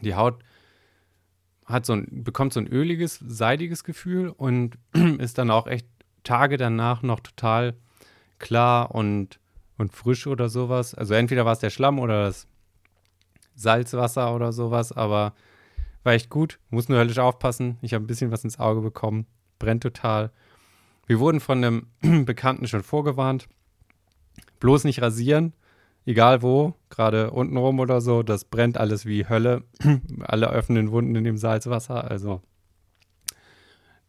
die 0.00 0.14
Haut 0.14 0.42
hat 1.66 1.84
so 1.84 1.92
ein, 1.92 2.24
bekommt 2.24 2.52
so 2.52 2.60
ein 2.60 2.66
öliges, 2.66 3.22
seidiges 3.26 3.84
Gefühl 3.84 4.30
und 4.30 4.78
ist 5.18 5.38
dann 5.38 5.50
auch 5.50 5.66
echt 5.66 5.86
Tage 6.28 6.58
danach 6.58 7.02
noch 7.02 7.20
total 7.20 7.74
klar 8.38 8.94
und, 8.94 9.40
und 9.78 9.94
frisch 9.94 10.26
oder 10.26 10.50
sowas. 10.50 10.94
Also 10.94 11.14
entweder 11.14 11.46
war 11.46 11.54
es 11.54 11.58
der 11.60 11.70
Schlamm 11.70 11.98
oder 11.98 12.24
das 12.24 12.46
Salzwasser 13.54 14.34
oder 14.34 14.52
sowas, 14.52 14.92
aber 14.92 15.32
war 16.02 16.12
echt 16.12 16.28
gut. 16.28 16.58
Muss 16.68 16.90
nur 16.90 16.98
höllisch 16.98 17.18
aufpassen. 17.18 17.78
Ich 17.80 17.94
habe 17.94 18.04
ein 18.04 18.06
bisschen 18.06 18.30
was 18.30 18.44
ins 18.44 18.58
Auge 18.58 18.82
bekommen. 18.82 19.26
Brennt 19.58 19.82
total. 19.82 20.30
Wir 21.06 21.18
wurden 21.18 21.40
von 21.40 21.64
einem 21.64 21.86
Bekannten 22.26 22.68
schon 22.68 22.82
vorgewarnt. 22.82 23.48
Bloß 24.60 24.84
nicht 24.84 25.00
rasieren, 25.00 25.54
egal 26.04 26.42
wo, 26.42 26.74
gerade 26.90 27.30
untenrum 27.30 27.80
oder 27.80 28.02
so. 28.02 28.22
Das 28.22 28.44
brennt 28.44 28.76
alles 28.76 29.06
wie 29.06 29.26
Hölle. 29.26 29.64
Alle 30.20 30.50
öffnen 30.50 30.90
Wunden 30.90 31.14
in 31.14 31.24
dem 31.24 31.38
Salzwasser. 31.38 32.10
Also 32.10 32.42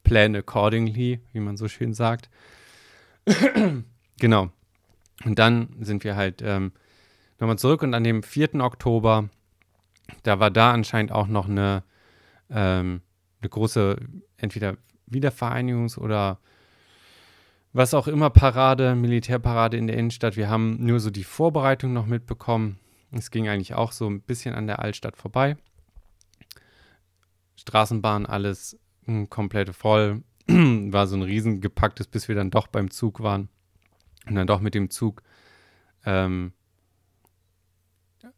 plan 0.10 0.36
accordingly, 0.36 1.20
wie 1.34 1.40
man 1.40 1.56
so 1.56 1.68
schön 1.68 1.94
sagt. 1.94 2.32
genau. 4.20 4.50
Und 5.24 5.38
dann 5.38 5.70
sind 5.82 6.04
wir 6.04 6.16
halt 6.16 6.42
ähm, 6.44 6.72
nochmal 7.40 7.60
zurück 7.60 7.84
und 7.84 7.94
an 7.94 8.04
dem 8.04 8.24
4. 8.24 8.56
Oktober, 8.56 9.30
da 10.24 10.40
war 10.40 10.50
da 10.50 10.72
anscheinend 10.72 11.12
auch 11.12 11.28
noch 11.28 11.48
eine, 11.48 11.84
ähm, 12.50 13.02
eine 13.40 13.50
große, 13.50 13.98
entweder 14.38 14.78
Wiedervereinigungs- 15.12 16.00
oder 16.00 16.40
was 17.72 17.94
auch 17.94 18.08
immer 18.08 18.32
Parade, 18.32 18.96
Militärparade 18.96 19.78
in 19.78 19.86
der 19.86 19.98
Innenstadt. 19.98 20.38
Wir 20.38 20.50
haben 20.50 20.84
nur 20.84 21.00
so 21.00 21.12
die 21.12 21.24
Vorbereitung 21.24 21.94
noch 21.94 22.08
mitbekommen. 22.08 22.80
Es 23.12 23.30
ging 23.30 23.48
eigentlich 23.48 23.76
auch 23.76 23.92
so 23.92 24.10
ein 24.10 24.22
bisschen 24.22 24.56
an 24.56 24.66
der 24.66 24.80
Altstadt 24.80 25.18
vorbei. 25.18 25.56
Straßenbahn, 27.58 28.26
alles 28.26 28.80
komplett 29.30 29.76
voll. 29.76 30.24
War 30.48 31.08
so 31.08 31.16
ein 31.16 31.22
riesen 31.22 31.62
gepacktes, 31.62 32.08
bis 32.08 32.28
wir 32.28 32.36
dann 32.36 32.52
doch 32.52 32.68
beim 32.68 32.92
Zug 32.92 33.22
waren. 33.22 33.50
Und 34.28 34.36
dann 34.36 34.48
doch 34.48 34.62
mit 34.62 34.76
dem 34.76 34.90
Zug 34.90 35.22
ähm, 36.06 36.54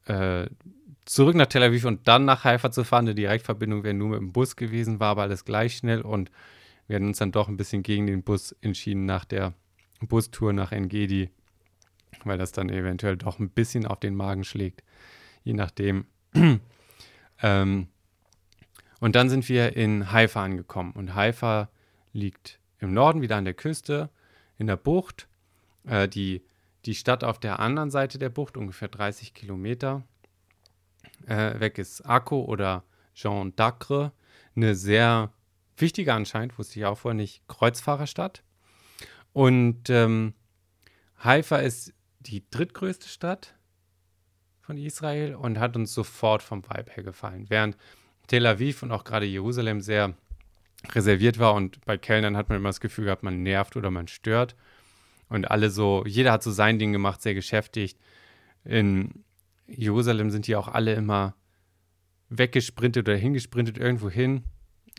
äh, 0.06 0.48
zurück 1.06 1.36
nach 1.36 1.48
Tel 1.48 1.64
Aviv 1.64 1.86
und 1.86 2.08
dann 2.08 2.26
nach 2.26 2.44
Haifa 2.44 2.72
zu 2.72 2.84
fahren. 2.84 3.06
Die 3.06 3.16
Direktverbindung 3.16 3.84
wäre 3.84 3.94
nur 3.94 4.10
mit 4.10 4.20
dem 4.20 4.32
Bus 4.32 4.56
gewesen, 4.56 5.00
war 5.00 5.10
aber 5.10 5.24
alles 5.24 5.46
gleich 5.46 5.76
schnell 5.78 6.02
und 6.02 6.32
wir 6.88 6.96
hatten 6.96 7.08
uns 7.08 7.20
dann 7.20 7.32
doch 7.32 7.48
ein 7.48 7.58
bisschen 7.58 7.84
gegen 7.84 8.08
den 8.08 8.24
Bus 8.24 8.54
entschieden 8.62 9.06
nach 9.06 9.26
der 9.26 9.54
Bustour 10.02 10.54
nach 10.54 10.72
Engedi, 10.72 11.30
weil 12.24 12.38
das 12.38 12.52
dann 12.52 12.70
eventuell 12.70 13.18
doch 13.18 13.40
ein 13.40 13.50
bisschen 13.50 13.86
auf 13.86 14.00
den 14.00 14.16
Magen 14.16 14.44
schlägt, 14.44 14.84
je 15.44 15.54
nachdem. 15.54 16.06
ähm, 17.42 17.88
und 19.02 19.16
dann 19.16 19.30
sind 19.30 19.50
wir 19.50 19.76
in 19.76 20.12
Haifa 20.12 20.44
angekommen. 20.44 20.92
Und 20.92 21.16
Haifa 21.16 21.70
liegt 22.14 22.60
im 22.78 22.94
Norden, 22.94 23.22
wieder 23.22 23.36
an 23.36 23.46
der 23.46 23.56
Küste, 23.56 24.12
in 24.58 24.68
der 24.68 24.78
Bucht. 24.78 25.28
Äh, 25.86 26.08
die, 26.08 26.46
die 26.86 26.94
Stadt 26.94 27.24
auf 27.24 27.40
der 27.40 27.60
anderen 27.60 27.90
Seite 27.90 28.20
der 28.20 28.30
Bucht, 28.30 28.58
ungefähr 28.58 28.88
30 28.88 29.34
Kilometer 29.34 30.04
äh, 31.26 31.60
weg, 31.60 31.80
ist 31.80 32.02
Akko 32.02 32.44
oder 32.44 32.84
Jean 33.16 33.54
d'Acre. 33.54 34.12
Eine 34.56 34.76
sehr 34.76 35.34
wichtige 35.78 36.14
anscheinend, 36.14 36.60
wusste 36.60 36.80
ich 36.80 36.86
auch 36.86 37.00
vorher 37.00 37.16
nicht, 37.16 37.42
Kreuzfahrerstadt. 37.48 38.44
Und 39.34 39.90
ähm, 39.90 40.36
Haifa 41.18 41.58
ist 41.58 41.92
die 42.20 42.48
drittgrößte 42.52 43.08
Stadt 43.08 43.56
von 44.60 44.78
Israel 44.78 45.34
und 45.34 45.58
hat 45.58 45.76
uns 45.76 45.92
sofort 45.92 46.44
vom 46.44 46.64
Vibe 46.64 46.92
her 46.92 47.04
gefallen. 47.04 47.50
Während 47.50 47.78
Tel 48.28 48.46
Aviv 48.46 48.84
und 48.84 48.92
auch 48.92 49.04
gerade 49.04 49.26
Jerusalem 49.26 49.82
sehr 49.82 50.14
reserviert 50.90 51.40
war 51.40 51.54
und 51.54 51.84
bei 51.86 51.98
Kellnern 51.98 52.38
hat 52.38 52.50
man 52.50 52.58
immer 52.58 52.70
das 52.70 52.80
Gefühl 52.80 53.06
gehabt, 53.06 53.24
man 53.24 53.44
nervt 53.44 53.76
oder 53.76 53.92
man 53.92 54.08
stört. 54.08 54.56
Und 55.30 55.50
alle 55.50 55.70
so, 55.70 56.04
jeder 56.06 56.32
hat 56.32 56.44
so 56.44 56.52
sein 56.52 56.80
Ding 56.80 56.92
gemacht, 56.92 57.22
sehr 57.22 57.34
geschäftigt. 57.34 57.98
In 58.66 59.24
Jerusalem 59.68 60.30
sind 60.30 60.48
die 60.48 60.56
auch 60.56 60.68
alle 60.68 60.94
immer 60.94 61.36
weggesprintet 62.30 63.08
oder 63.08 63.18
hingesprintet 63.18 63.78
irgendwo 63.78 64.10
hin. 64.10 64.44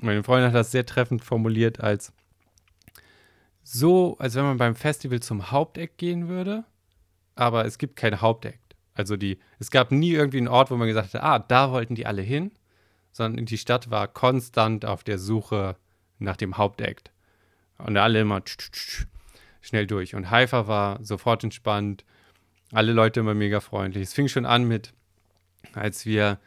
Meine 0.01 0.23
Freundin 0.23 0.49
hat 0.49 0.55
das 0.55 0.71
sehr 0.71 0.87
treffend 0.87 1.23
formuliert 1.23 1.81
als 1.81 2.13
so, 3.63 4.17
als 4.19 4.35
wenn 4.35 4.45
man 4.45 4.57
beim 4.57 4.75
Festival 4.75 5.21
zum 5.21 5.51
Haupteck 5.51 5.97
gehen 5.97 6.29
würde, 6.29 6.65
aber 7.35 7.65
es 7.65 7.79
gibt 7.79 7.97
kein 7.97 8.21
Haupteck. 8.21 8.59
Also 8.95 9.17
die, 9.17 9.39
es 9.59 9.71
gab 9.71 9.93
nie 9.93 10.13
irgendwie 10.13 10.39
einen 10.39 10.49
Ort, 10.49 10.71
wo 10.71 10.77
man 10.77 10.89
gesagt 10.89 11.15
hat, 11.15 11.23
ah, 11.23 11.39
da 11.39 11.71
wollten 11.71 11.95
die 11.95 12.07
alle 12.07 12.23
hin, 12.23 12.51
sondern 13.13 13.47
die 13.47 13.59
Stadt 13.59 13.91
war 13.91 14.09
konstant 14.09 14.85
auf 14.85 15.05
der 15.05 15.19
Suche 15.19 15.77
nach 16.19 16.37
dem 16.37 16.57
Hauptakt. 16.57 17.13
Und 17.79 17.97
alle 17.97 18.21
immer 18.21 18.43
schnell 19.61 19.87
durch. 19.87 20.15
Und 20.15 20.31
Haifa 20.31 20.67
war 20.67 21.03
sofort 21.05 21.45
entspannt, 21.45 22.05
alle 22.73 22.93
Leute 22.93 23.21
immer 23.21 23.35
mega 23.35 23.61
freundlich. 23.61 24.05
Es 24.05 24.15
fing 24.15 24.29
schon 24.29 24.47
an 24.47 24.67
mit, 24.67 24.95
als 25.75 26.07
wir 26.07 26.39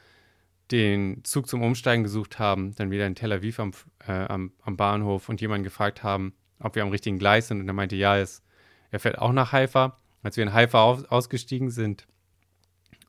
den 0.71 1.23
Zug 1.23 1.47
zum 1.47 1.61
Umsteigen 1.61 2.03
gesucht 2.03 2.39
haben, 2.39 2.73
dann 2.75 2.89
wieder 2.89 3.05
in 3.05 3.15
Tel 3.15 3.31
Aviv 3.31 3.59
am, 3.59 3.71
äh, 4.07 4.11
am, 4.11 4.51
am 4.63 4.75
Bahnhof 4.75 5.29
und 5.29 5.39
jemanden 5.39 5.63
gefragt 5.63 6.01
haben, 6.01 6.33
ob 6.59 6.75
wir 6.75 6.81
am 6.81 6.89
richtigen 6.89 7.19
Gleis 7.19 7.47
sind. 7.47 7.61
Und 7.61 7.67
er 7.67 7.73
meinte, 7.73 7.95
ja, 7.95 8.17
es, 8.17 8.41
er 8.89 8.99
fährt 8.99 9.19
auch 9.19 9.31
nach 9.31 9.51
Haifa. 9.51 9.97
Als 10.23 10.37
wir 10.37 10.43
in 10.43 10.53
Haifa 10.53 10.81
auf, 10.81 11.11
ausgestiegen 11.11 11.69
sind, 11.69 12.07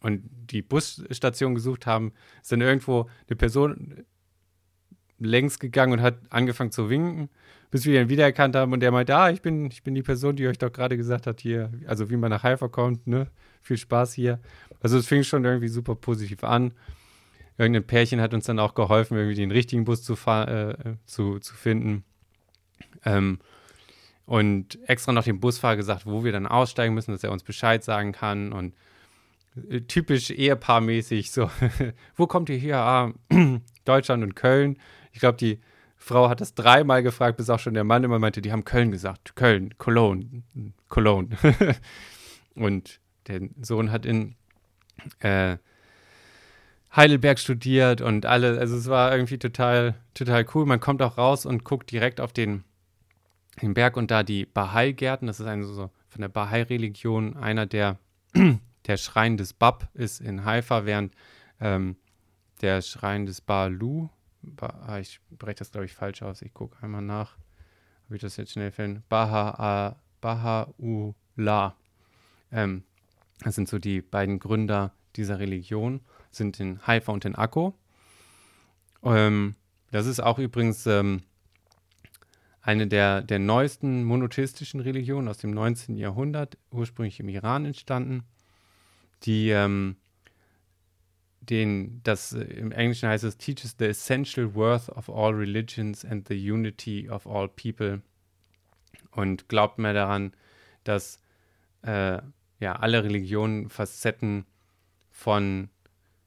und 0.01 0.23
die 0.51 0.63
Busstation 0.63 1.55
gesucht 1.55 1.87
haben, 1.87 2.13
ist 2.43 2.53
dann 2.53 2.61
irgendwo 2.61 3.09
eine 3.29 3.37
Person 3.37 4.05
längs 5.19 5.59
gegangen 5.59 5.95
und 5.95 6.03
hat 6.03 6.19
angefangen 6.31 6.71
zu 6.71 6.91
winken, 6.91 7.31
bis 7.71 7.85
wir 7.87 8.01
ihn 8.01 8.09
wiedererkannt 8.09 8.55
haben 8.55 8.73
und 8.73 8.81
der 8.81 8.93
meinte, 8.93 9.17
ah, 9.17 9.31
ich 9.31 9.43
bin, 9.43 9.67
ich 9.67 9.83
bin 9.83 9.95
die 9.95 10.03
Person, 10.03 10.37
die 10.37 10.47
euch 10.47 10.59
doch 10.59 10.73
gerade 10.73 10.97
gesagt 10.97 11.27
hat, 11.27 11.41
hier, 11.41 11.73
also 11.87 12.11
wie 12.11 12.17
man 12.17 12.31
nach 12.31 12.43
Haifa 12.43 12.69
kommt, 12.69 13.07
ne? 13.07 13.29
Viel 13.63 13.79
Spaß 13.79 14.13
hier. 14.13 14.39
Also 14.81 14.99
es 14.99 15.07
fing 15.07 15.25
schon 15.25 15.45
irgendwie 15.45 15.69
super 15.69 15.97
positiv 15.97 16.45
an. 16.45 16.73
Irgendein 17.59 17.87
Pärchen 17.87 18.21
hat 18.21 18.35
uns 18.35 18.45
dann 18.45 18.59
auch 18.59 18.75
geholfen, 18.75 19.17
irgendwie 19.17 19.35
den 19.35 19.51
richtigen 19.51 19.85
Bus 19.85 20.03
zu, 20.03 20.13
äh, 20.13 20.97
zu, 21.07 21.39
zu 21.41 21.55
finden. 21.55 22.05
Ähm, 23.05 23.39
und 24.27 24.79
extra 24.89 25.13
noch 25.13 25.25
dem 25.25 25.41
Busfahrer 25.41 25.77
gesagt, 25.77 26.05
wo 26.05 26.25
wir 26.25 26.33
dann 26.33 26.47
aussteigen 26.47 26.95
müssen, 26.95 27.13
dass 27.13 27.25
er 27.25 27.33
uns 27.33 27.45
Bescheid 27.45 27.83
sagen 27.83 28.13
kann. 28.13 28.53
Und 28.53 28.75
typisch 29.89 30.31
ehepaarmäßig 30.31 31.31
so, 31.31 31.51
wo 32.17 32.27
kommt 32.27 32.49
ihr 32.49 32.59
her? 32.59 32.79
Ah, 32.79 33.13
Deutschland 33.85 34.23
und 34.23 34.37
Köln. 34.37 34.79
Ich 35.13 35.21
glaube, 35.21 35.39
die 35.39 35.61
Frau 35.97 36.29
hat 36.29 36.41
das 36.41 36.55
dreimal 36.55 37.03
gefragt, 37.03 37.37
bis 37.39 37.51
auch 37.51 37.59
schon 37.59 37.75
der 37.75 37.85
Mann 37.85 38.05
immer 38.05 38.19
meinte, 38.19 38.43
die 38.43 38.53
haben 38.53 38.65
Köln 38.65 38.91
gesagt. 38.91 39.35
Köln, 39.35 39.75
Cologne, 39.79 40.43
Cologne. 40.89 41.31
und 42.55 43.01
der 43.27 43.41
Sohn 43.61 43.91
hat 43.91 44.07
in 44.07 44.37
äh, 45.21 45.57
Heidelberg 46.95 47.39
studiert 47.39 48.01
und 48.01 48.25
alle, 48.27 48.59
also 48.59 48.77
es 48.77 48.89
war 48.89 49.13
irgendwie 49.13 49.39
total, 49.39 49.95
total 50.15 50.47
cool. 50.55 50.67
Man 50.67 50.81
kommt 50.81 51.03
auch 51.03 51.19
raus 51.19 51.45
und 51.47 51.65
guckt 51.65 51.91
direkt 51.91 52.21
auf 52.21 52.33
den, 52.33 52.65
den 53.61 53.75
Berg 53.75 53.97
und 53.97 54.11
da 54.11 54.23
die 54.23 54.47
Bahai-Gärten, 54.47 55.27
das 55.27 55.41
ist 55.41 55.47
eine 55.47 55.65
so 55.65 55.91
von 56.09 56.21
der 56.21 56.29
Bahai-Religion, 56.29 57.37
einer 57.37 57.67
der, 57.67 57.99
der 58.87 58.97
Schrein 58.97 59.37
des 59.37 59.53
Bab 59.53 59.89
ist 59.95 60.21
in 60.21 60.45
Haifa, 60.45 60.85
während 60.85 61.15
ähm, 61.61 61.97
der 62.61 62.83
Schrein 62.83 63.27
des 63.27 63.41
Baalu, 63.41 64.09
ba, 64.43 64.67
ah, 64.87 64.99
ich 64.99 65.21
breche 65.31 65.57
das 65.57 65.73
glaube 65.73 65.87
ich 65.87 65.95
falsch 65.95 66.23
aus, 66.23 66.43
ich 66.43 66.55
gucke 66.55 66.83
einmal 66.83 67.03
nach, 67.03 67.37
ob 68.09 68.15
ich 68.15 68.21
das 68.21 68.37
jetzt 68.37 68.53
schnell 68.53 68.71
finde, 68.71 69.03
Baha, 69.09 69.97
Baha'u'llah, 70.23 71.75
ähm, 72.53 72.85
das 73.41 73.55
sind 73.55 73.69
so 73.69 73.79
die 73.79 74.01
beiden 74.01 74.39
Gründer 74.39 74.93
dieser 75.17 75.39
Religion, 75.39 76.01
sind 76.31 76.61
in 76.61 76.87
Haifa 76.87 77.13
und 77.13 77.25
in 77.25 77.35
Akko. 77.35 77.75
Ähm, 79.03 79.57
das 79.91 80.07
ist 80.07 80.21
auch 80.21 80.39
übrigens 80.39 80.87
ähm, 80.87 81.23
eine 82.61 82.87
der, 82.87 83.23
der 83.23 83.39
neuesten 83.39 84.05
monotheistischen 84.05 84.81
Religionen 84.81 85.29
aus 85.29 85.39
dem 85.39 85.53
19. 85.53 85.97
Jahrhundert, 85.97 86.59
ursprünglich 86.71 87.21
im 87.21 87.29
Iran 87.29 87.65
entstanden, 87.65 88.25
die 89.27 89.51
ähm, 89.51 89.97
den, 91.41 92.01
das 92.03 92.33
äh, 92.33 92.43
im 92.43 92.73
Englischen 92.73 93.09
heißt 93.09 93.25
es, 93.25 93.37
teaches 93.37 93.77
the 93.79 93.87
essential 93.87 94.55
worth 94.55 94.89
of 94.91 95.09
all 95.11 95.33
religions 95.33 96.05
and 96.05 96.27
the 96.29 96.35
unity 96.35 97.09
of 97.09 97.27
all 97.27 97.49
people 97.49 98.03
und 99.13 99.49
glaubt 99.49 99.79
mehr 99.79 99.95
daran, 99.95 100.33
dass 100.85 101.21
äh, 101.83 102.21
ja, 102.59 102.77
alle 102.77 103.05
Religionen 103.05 103.69
Facetten 103.69 104.47
von, 105.11 105.69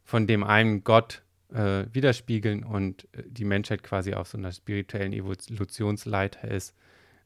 von 0.03 0.27
dem 0.27 0.43
einen 0.43 0.83
Gott 0.83 1.23
äh, 1.51 1.85
widerspiegeln 1.91 2.63
und 2.63 3.07
äh, 3.13 3.23
die 3.27 3.45
Menschheit 3.45 3.83
quasi 3.83 4.13
auf 4.13 4.27
so 4.27 4.38
einer 4.38 4.51
spirituellen 4.51 5.13
Evolutionsleiter 5.13 6.47
ist 6.49 6.75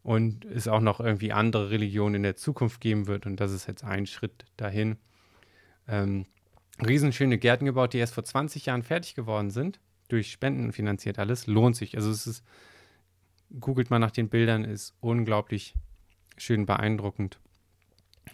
und 0.03 0.45
es 0.45 0.67
auch 0.67 0.81
noch 0.81 0.99
irgendwie 0.99 1.31
andere 1.31 1.69
Religionen 1.69 2.15
in 2.15 2.23
der 2.23 2.35
Zukunft 2.35 2.81
geben 2.81 3.07
wird 3.07 3.25
und 3.25 3.39
das 3.39 3.51
ist 3.51 3.67
jetzt 3.67 3.83
ein 3.83 4.05
Schritt 4.05 4.45
dahin. 4.57 4.97
Ähm, 5.87 6.25
riesenschöne 6.85 7.37
Gärten 7.37 7.65
gebaut, 7.65 7.93
die 7.93 7.99
erst 7.99 8.13
vor 8.13 8.23
20 8.23 8.65
Jahren 8.65 8.83
fertig 8.83 9.15
geworden 9.15 9.51
sind, 9.51 9.79
durch 10.07 10.31
Spenden 10.31 10.71
finanziert 10.71 11.19
alles, 11.19 11.47
lohnt 11.47 11.75
sich. 11.75 11.95
Also 11.95 12.11
es 12.11 12.27
ist, 12.27 12.43
googelt 13.59 13.89
mal 13.89 13.99
nach 13.99 14.11
den 14.11 14.29
Bildern, 14.29 14.63
ist 14.63 14.95
unglaublich 14.99 15.75
schön 16.37 16.65
beeindruckend. 16.65 17.39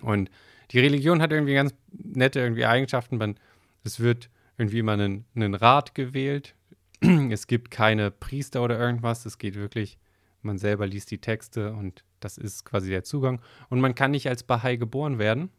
Und 0.02 0.30
die 0.72 0.80
Religion 0.80 1.22
hat 1.22 1.32
irgendwie 1.32 1.54
ganz 1.54 1.74
nette 1.92 2.40
irgendwie 2.40 2.66
Eigenschaften. 2.66 3.18
Man, 3.18 3.40
es 3.84 4.00
wird 4.00 4.30
irgendwie 4.58 4.80
immer 4.80 4.94
einen, 4.94 5.26
einen 5.36 5.56
Rat 5.56 5.96
gewählt. 5.96 6.56
es 7.02 7.48
gibt 7.48 7.72
keine 7.72 8.12
Priester 8.12 8.64
oder 8.64 8.80
irgendwas. 8.80 9.26
Es 9.26 9.38
geht 9.38 9.56
wirklich, 9.56 9.98
man 10.42 10.58
selber 10.58 10.88
liest 10.88 11.12
die 11.12 11.20
Texte 11.20 11.74
und 11.74 12.04
das 12.20 12.38
ist 12.38 12.66
quasi 12.66 12.90
der 12.90 13.04
Zugang. 13.04 13.42
Und 13.70 13.80
man 13.80 13.96
kann 13.96 14.12
nicht 14.12 14.28
als 14.28 14.44
Bahai 14.44 14.76
geboren 14.76 15.18
werden. 15.18 15.50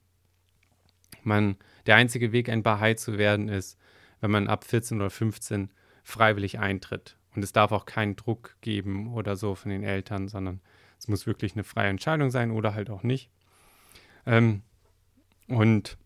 Man, 1.22 1.56
der 1.86 1.96
einzige 1.96 2.32
Weg, 2.32 2.48
ein 2.48 2.62
Bahai 2.62 2.94
zu 2.94 3.18
werden, 3.18 3.48
ist, 3.48 3.78
wenn 4.20 4.30
man 4.30 4.48
ab 4.48 4.64
14 4.64 4.98
oder 4.98 5.10
15 5.10 5.70
freiwillig 6.02 6.58
eintritt. 6.58 7.16
Und 7.34 7.42
es 7.42 7.52
darf 7.52 7.72
auch 7.72 7.86
keinen 7.86 8.16
Druck 8.16 8.56
geben 8.60 9.12
oder 9.14 9.36
so 9.36 9.54
von 9.54 9.70
den 9.70 9.84
Eltern, 9.84 10.28
sondern 10.28 10.60
es 10.98 11.08
muss 11.08 11.26
wirklich 11.26 11.54
eine 11.54 11.64
freie 11.64 11.88
Entscheidung 11.88 12.30
sein 12.30 12.50
oder 12.50 12.74
halt 12.74 12.90
auch 12.90 13.02
nicht. 13.02 13.30
Ähm, 14.26 14.62
und 15.48 15.96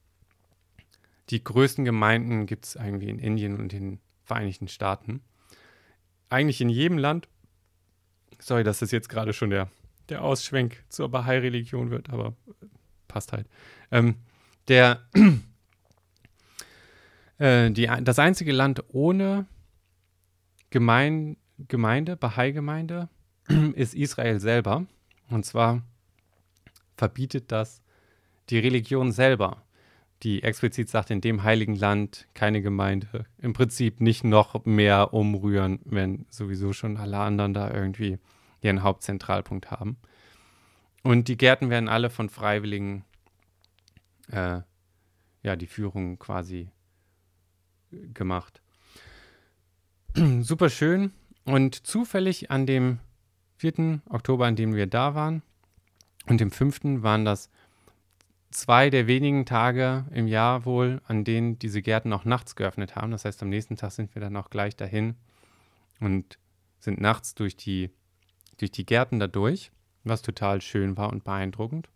die 1.31 1.43
größten 1.43 1.85
Gemeinden 1.85 2.47
gibt 2.47 2.67
es 2.67 2.77
irgendwie 2.77 3.09
in 3.09 3.19
Indien 3.19 3.59
und 3.59 3.73
den 3.73 4.01
Vereinigten 4.25 4.69
Staaten. 4.69 5.23
Eigentlich 6.31 6.61
in 6.61 6.69
jedem 6.69 6.99
Land. 6.99 7.29
Sorry, 8.39 8.65
dass 8.65 8.79
das 8.79 8.91
jetzt 8.91 9.09
gerade 9.09 9.33
schon 9.33 9.51
der, 9.51 9.69
der 10.09 10.23
Ausschwenk 10.23 10.83
zur 10.89 11.11
Bahai-Religion 11.11 11.91
wird, 11.91 12.11
aber 12.11 12.35
passt 13.09 13.33
halt. 13.33 13.47
Ähm, 13.91 14.17
der, 14.69 15.03
äh, 17.39 17.71
die, 17.71 17.91
das 18.03 18.19
einzige 18.19 18.53
Land 18.53 18.85
ohne 18.89 19.47
Gemein, 20.71 21.37
Gemeinde, 21.69 22.17
Bahai-Gemeinde, 22.17 23.09
ist 23.75 23.95
Israel 23.95 24.41
selber. 24.41 24.87
Und 25.31 25.47
zwar 25.47 25.83
verbietet 26.97 27.53
das 27.53 27.83
die 28.51 28.59
Religion 28.59 29.13
selber, 29.13 29.63
die 30.23 30.43
explizit 30.43 30.89
sagt, 30.89 31.11
in 31.11 31.21
dem 31.21 31.43
heiligen 31.43 31.77
Land 31.77 32.27
keine 32.35 32.63
Gemeinde, 32.63 33.27
im 33.39 33.53
Prinzip 33.53 34.01
nicht 34.01 34.25
noch 34.25 34.65
mehr 34.65 35.15
umrühren, 35.15 35.81
wenn 35.85 36.27
sowieso 36.31 36.73
schon 36.73 36.97
alle 36.97 37.19
anderen 37.19 37.55
da 37.55 37.71
irgendwie 37.71 38.19
ihren 38.61 38.83
Hauptzentralpunkt 38.83 39.71
haben. 39.71 39.99
Und 41.03 41.29
die 41.29 41.37
Gärten 41.37 41.69
werden 41.69 41.89
alle 41.89 42.09
von 42.09 42.31
Freiwilligen, 42.31 43.05
äh, 44.31 44.61
ja, 45.43 45.57
die 45.57 45.67
Führung 45.67 46.19
quasi 46.19 46.71
gemacht. 48.13 48.63
Super 50.41 50.71
schön. 50.71 51.13
Und 51.45 51.87
zufällig 51.87 52.51
an 52.51 52.67
dem 52.67 52.99
4. 53.59 54.01
Oktober, 54.09 54.47
an 54.47 54.57
dem 54.57 54.75
wir 54.75 54.87
da 54.87 55.15
waren, 55.15 55.43
und 56.27 56.41
dem 56.41 56.51
5. 56.51 57.03
waren 57.03 57.25
das 57.25 57.51
zwei 58.51 58.89
der 58.89 59.07
wenigen 59.07 59.45
Tage 59.45 60.07
im 60.13 60.27
Jahr 60.27 60.65
wohl, 60.65 61.03
an 61.07 61.25
denen 61.25 61.59
diese 61.59 61.83
Gärten 61.83 62.13
auch 62.13 62.25
nachts 62.25 62.57
geöffnet 62.57 62.97
haben. 62.97 63.11
Das 63.11 63.25
heißt, 63.25 63.43
am 63.43 63.49
nächsten 63.49 63.77
Tag 63.77 63.93
sind 63.93 64.15
wir 64.15 64.21
dann 64.21 64.37
auch 64.37 64.49
gleich 64.49 64.77
dahin 64.77 65.17
und 66.01 66.39
sind 66.79 67.01
nachts 67.01 67.35
durch 67.35 67.57
die, 67.57 67.91
durch 68.59 68.71
die 68.71 68.87
Gärten 68.87 69.19
da 69.19 69.27
durch, 69.27 69.71
was 70.05 70.23
total 70.23 70.61
schön 70.61 70.97
war 70.97 71.11
und 71.11 71.25
beeindruckend. 71.25 71.89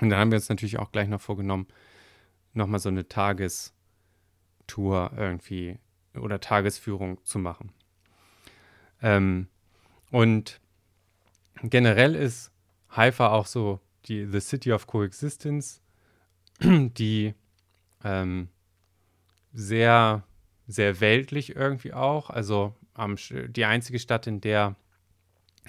Und 0.00 0.10
dann 0.10 0.18
haben 0.18 0.30
wir 0.30 0.36
uns 0.36 0.48
natürlich 0.48 0.78
auch 0.78 0.92
gleich 0.92 1.08
noch 1.08 1.20
vorgenommen, 1.20 1.66
nochmal 2.52 2.80
so 2.80 2.88
eine 2.88 3.08
Tagestour 3.08 3.72
irgendwie 5.16 5.78
oder 6.14 6.40
Tagesführung 6.40 7.24
zu 7.24 7.38
machen. 7.38 7.72
Ähm, 9.02 9.48
und 10.10 10.60
generell 11.62 12.14
ist 12.14 12.52
Haifa 12.90 13.28
auch 13.28 13.46
so 13.46 13.80
die 14.06 14.26
The 14.26 14.40
City 14.40 14.72
of 14.72 14.86
Coexistence, 14.86 15.82
die 16.60 17.34
ähm, 18.04 18.48
sehr, 19.52 20.24
sehr 20.66 21.00
weltlich 21.00 21.56
irgendwie 21.56 21.92
auch. 21.92 22.30
Also 22.30 22.74
am, 22.94 23.16
die 23.48 23.64
einzige 23.64 23.98
Stadt, 23.98 24.26
in 24.26 24.40
der 24.40 24.76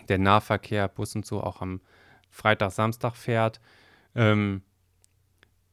der 0.08 0.18
Nahverkehr, 0.18 0.88
Bus 0.88 1.16
und 1.16 1.26
so 1.26 1.42
auch 1.42 1.62
am 1.62 1.82
Freitag, 2.30 2.72
Samstag 2.72 3.16
fährt. 3.16 3.60
Ähm, 4.16 4.62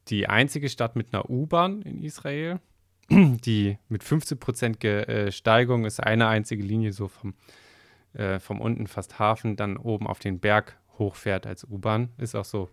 die 0.09 0.29
einzige 0.29 0.69
Stadt 0.69 0.97
mit 0.97 1.13
einer 1.13 1.29
U-Bahn 1.29 1.83
in 1.83 2.03
Israel, 2.03 2.61
die 3.11 3.79
mit 3.89 4.03
15% 4.03 4.79
Ge 4.79 5.03
äh, 5.03 5.33
Steigung 5.33 5.85
ist 5.85 6.01
eine 6.01 6.29
einzige 6.29 6.63
Linie 6.63 6.93
so 6.93 7.09
vom, 7.09 7.35
äh, 8.15 8.39
vom 8.39 8.61
unten 8.61 8.87
fast 8.87 9.19
Hafen 9.19 9.57
dann 9.57 9.77
oben 9.77 10.07
auf 10.07 10.19
den 10.19 10.41
Berg 10.41 10.79
hochfährt 10.99 11.47
als 11.47 11.65
U-Bahn. 11.65 12.11
Ist 12.19 12.35
auch 12.35 12.45
so 12.45 12.71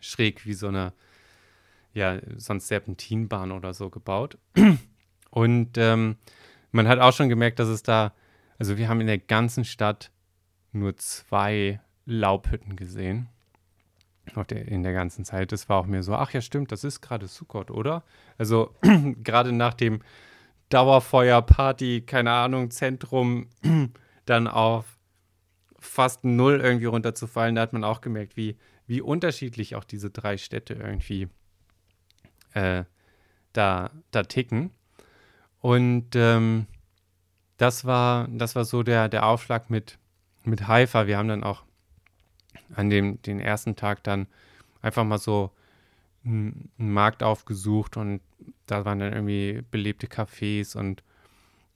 schräg 0.00 0.46
wie 0.46 0.54
so 0.54 0.68
eine, 0.68 0.92
ja, 1.92 2.20
sonst 2.36 2.68
Serpentinbahn 2.68 3.52
oder 3.52 3.74
so 3.74 3.90
gebaut. 3.90 4.38
Und 5.30 5.76
ähm, 5.76 6.16
man 6.70 6.88
hat 6.88 6.98
auch 6.98 7.12
schon 7.12 7.28
gemerkt, 7.28 7.58
dass 7.58 7.68
es 7.68 7.82
da, 7.82 8.14
also 8.58 8.78
wir 8.78 8.88
haben 8.88 9.00
in 9.00 9.06
der 9.06 9.18
ganzen 9.18 9.64
Stadt 9.64 10.10
nur 10.72 10.96
zwei 10.96 11.80
Laubhütten 12.06 12.76
gesehen. 12.76 13.28
In 14.66 14.82
der 14.82 14.92
ganzen 14.92 15.24
Zeit. 15.24 15.52
Das 15.52 15.68
war 15.68 15.78
auch 15.78 15.86
mir 15.86 16.02
so, 16.02 16.14
ach 16.14 16.32
ja, 16.32 16.40
stimmt, 16.40 16.72
das 16.72 16.84
ist 16.84 17.00
gerade 17.00 17.26
Sukkot, 17.26 17.70
oder? 17.70 18.04
Also 18.36 18.74
gerade 19.22 19.52
nach 19.52 19.74
dem 19.74 20.00
Dauerfeuerparty, 20.68 22.02
keine 22.02 22.32
Ahnung, 22.32 22.70
Zentrum, 22.70 23.48
dann 24.26 24.46
auf 24.46 24.98
fast 25.78 26.24
null 26.24 26.60
irgendwie 26.60 26.86
runterzufallen. 26.86 27.54
Da 27.54 27.62
hat 27.62 27.72
man 27.72 27.84
auch 27.84 28.00
gemerkt, 28.00 28.36
wie, 28.36 28.56
wie 28.86 29.00
unterschiedlich 29.00 29.76
auch 29.76 29.84
diese 29.84 30.10
drei 30.10 30.36
Städte 30.36 30.74
irgendwie 30.74 31.28
äh, 32.54 32.84
da, 33.52 33.90
da 34.10 34.22
ticken. 34.24 34.70
Und 35.60 36.14
ähm, 36.14 36.66
das 37.56 37.84
war, 37.84 38.28
das 38.28 38.54
war 38.54 38.64
so 38.64 38.82
der, 38.82 39.08
der 39.08 39.26
Aufschlag 39.26 39.70
mit, 39.70 39.98
mit 40.44 40.68
Haifa. 40.68 41.06
Wir 41.06 41.18
haben 41.18 41.28
dann 41.28 41.44
auch 41.44 41.64
an 42.74 42.90
dem 42.90 43.20
den 43.22 43.40
ersten 43.40 43.76
Tag 43.76 44.02
dann 44.04 44.26
einfach 44.82 45.04
mal 45.04 45.18
so 45.18 45.50
einen 46.24 46.70
Markt 46.76 47.22
aufgesucht 47.22 47.96
und 47.96 48.20
da 48.66 48.84
waren 48.84 48.98
dann 48.98 49.12
irgendwie 49.12 49.62
belebte 49.70 50.06
Cafés 50.06 50.76
und 50.76 51.02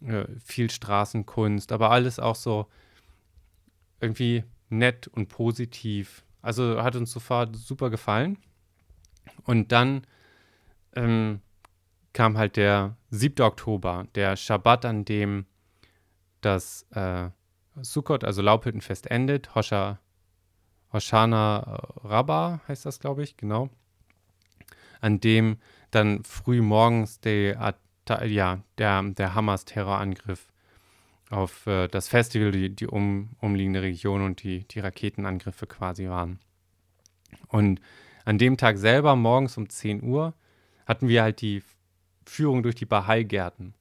äh, 0.05 0.25
viel 0.45 0.71
Straßenkunst, 0.71 1.73
aber 1.73 1.91
alles 1.91 2.19
auch 2.19 2.37
so 2.37 2.67
irgendwie 4.01 4.45
nett 4.69 5.09
und 5.09 5.29
positiv. 5.29 6.25
Also 6.43 6.83
hat 6.83 6.97
uns 6.97 7.13
sofort 7.13 7.57
super 7.57 7.89
gefallen. 7.89 8.37
Und 9.45 9.71
dann 9.71 10.05
ähm, 10.95 11.41
kam 12.13 12.37
halt 12.37 12.57
der 12.57 12.97
7. 13.11 13.45
Oktober, 13.45 14.07
der 14.15 14.37
Schabbat, 14.37 14.85
an 14.85 15.05
dem 15.05 15.47
das 16.41 16.87
äh, 16.91 17.31
Sukkot, 17.81 18.25
also 18.25 18.43
Laubhüttenfest, 18.43 19.11
endet. 19.11 19.55
Hosha, 19.55 20.01
Hoshana 20.93 21.81
Rabba 22.05 22.61
heißt 22.69 22.87
das, 22.87 23.01
glaube 23.01 23.23
ich, 23.23 23.37
genau. 23.37 23.71
An 25.01 25.21
dem 25.21 25.57
dann 25.91 26.25
früh 26.25 26.63
morgens 26.63 27.21
der, 27.21 27.75
ja, 28.27 28.61
der, 28.79 29.03
der 29.03 29.35
Hamas-Terrorangriff 29.35 30.49
auf 31.31 31.67
äh, 31.67 31.89
das 31.89 32.09
Festival, 32.09 32.51
die, 32.51 32.71
die 32.71 32.87
um, 32.87 33.31
umliegende 33.41 33.83
Region 33.83 34.23
und 34.23 34.43
die, 34.43 34.67
die 34.69 34.81
Raketenangriffe 34.81 35.67
quasi 35.67 36.09
waren. 36.09 36.39
Und 37.49 37.81
an 38.25 38.39
dem 38.39 38.57
Tag 38.57 38.79
selber, 38.79 39.17
morgens 39.17 39.57
um 39.57 39.69
10 39.69 40.03
Uhr, 40.03 40.35
hatten 40.87 41.09
wir 41.09 41.23
halt 41.23 41.41
die 41.41 41.63
Führung 42.27 42.63
durch 42.63 42.75
die 42.75 42.87
Bahai-Gärten. 42.87 43.75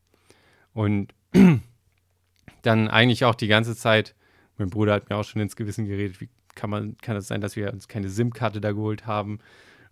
Und 0.73 1.13
dann 2.61 2.87
eigentlich 2.87 3.25
auch 3.25 3.35
die 3.35 3.47
ganze 3.47 3.75
Zeit, 3.75 4.15
mein 4.57 4.69
Bruder 4.69 4.93
hat 4.93 5.09
mir 5.09 5.17
auch 5.17 5.23
schon 5.23 5.41
ins 5.41 5.55
Gewissen 5.55 5.85
geredet, 5.85 6.21
wie 6.21 6.29
kann 6.55 6.69
man, 6.69 6.97
kann 6.97 7.15
es 7.15 7.27
sein, 7.27 7.41
dass 7.41 7.55
wir 7.55 7.71
uns 7.71 7.87
keine 7.87 8.09
SIM-Karte 8.09 8.61
da 8.61 8.71
geholt 8.71 9.05
haben 9.05 9.39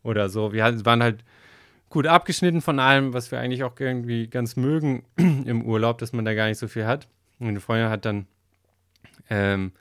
oder 0.04 0.30
so. 0.30 0.54
Wir 0.54 0.64
waren 0.86 1.04
halt 1.04 1.24
gut 1.90 2.08
abgeschnitten 2.08 2.62
von 2.62 2.80
allem, 2.80 3.14
was 3.14 3.32
wir 3.32 3.40
eigentlich 3.40 3.64
auch 3.64 3.80
irgendwie 3.80 4.28
ganz 4.28 4.56
mögen 4.56 5.04
im 5.18 5.64
Urlaub, 5.64 5.98
dass 5.98 6.14
man 6.14 6.26
da 6.26 6.34
gar 6.34 6.48
nicht 6.48 6.60
so 6.60 6.68
viel 6.68 6.86
hat. 6.86 7.08
Meine 7.40 7.60
Freundin 7.60 7.90
hat 7.90 8.06
dann 8.06 8.28
ähm, 9.30 9.72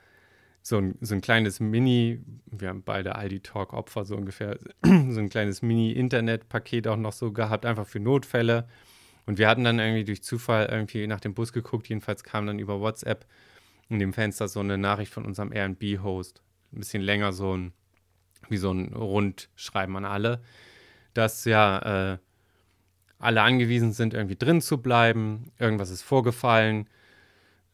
so, 0.61 0.77
ein, 0.77 0.95
so 1.01 1.15
ein 1.15 1.21
kleines 1.21 1.59
Mini, 1.59 2.21
wir 2.45 2.69
haben 2.69 2.83
beide 2.83 3.15
Aldi-Talk-Opfer 3.15 4.05
so 4.05 4.15
ungefähr, 4.15 4.57
so 4.83 5.19
ein 5.19 5.29
kleines 5.29 5.61
Mini-Internet-Paket 5.61 6.87
auch 6.87 6.97
noch 6.97 7.13
so 7.13 7.31
gehabt, 7.31 7.65
einfach 7.65 7.87
für 7.87 7.99
Notfälle. 7.99 8.67
Und 9.25 9.37
wir 9.37 9.47
hatten 9.47 9.63
dann 9.63 9.79
irgendwie 9.79 10.05
durch 10.05 10.23
Zufall 10.23 10.67
irgendwie 10.71 11.05
nach 11.05 11.19
dem 11.19 11.33
Bus 11.33 11.53
geguckt, 11.53 11.87
jedenfalls 11.87 12.23
kam 12.23 12.47
dann 12.47 12.59
über 12.59 12.79
WhatsApp 12.79 13.25
in 13.89 13.99
dem 13.99 14.13
Fenster 14.13 14.47
so 14.47 14.59
eine 14.59 14.77
Nachricht 14.77 15.13
von 15.13 15.25
unserem 15.25 15.51
Airbnb-Host. 15.51 16.41
Ein 16.71 16.79
bisschen 16.79 17.01
länger, 17.01 17.33
so 17.33 17.55
ein, 17.55 17.73
wie 18.49 18.57
so 18.57 18.71
ein 18.71 18.93
Rundschreiben 18.93 19.95
an 19.95 20.05
alle, 20.05 20.41
dass 21.13 21.45
ja 21.45 22.13
äh, 22.13 22.17
alle 23.17 23.41
angewiesen 23.41 23.91
sind, 23.91 24.13
irgendwie 24.13 24.37
drin 24.37 24.61
zu 24.61 24.77
bleiben. 24.77 25.51
Irgendwas 25.57 25.89
ist 25.89 26.03
vorgefallen 26.03 26.87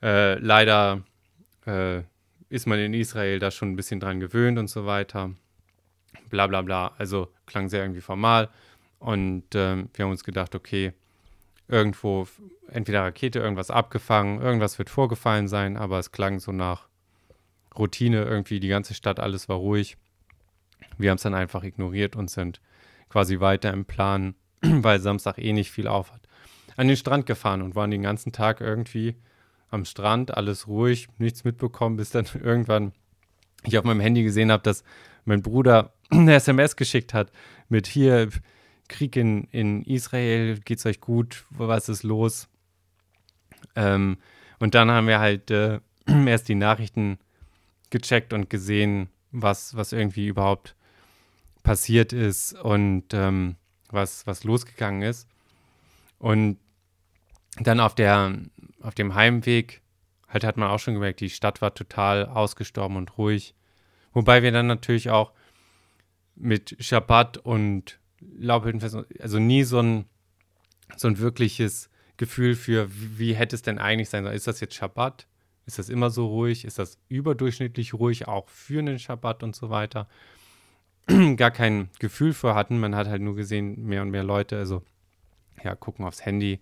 äh, 0.05 0.35
leider 0.35 1.03
äh, 1.65 2.01
ist 2.49 2.67
man 2.67 2.79
in 2.79 2.93
Israel 2.93 3.39
da 3.39 3.49
schon 3.49 3.71
ein 3.71 3.75
bisschen 3.75 3.99
dran 3.99 4.19
gewöhnt 4.19 4.59
und 4.59 4.69
so 4.69 4.85
weiter. 4.85 5.31
Bla 6.29 6.45
bla 6.47 6.61
bla. 6.61 6.93
Also 6.97 7.29
klang 7.47 7.69
sehr 7.69 7.81
irgendwie 7.81 8.01
formal. 8.01 8.49
Und 8.99 9.55
äh, 9.55 9.77
wir 9.93 10.05
haben 10.05 10.11
uns 10.11 10.23
gedacht, 10.23 10.53
okay, 10.53 10.93
irgendwo, 11.67 12.27
entweder 12.67 13.03
Rakete, 13.03 13.39
irgendwas 13.39 13.71
abgefangen, 13.71 14.41
irgendwas 14.41 14.77
wird 14.77 14.89
vorgefallen 14.89 15.47
sein, 15.47 15.75
aber 15.75 15.97
es 15.97 16.11
klang 16.11 16.39
so 16.39 16.51
nach 16.51 16.87
Routine 17.77 18.23
irgendwie, 18.23 18.59
die 18.59 18.67
ganze 18.67 18.93
Stadt, 18.93 19.19
alles 19.19 19.49
war 19.49 19.57
ruhig. 19.57 19.97
Wir 20.97 21.09
haben 21.09 21.17
es 21.17 21.23
dann 21.23 21.33
einfach 21.33 21.63
ignoriert 21.63 22.15
und 22.15 22.29
sind 22.29 22.61
quasi 23.09 23.39
weiter 23.39 23.71
im 23.71 23.85
Plan, 23.85 24.35
weil 24.61 24.99
Samstag 24.99 25.37
eh 25.37 25.53
nicht 25.53 25.71
viel 25.71 25.87
auf 25.87 26.11
hat, 26.11 26.21
an 26.77 26.87
den 26.87 26.97
Strand 26.97 27.25
gefahren 27.25 27.61
und 27.61 27.75
waren 27.75 27.91
den 27.91 28.03
ganzen 28.03 28.31
Tag 28.31 28.61
irgendwie 28.61 29.15
am 29.69 29.85
Strand, 29.85 30.35
alles 30.35 30.67
ruhig, 30.67 31.07
nichts 31.17 31.43
mitbekommen, 31.43 31.97
bis 31.97 32.11
dann 32.11 32.25
irgendwann 32.41 32.93
ich 33.63 33.77
auf 33.77 33.83
meinem 33.83 33.99
Handy 33.99 34.23
gesehen 34.23 34.51
habe, 34.51 34.63
dass 34.63 34.83
mein 35.25 35.41
Bruder 35.41 35.93
eine 36.09 36.35
SMS 36.35 36.75
geschickt 36.75 37.13
hat 37.13 37.31
mit 37.69 37.87
hier 37.87 38.29
Krieg 38.87 39.15
in, 39.15 39.45
in 39.45 39.81
Israel, 39.81 40.59
geht's 40.59 40.85
euch 40.85 41.01
gut, 41.01 41.45
was 41.49 41.89
ist 41.89 42.03
los? 42.03 42.47
Ähm, 43.75 44.17
und 44.59 44.75
dann 44.75 44.91
haben 44.91 45.07
wir 45.07 45.19
halt 45.19 45.49
äh, 45.51 45.79
erst 46.25 46.47
die 46.47 46.55
Nachrichten 46.55 47.17
gecheckt 47.95 48.33
und 48.33 48.49
gesehen, 48.49 49.09
was, 49.31 49.75
was 49.75 49.93
irgendwie 49.93 50.27
überhaupt 50.27 50.75
passiert 51.63 52.11
ist 52.11 52.53
und 52.53 53.05
ähm, 53.13 53.55
was, 53.89 54.27
was 54.27 54.43
losgegangen 54.43 55.01
ist. 55.01 55.29
Und 56.19 56.57
dann 57.57 57.79
auf 57.79 57.95
der 57.95 58.33
auf 58.81 58.95
dem 58.95 59.15
Heimweg 59.15 59.81
halt 60.27 60.43
hat 60.43 60.57
man 60.57 60.69
auch 60.69 60.79
schon 60.79 60.93
gemerkt, 60.93 61.21
die 61.21 61.29
Stadt 61.29 61.61
war 61.61 61.73
total 61.73 62.25
ausgestorben 62.25 62.97
und 62.97 63.17
ruhig. 63.17 63.55
Wobei 64.11 64.43
wir 64.43 64.51
dann 64.51 64.67
natürlich 64.67 65.09
auch 65.09 65.31
mit 66.35 66.75
Schabbat 66.79 67.37
und 67.37 67.99
Laubhüttenfest, 68.19 68.97
also 69.19 69.39
nie 69.39 69.63
so 69.63 69.79
ein, 69.79 70.05
so 70.97 71.07
ein 71.07 71.17
wirkliches 71.19 71.89
Gefühl 72.17 72.55
für, 72.55 72.89
wie, 72.91 73.33
hätte 73.33 73.55
es 73.55 73.61
denn 73.61 73.79
eigentlich 73.79 74.09
sein 74.09 74.23
sollen. 74.23 74.35
Ist 74.35 74.47
das 74.47 74.59
jetzt 74.59 74.75
Schabbat? 74.75 75.27
Ist 75.65 75.79
das 75.79 75.89
immer 75.89 76.09
so 76.09 76.27
ruhig? 76.27 76.65
Ist 76.65 76.79
das 76.79 76.99
überdurchschnittlich 77.07 77.93
ruhig, 77.93 78.27
auch 78.27 78.49
für 78.49 78.79
einen 78.79 78.99
Schabbat 78.99 79.43
und 79.43 79.55
so 79.55 79.69
weiter? 79.69 80.07
Gar 81.35 81.51
kein 81.51 81.89
Gefühl 81.99 82.33
für 82.33 82.55
hatten. 82.55 82.79
Man 82.79 82.95
hat 82.95 83.07
halt 83.07 83.21
nur 83.21 83.35
gesehen, 83.35 83.83
mehr 83.85 84.01
und 84.01 84.11
mehr 84.11 84.23
Leute, 84.23 84.57
also 84.57 84.83
ja, 85.63 85.75
gucken 85.75 86.05
aufs 86.05 86.25
Handy, 86.25 86.59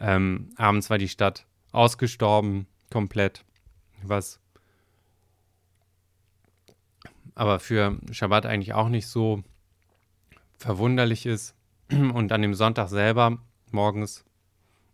ähm, 0.00 0.50
abends 0.56 0.90
war 0.90 0.98
die 0.98 1.08
Stadt 1.08 1.46
ausgestorben, 1.72 2.66
komplett. 2.90 3.44
Was 4.02 4.40
aber 7.36 7.60
für 7.60 7.98
Schabbat 8.10 8.46
eigentlich 8.46 8.74
auch 8.74 8.88
nicht 8.88 9.06
so 9.06 9.44
verwunderlich 10.58 11.26
ist. 11.26 11.54
Und 11.90 12.32
an 12.32 12.42
dem 12.42 12.54
Sonntag 12.54 12.88
selber, 12.88 13.38
morgens, 13.70 14.24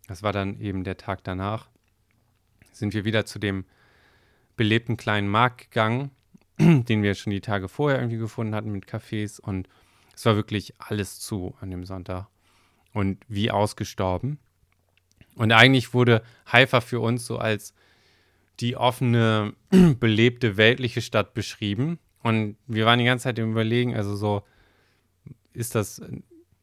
das 0.07 0.21
war 0.21 0.33
dann 0.33 0.59
eben 0.59 0.83
der 0.83 0.97
Tag 0.97 1.23
danach, 1.23 1.69
sind 2.73 2.93
wir 2.93 3.05
wieder 3.05 3.25
zu 3.25 3.39
dem 3.39 3.65
belebten 4.55 4.97
kleinen 4.97 5.27
Markt 5.27 5.71
gegangen, 5.71 6.11
den 6.59 7.03
wir 7.03 7.15
schon 7.15 7.31
die 7.31 7.41
Tage 7.41 7.67
vorher 7.67 7.99
irgendwie 7.99 8.17
gefunden 8.17 8.55
hatten 8.55 8.71
mit 8.71 8.85
Cafés. 8.85 9.39
Und 9.39 9.67
es 10.15 10.25
war 10.25 10.35
wirklich 10.35 10.73
alles 10.79 11.19
zu 11.19 11.55
an 11.59 11.71
dem 11.71 11.85
Sonntag. 11.85 12.27
Und 12.93 13.23
wie 13.27 13.49
ausgestorben. 13.49 14.37
Und 15.35 15.51
eigentlich 15.51 15.93
wurde 15.93 16.21
Haifa 16.51 16.79
für 16.81 16.99
uns 16.99 17.25
so 17.25 17.39
als 17.39 17.73
die 18.59 18.75
offene, 18.77 19.53
belebte, 19.99 20.57
weltliche 20.57 21.01
Stadt 21.01 21.33
beschrieben. 21.33 21.99
Und 22.21 22.55
wir 22.67 22.85
waren 22.85 22.99
die 22.99 23.05
ganze 23.05 23.23
Zeit 23.23 23.39
im 23.39 23.51
Überlegen, 23.51 23.95
also 23.95 24.15
so, 24.15 24.43
ist 25.53 25.75
das, 25.75 25.99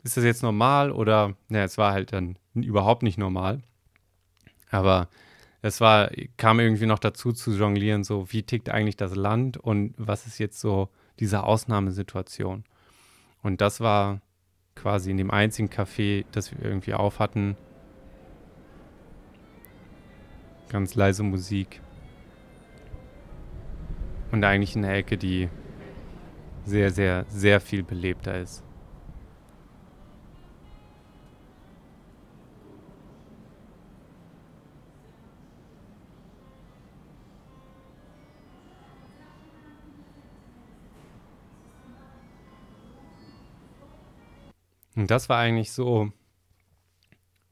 ist 0.03 0.17
das 0.17 0.25
jetzt 0.25 0.43
normal 0.43 0.91
oder, 0.91 1.37
naja, 1.49 1.65
es 1.65 1.79
war 1.79 1.93
halt 1.93 2.13
dann 2.13 2.39
überhaupt 2.55 3.03
nicht 3.03 3.19
normal. 3.19 3.61
Aber 4.71 5.09
es 5.63 5.81
war, 5.81 6.11
kam 6.37 6.61
irgendwie 6.61 6.87
noch 6.87 6.99
dazu 6.99 7.33
zu 7.33 7.53
jonglieren, 7.53 8.05
so, 8.05 8.33
wie 8.33 8.43
tickt 8.43 8.71
eigentlich 8.71 8.97
das 8.97 9.15
Land 9.15 9.57
und 9.57 9.95
was 9.97 10.27
ist 10.27 10.39
jetzt 10.39 10.61
so 10.61 10.89
diese 11.19 11.43
Ausnahmesituation. 11.43 12.65
Und 13.43 13.61
das 13.61 13.81
war 13.81 14.21
quasi 14.75 15.11
in 15.11 15.19
dem 15.19 15.31
einzigen 15.31 15.69
Café, 15.69 16.25
das 16.33 16.53
wir 16.53 16.65
irgendwie 16.65 16.95
auf 16.95 17.19
hatten, 17.19 17.57
Ganz 20.71 20.95
leise 20.95 21.25
Musik. 21.25 21.81
Und 24.31 24.45
eigentlich 24.45 24.77
eine 24.77 24.93
Ecke, 24.93 25.19
die 25.19 25.49
sehr, 26.65 26.93
sehr, 26.93 27.25
sehr 27.29 27.61
viel 27.61 27.83
belebter 27.83 28.39
ist. 28.39 28.63
Und 44.97 45.11
das 45.11 45.29
war 45.29 45.39
eigentlich 45.39 45.73
so 45.73 46.13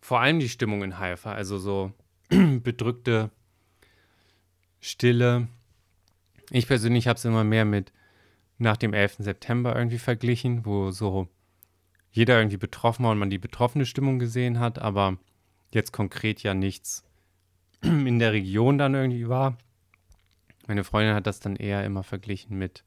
vor 0.01 0.21
allem 0.21 0.41
die 0.41 0.49
Stimmung 0.49 0.83
in 0.83 0.99
Haifa, 0.99 1.33
also 1.33 1.59
so 1.59 1.93
bedrückte 2.29 3.31
Stille. 4.81 5.49
Ich 6.51 6.67
persönlich 6.67 7.09
habe 7.09 7.17
es 7.17 7.25
immer 7.25 7.45
mehr 7.45 7.65
mit 7.65 7.93
nach 8.59 8.77
dem 8.77 8.93
11. 8.93 9.17
September 9.19 9.77
irgendwie 9.77 9.99
verglichen, 9.99 10.65
wo 10.65 10.91
so 10.91 11.29
jeder 12.11 12.39
irgendwie 12.39 12.57
betroffen 12.57 13.05
war 13.05 13.13
und 13.13 13.19
man 13.19 13.31
die 13.31 13.39
betroffene 13.39 13.87
Stimmung 13.87 14.19
gesehen 14.19 14.59
hat, 14.59 14.79
aber 14.79 15.19
jetzt 15.71 15.93
konkret 15.93 16.43
ja 16.43 16.55
nichts 16.55 17.05
in 17.83 18.19
der 18.19 18.33
Region 18.33 18.79
dann 18.79 18.95
irgendwie 18.95 19.29
war. 19.29 19.59
Meine 20.67 20.85
Freundin 20.85 21.15
hat 21.15 21.27
das 21.27 21.41
dann 21.41 21.57
eher 21.57 21.85
immer 21.85 22.03
verglichen 22.03 22.59
mit, 22.59 22.85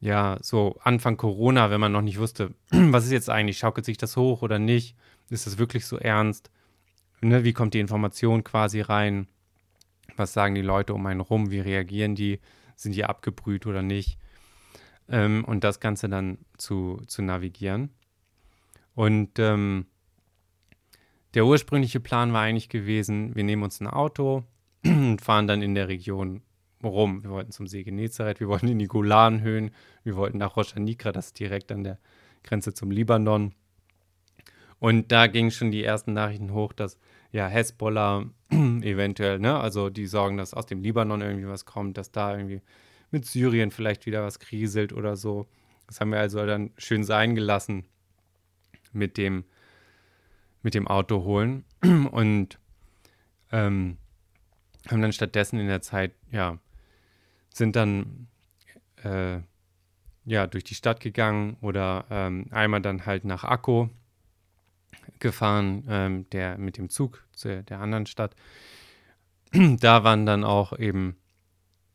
ja, 0.00 0.38
so 0.42 0.78
Anfang 0.82 1.16
Corona, 1.16 1.70
wenn 1.70 1.80
man 1.80 1.92
noch 1.92 2.02
nicht 2.02 2.18
wusste, 2.18 2.54
was 2.70 3.04
ist 3.04 3.12
jetzt 3.12 3.30
eigentlich, 3.30 3.58
schaukelt 3.58 3.86
sich 3.86 3.98
das 3.98 4.16
hoch 4.16 4.42
oder 4.42 4.58
nicht, 4.58 4.96
ist 5.30 5.46
das 5.46 5.58
wirklich 5.58 5.86
so 5.86 5.98
ernst, 5.98 6.50
ne? 7.20 7.44
wie 7.44 7.52
kommt 7.52 7.74
die 7.74 7.80
Information 7.80 8.44
quasi 8.44 8.80
rein, 8.80 9.26
was 10.16 10.32
sagen 10.32 10.54
die 10.54 10.62
Leute 10.62 10.94
um 10.94 11.04
einen 11.06 11.20
rum, 11.20 11.50
wie 11.50 11.60
reagieren 11.60 12.14
die, 12.14 12.40
sind 12.76 12.94
die 12.94 13.04
abgebrüht 13.04 13.66
oder 13.66 13.82
nicht? 13.82 14.18
Ähm, 15.08 15.44
und 15.44 15.64
das 15.64 15.80
Ganze 15.80 16.08
dann 16.08 16.38
zu, 16.58 17.00
zu 17.06 17.22
navigieren. 17.22 17.90
Und 18.94 19.38
ähm, 19.38 19.86
der 21.34 21.46
ursprüngliche 21.46 22.00
Plan 22.00 22.32
war 22.32 22.42
eigentlich 22.42 22.68
gewesen, 22.68 23.34
wir 23.34 23.44
nehmen 23.44 23.62
uns 23.62 23.80
ein 23.80 23.86
Auto 23.86 24.44
und 24.84 25.20
fahren 25.20 25.46
dann 25.46 25.62
in 25.62 25.74
der 25.74 25.88
Region 25.88 26.42
rum. 26.86 27.22
Wir 27.22 27.30
wollten 27.30 27.52
zum 27.52 27.66
See 27.66 27.82
Genezareth, 27.82 28.40
wir 28.40 28.48
wollten 28.48 28.68
in 28.68 28.78
die 28.78 28.86
Golanhöhen, 28.86 29.70
wir 30.04 30.16
wollten 30.16 30.38
nach 30.38 30.56
Rosh 30.56 30.74
das 30.74 31.26
ist 31.26 31.38
direkt 31.38 31.72
an 31.72 31.84
der 31.84 31.98
Grenze 32.42 32.74
zum 32.74 32.90
Libanon. 32.90 33.54
Und 34.78 35.10
da 35.10 35.26
gingen 35.26 35.50
schon 35.50 35.70
die 35.70 35.84
ersten 35.84 36.12
Nachrichten 36.12 36.52
hoch, 36.52 36.72
dass 36.72 36.98
ja 37.32 37.48
Hezbollah 37.48 38.26
eventuell, 38.50 39.38
ne, 39.38 39.58
also 39.58 39.90
die 39.90 40.06
sorgen, 40.06 40.36
dass 40.36 40.54
aus 40.54 40.66
dem 40.66 40.82
Libanon 40.82 41.22
irgendwie 41.22 41.48
was 41.48 41.64
kommt, 41.64 41.96
dass 41.98 42.12
da 42.12 42.36
irgendwie 42.36 42.62
mit 43.10 43.24
Syrien 43.24 43.70
vielleicht 43.70 44.06
wieder 44.06 44.22
was 44.22 44.38
kriselt 44.38 44.92
oder 44.92 45.16
so. 45.16 45.46
Das 45.86 46.00
haben 46.00 46.10
wir 46.10 46.18
also 46.18 46.44
dann 46.44 46.72
schön 46.76 47.04
sein 47.04 47.34
gelassen 47.34 47.84
mit 48.92 49.16
dem 49.16 49.44
mit 50.62 50.74
dem 50.74 50.88
Auto 50.88 51.22
holen 51.22 51.64
und 52.10 52.58
ähm, 53.52 53.98
haben 54.90 55.02
dann 55.02 55.12
stattdessen 55.12 55.60
in 55.60 55.68
der 55.68 55.80
Zeit, 55.80 56.12
ja, 56.32 56.58
sind 57.56 57.76
dann 57.76 58.28
äh, 59.02 59.38
ja 60.24 60.46
durch 60.46 60.64
die 60.64 60.74
Stadt 60.74 61.00
gegangen 61.00 61.56
oder 61.60 62.04
ähm, 62.10 62.46
einmal 62.50 62.82
dann 62.82 63.06
halt 63.06 63.24
nach 63.24 63.44
Akko 63.44 63.90
gefahren, 65.18 65.84
ähm, 65.88 66.30
der 66.30 66.58
mit 66.58 66.78
dem 66.78 66.88
Zug 66.88 67.24
zu 67.32 67.62
der 67.62 67.80
anderen 67.80 68.06
Stadt. 68.06 68.34
da 69.52 70.04
waren 70.04 70.26
dann 70.26 70.44
auch 70.44 70.78
eben 70.78 71.16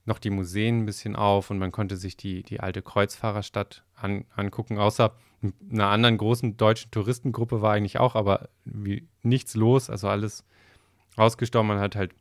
noch 0.06 0.20
die 0.20 0.30
Museen 0.30 0.80
ein 0.80 0.86
bisschen 0.86 1.16
auf 1.16 1.52
und 1.52 1.60
man 1.60 1.72
konnte 1.72 1.98
sich 1.98 2.18
die, 2.18 2.44
die 2.44 2.60
alte 2.60 2.82
Kreuzfahrerstadt 2.82 3.84
an, 3.96 4.26
angucken, 4.36 4.80
außer 4.80 5.16
einer 5.72 5.88
anderen 5.88 6.18
großen 6.18 6.58
deutschen 6.58 6.92
Touristengruppe 6.92 7.62
war 7.62 7.74
eigentlich 7.74 8.00
auch, 8.00 8.16
aber 8.16 8.50
wie, 8.64 9.08
nichts 9.24 9.56
los, 9.56 9.90
also 9.90 10.08
alles 10.08 10.44
ausgestorben. 11.16 11.68
Man 11.68 11.80
hat 11.80 11.96
halt 11.96 12.14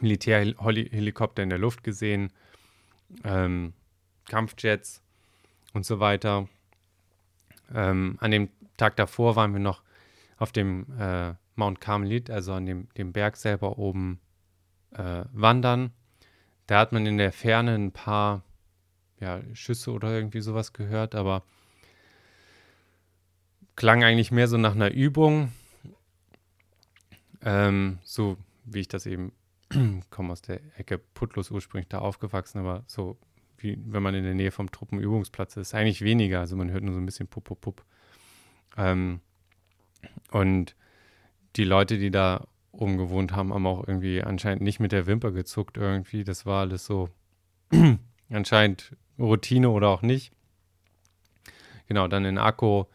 Militärhelikopter 0.00 1.42
in 1.42 1.50
der 1.50 1.58
Luft 1.58 1.82
gesehen, 1.82 2.32
ähm, 3.24 3.72
Kampfjets 4.28 5.02
und 5.72 5.84
so 5.84 6.00
weiter. 6.00 6.48
Ähm, 7.74 8.16
an 8.20 8.30
dem 8.30 8.48
Tag 8.76 8.96
davor 8.96 9.36
waren 9.36 9.52
wir 9.52 9.60
noch 9.60 9.82
auf 10.36 10.52
dem 10.52 10.86
äh, 10.98 11.34
Mount 11.56 11.80
Carmelit, 11.80 12.30
also 12.30 12.52
an 12.52 12.66
dem, 12.66 12.88
dem 12.96 13.12
Berg 13.12 13.36
selber 13.36 13.78
oben 13.78 14.20
äh, 14.92 15.24
wandern. 15.32 15.92
Da 16.66 16.78
hat 16.78 16.92
man 16.92 17.06
in 17.06 17.18
der 17.18 17.32
Ferne 17.32 17.74
ein 17.74 17.92
paar 17.92 18.42
ja, 19.20 19.40
Schüsse 19.54 19.90
oder 19.90 20.12
irgendwie 20.12 20.40
sowas 20.40 20.72
gehört, 20.72 21.14
aber 21.14 21.42
klang 23.74 24.04
eigentlich 24.04 24.30
mehr 24.30 24.48
so 24.48 24.56
nach 24.56 24.74
einer 24.74 24.92
Übung. 24.92 25.52
Ähm, 27.42 27.98
so 28.04 28.36
wie 28.64 28.80
ich 28.80 28.88
das 28.88 29.06
eben 29.06 29.32
komme 30.10 30.32
aus 30.32 30.42
der 30.42 30.60
Ecke 30.78 30.98
Putlos 30.98 31.50
ursprünglich 31.50 31.88
da 31.88 31.98
aufgewachsen, 31.98 32.58
aber 32.58 32.84
so 32.86 33.18
wie 33.58 33.78
wenn 33.84 34.02
man 34.02 34.14
in 34.14 34.24
der 34.24 34.34
Nähe 34.34 34.50
vom 34.50 34.70
Truppenübungsplatz 34.70 35.56
ist, 35.56 35.74
eigentlich 35.74 36.02
weniger. 36.02 36.40
Also 36.40 36.56
man 36.56 36.70
hört 36.70 36.84
nur 36.84 36.94
so 36.94 37.00
ein 37.00 37.06
bisschen 37.06 37.26
Pup, 37.26 37.44
Pup, 37.44 37.60
Pup. 37.60 37.84
Ähm, 38.76 39.20
und 40.30 40.76
die 41.56 41.64
Leute, 41.64 41.98
die 41.98 42.10
da 42.10 42.46
oben 42.70 42.96
gewohnt 42.96 43.32
haben, 43.32 43.52
haben 43.52 43.66
auch 43.66 43.86
irgendwie 43.86 44.22
anscheinend 44.22 44.62
nicht 44.62 44.78
mit 44.78 44.92
der 44.92 45.06
Wimper 45.06 45.32
gezuckt 45.32 45.76
irgendwie. 45.76 46.22
Das 46.22 46.46
war 46.46 46.60
alles 46.60 46.86
so 46.86 47.10
anscheinend 48.30 48.96
Routine 49.18 49.70
oder 49.70 49.88
auch 49.88 50.02
nicht. 50.02 50.32
Genau, 51.88 52.06
dann 52.06 52.24
in 52.24 52.38
Akko 52.38 52.88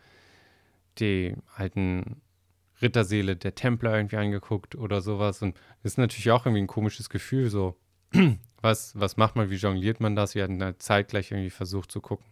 die 1.00 1.36
alten 1.56 2.22
Ritterseele 2.84 3.36
der 3.36 3.56
Templer 3.56 3.96
irgendwie 3.96 4.18
angeguckt 4.18 4.76
oder 4.76 5.02
sowas. 5.02 5.42
Und 5.42 5.56
das 5.82 5.94
ist 5.94 5.98
natürlich 5.98 6.30
auch 6.32 6.46
irgendwie 6.46 6.62
ein 6.62 6.68
komisches 6.68 7.10
Gefühl, 7.10 7.50
so, 7.50 7.78
was, 8.62 9.00
was 9.00 9.18
macht 9.18 9.36
man, 9.36 9.50
wie 9.50 9.56
jongliert 9.56 10.00
man 10.00 10.16
das? 10.16 10.36
Wir 10.36 10.44
hatten 10.44 10.60
da 10.60 10.78
zeitgleich 10.78 11.32
irgendwie 11.32 11.50
versucht 11.50 11.92
zu 11.92 12.02
gucken. 12.02 12.26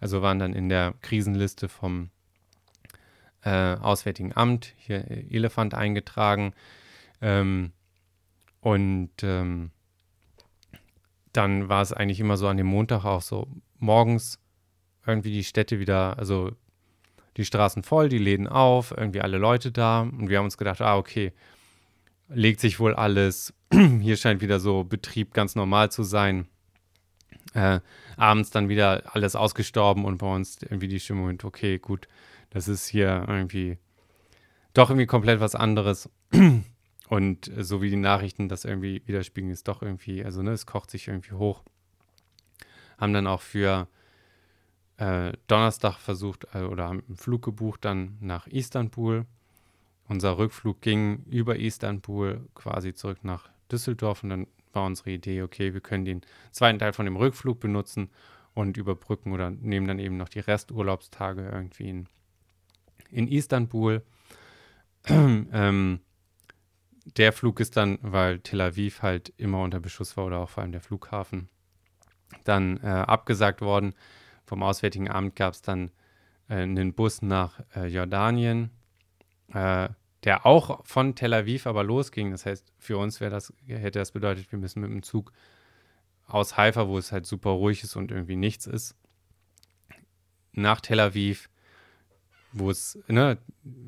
Also 0.00 0.22
waren 0.22 0.38
dann 0.38 0.52
in 0.52 0.68
der 0.68 0.94
Krisenliste 1.02 1.68
vom 1.68 2.10
äh, 3.42 3.76
Auswärtigen 3.76 4.36
Amt 4.36 4.74
hier 4.76 5.08
Elefant 5.08 5.74
eingetragen. 5.74 6.52
Ähm, 7.20 7.72
und 8.60 9.12
ähm, 9.22 9.70
dann 11.32 11.68
war 11.68 11.82
es 11.82 11.92
eigentlich 11.92 12.20
immer 12.20 12.36
so 12.36 12.48
an 12.48 12.56
dem 12.56 12.66
Montag 12.66 13.04
auch 13.04 13.22
so 13.22 13.46
morgens 13.78 14.40
irgendwie 15.06 15.32
die 15.32 15.44
Städte 15.44 15.78
wieder, 15.78 16.18
also 16.18 16.50
die 17.36 17.44
Straßen 17.44 17.82
voll, 17.82 18.08
die 18.08 18.18
Läden 18.18 18.48
auf, 18.48 18.92
irgendwie 18.96 19.20
alle 19.20 19.38
Leute 19.38 19.72
da. 19.72 20.00
Und 20.00 20.28
wir 20.28 20.38
haben 20.38 20.46
uns 20.46 20.58
gedacht, 20.58 20.80
ah, 20.80 20.96
okay, 20.96 21.32
legt 22.28 22.60
sich 22.60 22.80
wohl 22.80 22.94
alles. 22.94 23.52
Hier 23.72 24.16
scheint 24.16 24.40
wieder 24.40 24.60
so 24.60 24.84
Betrieb 24.84 25.34
ganz 25.34 25.54
normal 25.54 25.90
zu 25.90 26.02
sein. 26.02 26.46
Äh, 27.54 27.80
abends 28.16 28.50
dann 28.50 28.68
wieder 28.68 29.14
alles 29.14 29.36
ausgestorben 29.36 30.04
und 30.04 30.18
bei 30.18 30.34
uns 30.34 30.58
irgendwie 30.62 30.88
die 30.88 31.00
Stimmung, 31.00 31.38
okay, 31.42 31.78
gut, 31.78 32.08
das 32.50 32.68
ist 32.68 32.86
hier 32.86 33.24
irgendwie 33.28 33.78
doch 34.74 34.90
irgendwie 34.90 35.06
komplett 35.06 35.40
was 35.40 35.54
anderes. 35.54 36.10
Und 37.08 37.50
so 37.56 37.82
wie 37.82 37.90
die 37.90 37.96
Nachrichten 37.96 38.48
das 38.48 38.64
irgendwie 38.64 39.00
widerspiegeln, 39.06 39.52
ist 39.52 39.68
doch 39.68 39.80
irgendwie, 39.80 40.24
also 40.24 40.42
ne, 40.42 40.50
es 40.50 40.66
kocht 40.66 40.90
sich 40.90 41.06
irgendwie 41.06 41.32
hoch. 41.32 41.62
Haben 42.98 43.12
dann 43.12 43.28
auch 43.28 43.42
für 43.42 43.86
äh, 44.98 45.32
Donnerstag 45.46 45.98
versucht 45.98 46.46
äh, 46.54 46.62
oder 46.62 46.84
haben 46.84 47.02
einen 47.06 47.16
Flug 47.16 47.42
gebucht 47.42 47.84
dann 47.84 48.16
nach 48.20 48.46
Istanbul. 48.46 49.26
Unser 50.08 50.38
Rückflug 50.38 50.80
ging 50.80 51.24
über 51.24 51.56
Istanbul 51.56 52.48
quasi 52.54 52.94
zurück 52.94 53.18
nach 53.22 53.48
Düsseldorf 53.70 54.22
und 54.22 54.30
dann 54.30 54.46
war 54.72 54.86
unsere 54.86 55.10
Idee, 55.10 55.42
okay, 55.42 55.74
wir 55.74 55.80
können 55.80 56.04
den 56.04 56.20
zweiten 56.52 56.78
Teil 56.78 56.92
von 56.92 57.06
dem 57.06 57.16
Rückflug 57.16 57.58
benutzen 57.58 58.10
und 58.54 58.76
überbrücken 58.76 59.32
oder 59.32 59.50
nehmen 59.50 59.86
dann 59.86 59.98
eben 59.98 60.16
noch 60.16 60.28
die 60.28 60.40
Resturlaubstage 60.40 61.48
irgendwie 61.52 61.88
in, 61.88 62.08
in 63.10 63.28
Istanbul. 63.28 64.02
ähm, 65.06 66.00
der 67.16 67.32
Flug 67.32 67.60
ist 67.60 67.76
dann, 67.76 67.98
weil 68.02 68.40
Tel 68.40 68.60
Aviv 68.60 69.02
halt 69.02 69.32
immer 69.36 69.62
unter 69.62 69.80
Beschuss 69.80 70.16
war 70.16 70.26
oder 70.26 70.38
auch 70.38 70.50
vor 70.50 70.62
allem 70.62 70.72
der 70.72 70.80
Flughafen, 70.80 71.48
dann 72.44 72.78
äh, 72.78 72.86
abgesagt 72.86 73.60
worden. 73.60 73.94
Vom 74.46 74.62
Auswärtigen 74.62 75.10
Amt 75.10 75.36
gab 75.36 75.54
es 75.54 75.62
dann 75.62 75.90
äh, 76.48 76.54
einen 76.54 76.94
Bus 76.94 77.20
nach 77.20 77.60
äh, 77.74 77.86
Jordanien, 77.86 78.70
äh, 79.52 79.88
der 80.24 80.46
auch 80.46 80.84
von 80.86 81.14
Tel 81.14 81.34
Aviv 81.34 81.66
aber 81.66 81.84
losging. 81.84 82.30
Das 82.30 82.46
heißt, 82.46 82.72
für 82.78 82.96
uns 82.96 83.18
das, 83.18 83.52
hätte 83.66 83.98
das 83.98 84.12
bedeutet, 84.12 84.50
wir 84.50 84.58
müssen 84.58 84.80
mit 84.80 84.90
dem 84.90 85.02
Zug 85.02 85.32
aus 86.26 86.56
Haifa, 86.56 86.88
wo 86.88 86.96
es 86.96 87.12
halt 87.12 87.26
super 87.26 87.50
ruhig 87.50 87.82
ist 87.82 87.96
und 87.96 88.10
irgendwie 88.10 88.36
nichts 88.36 88.66
ist, 88.66 88.96
nach 90.52 90.80
Tel 90.80 91.00
Aviv, 91.00 91.48
wo 92.52 92.70
es 92.70 92.98
ne, 93.08 93.38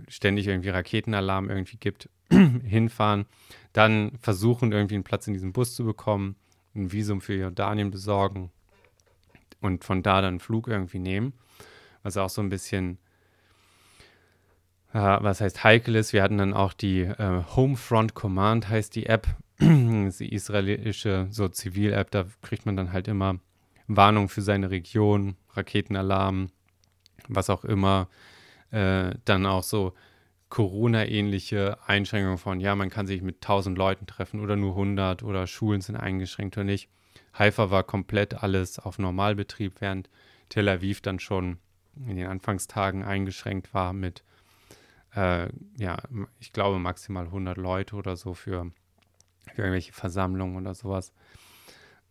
ständig 0.09 0.47
irgendwie 0.47 0.69
Raketenalarm 0.69 1.51
irgendwie 1.51 1.79
gibt, 1.79 2.09
hinfahren, 2.31 3.27
dann 3.73 4.19
versuchen 4.21 4.73
irgendwie 4.73 4.97
einen 4.97 5.05
Platz 5.05 5.27
in 5.27 5.35
diesem 5.35 5.53
Bus 5.53 5.75
zu 5.75 5.85
bekommen, 5.85 6.37
ein 6.75 6.93
Visum 6.93 7.21
für 7.21 7.35
Jordanien 7.35 7.91
besorgen 7.91 8.53
und 9.61 9.85
von 9.85 10.03
da 10.03 10.21
dann 10.21 10.41
Flug 10.41 10.69
irgendwie 10.69 10.99
nehmen. 10.99 11.33
Was 12.03 12.17
auch 12.17 12.31
so 12.31 12.41
ein 12.41 12.49
bisschen, 12.49 12.99
äh, 14.93 14.99
was 14.99 15.41
heißt 15.41 15.65
heikel 15.65 15.97
ist. 15.97 16.13
Wir 16.13 16.23
hatten 16.23 16.39
dann 16.39 16.55
auch 16.55 16.73
die 16.73 17.01
äh, 17.01 17.43
Homefront 17.57 18.15
Command, 18.15 18.69
heißt 18.69 18.95
die 18.95 19.07
App. 19.07 19.27
die 19.61 20.33
israelische 20.33 21.27
so 21.31 21.49
Zivil-App, 21.49 22.13
da 22.13 22.27
kriegt 22.43 22.65
man 22.65 22.77
dann 22.77 22.93
halt 22.93 23.09
immer 23.09 23.41
Warnung 23.89 24.29
für 24.29 24.43
seine 24.43 24.71
Region, 24.71 25.37
Raketenalarm, 25.55 26.51
was 27.27 27.51
auch 27.51 27.65
immer. 27.65 28.09
Äh, 28.71 29.15
dann 29.25 29.47
auch 29.47 29.63
so 29.63 29.95
Corona-ähnliche 30.51 31.79
Einschränkungen 31.87 32.39
von, 32.39 32.61
ja, 32.61 32.75
man 32.75 32.91
kann 32.91 33.07
sich 33.07 33.23
mit 33.23 33.37
1000 33.37 33.77
Leuten 33.77 34.07
treffen 34.07 34.41
oder 34.41 34.57
nur 34.57 34.73
100 34.73 35.23
oder 35.23 35.47
Schulen 35.47 35.81
sind 35.81 35.97
eingeschränkt 35.97 36.57
oder 36.57 36.65
nicht. 36.65 36.89
Haifa 37.35 37.71
war 37.71 37.85
komplett 37.85 38.35
alles 38.35 38.79
auf 38.79 38.99
Normalbetrieb, 38.99 39.81
während 39.81 40.09
Tel 40.49 40.69
Aviv 40.69 41.01
dann 41.01 41.19
schon 41.19 41.59
in 42.07 42.17
den 42.17 42.27
Anfangstagen 42.27 43.03
eingeschränkt 43.03 43.75
war 43.75 43.93
mit, 43.93 44.23
äh, 45.15 45.49
ja, 45.77 45.99
ich 46.39 46.53
glaube 46.53 46.79
maximal 46.79 47.27
100 47.27 47.57
Leute 47.57 47.97
oder 47.97 48.17
so 48.17 48.35
für, 48.35 48.71
für 49.53 49.63
irgendwelche 49.63 49.93
Versammlungen 49.93 50.57
oder 50.57 50.75
sowas. 50.75 51.13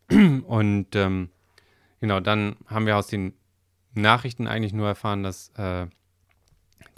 Und 0.09 0.95
ähm, 0.95 1.29
genau, 1.99 2.19
dann 2.19 2.57
haben 2.67 2.85
wir 2.85 2.97
aus 2.97 3.07
den 3.07 3.33
Nachrichten 3.93 4.47
eigentlich 4.47 4.73
nur 4.73 4.87
erfahren, 4.87 5.23
dass 5.23 5.49
äh, 5.55 5.87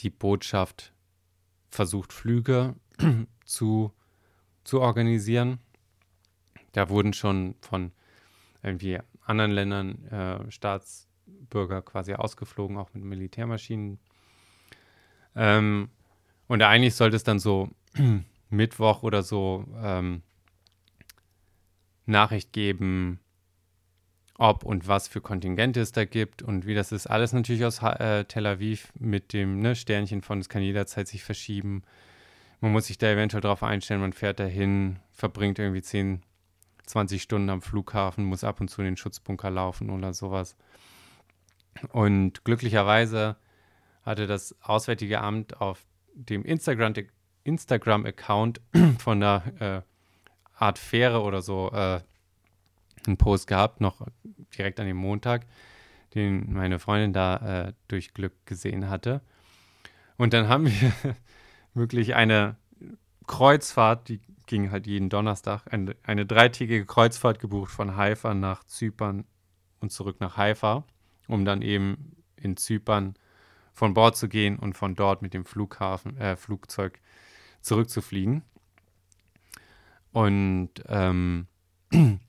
die 0.02 0.10
Botschaft 0.10 0.94
versucht, 1.70 2.14
Flüge 2.14 2.76
zu, 3.46 3.94
zu 4.64 4.82
organisieren. 4.82 5.60
Da 6.74 6.90
wurden 6.90 7.14
schon 7.14 7.56
von 7.62 7.92
irgendwie 8.64 9.00
anderen 9.22 9.52
Ländern 9.52 10.06
äh, 10.08 10.52
Staatsbürger 10.52 11.82
quasi 11.82 12.14
ausgeflogen, 12.14 12.78
auch 12.78 12.94
mit 12.94 13.04
Militärmaschinen. 13.04 14.00
Ähm, 15.36 15.90
und 16.48 16.62
eigentlich 16.62 16.96
sollte 16.96 17.16
es 17.16 17.24
dann 17.24 17.40
so 17.40 17.70
Mittwoch 18.50 19.04
oder 19.04 19.24
so 19.24 19.66
ähm, 19.82 20.24
Nachricht 22.06 22.54
geben, 22.54 23.20
ob 24.40 24.64
und 24.64 24.88
was 24.88 25.08
für 25.08 25.22
Kontingente 25.22 25.82
es 25.82 25.92
da 25.92 26.06
gibt 26.06 26.42
und 26.42 26.66
wie 26.66 26.74
das 26.74 26.92
ist. 26.92 27.08
Alles 27.08 27.34
natürlich 27.34 27.66
aus 27.66 27.84
äh, 27.84 28.24
Tel 28.26 28.48
Aviv 28.48 28.92
mit 28.98 29.34
dem 29.34 29.60
ne, 29.60 29.76
Sternchen 29.76 30.22
von, 30.22 30.40
es 30.40 30.50
kann 30.50 30.64
jederzeit 30.64 31.08
sich 31.08 31.24
verschieben. 31.24 31.84
Man 32.62 32.72
muss 32.72 32.88
sich 32.88 32.98
da 32.98 33.08
eventuell 33.08 33.42
darauf 33.42 33.64
einstellen, 33.64 34.02
man 34.02 34.14
fährt 34.14 34.40
dahin, 34.40 35.00
verbringt 35.12 35.60
irgendwie 35.60 35.82
10, 35.82 36.24
20 36.90 37.22
Stunden 37.22 37.50
am 37.50 37.62
Flughafen, 37.62 38.26
muss 38.26 38.44
ab 38.44 38.60
und 38.60 38.70
zu 38.70 38.82
in 38.82 38.86
den 38.86 38.98
Schutzbunker 38.98 39.52
laufen 39.52 39.92
oder 39.92 40.14
sowas. 40.14 40.56
Und 41.90 42.44
glücklicherweise 42.44 43.36
hatte 44.02 44.26
das 44.26 44.56
Auswärtige 44.62 45.22
Amt 45.22 45.62
auf 45.62 45.86
dem 46.14 46.44
Instagram-Account 46.44 47.12
Instagram 47.44 48.54
von 49.00 49.20
der 49.20 49.44
äh, 49.60 49.82
Art 50.56 50.80
Fähre 50.80 51.22
oder 51.22 51.44
so 51.44 51.72
äh, 51.72 52.02
einen 53.06 53.18
Post 53.18 53.48
gehabt, 53.48 53.82
noch 53.82 54.06
direkt 54.58 54.80
an 54.80 54.88
dem 54.88 54.98
Montag, 54.98 55.46
den 56.16 56.52
meine 56.52 56.80
Freundin 56.80 57.14
da 57.14 57.68
äh, 57.68 57.74
durch 57.88 58.14
Glück 58.14 58.34
gesehen 58.46 58.90
hatte. 58.90 59.22
Und 60.18 60.34
dann 60.34 60.48
haben 60.50 60.66
wir 60.66 60.92
wirklich 61.76 62.16
eine 62.16 62.58
Kreuzfahrt, 63.30 64.10
die 64.10 64.20
ging 64.48 64.72
halt 64.72 64.88
jeden 64.88 65.10
Donnerstag, 65.10 65.72
eine, 65.72 65.96
eine 66.02 66.26
dreitägige 66.26 66.86
Kreuzfahrt 66.86 67.40
gebucht 67.40 67.72
von 67.72 67.96
Haifa 67.96 68.34
nach 68.34 68.64
Zypern 68.64 69.26
und 69.80 69.92
zurück 69.92 70.20
nach 70.20 70.36
Haifa, 70.36 70.84
um 71.28 71.46
dann 71.46 71.62
eben 71.62 72.16
in 72.36 72.58
Zypern 72.58 73.14
von 73.72 73.94
Bord 73.94 74.18
zu 74.18 74.28
gehen 74.28 74.58
und 74.58 74.76
von 74.76 74.96
dort 74.96 75.22
mit 75.22 75.36
dem 75.36 75.46
Flughafen, 75.46 76.18
äh, 76.18 76.36
Flugzeug 76.36 77.00
zurückzufliegen. 77.62 78.42
Und 80.12 80.72
ähm, 80.88 81.46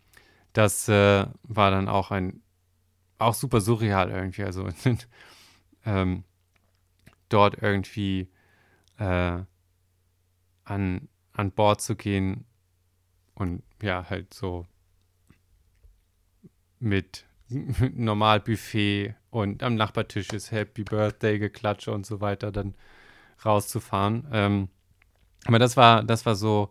das 0.53 0.87
äh, 0.91 1.27
war 1.45 1.71
dann 1.71 1.89
auch 1.89 2.11
ein, 2.11 2.43
auch 3.19 3.35
super 3.35 3.63
surreal 3.63 4.11
irgendwie. 4.11 4.45
Also 4.45 4.69
ähm, 5.87 6.25
dort 7.31 7.63
irgendwie 7.63 8.29
äh, 8.99 9.39
an, 10.71 11.09
an 11.33 11.51
Bord 11.51 11.81
zu 11.81 11.97
gehen 11.97 12.45
und 13.35 13.63
ja, 13.83 14.09
halt 14.09 14.33
so 14.33 14.67
mit 16.79 17.27
normal 17.95 18.41
Buffet 18.41 19.15
und 19.31 19.63
am 19.63 19.75
Nachbartisch 19.75 20.31
ist 20.31 20.53
Happy 20.53 20.85
Birthday 20.85 21.39
geklatsche 21.39 21.93
und 21.93 22.07
so 22.07 22.21
weiter 22.21 22.53
dann 22.53 22.75
rauszufahren. 23.45 24.29
Ähm, 24.33 24.69
aber 25.47 25.59
das 25.59 25.77
war, 25.77 26.05
das 26.05 26.25
war 26.27 26.37
so 26.37 26.71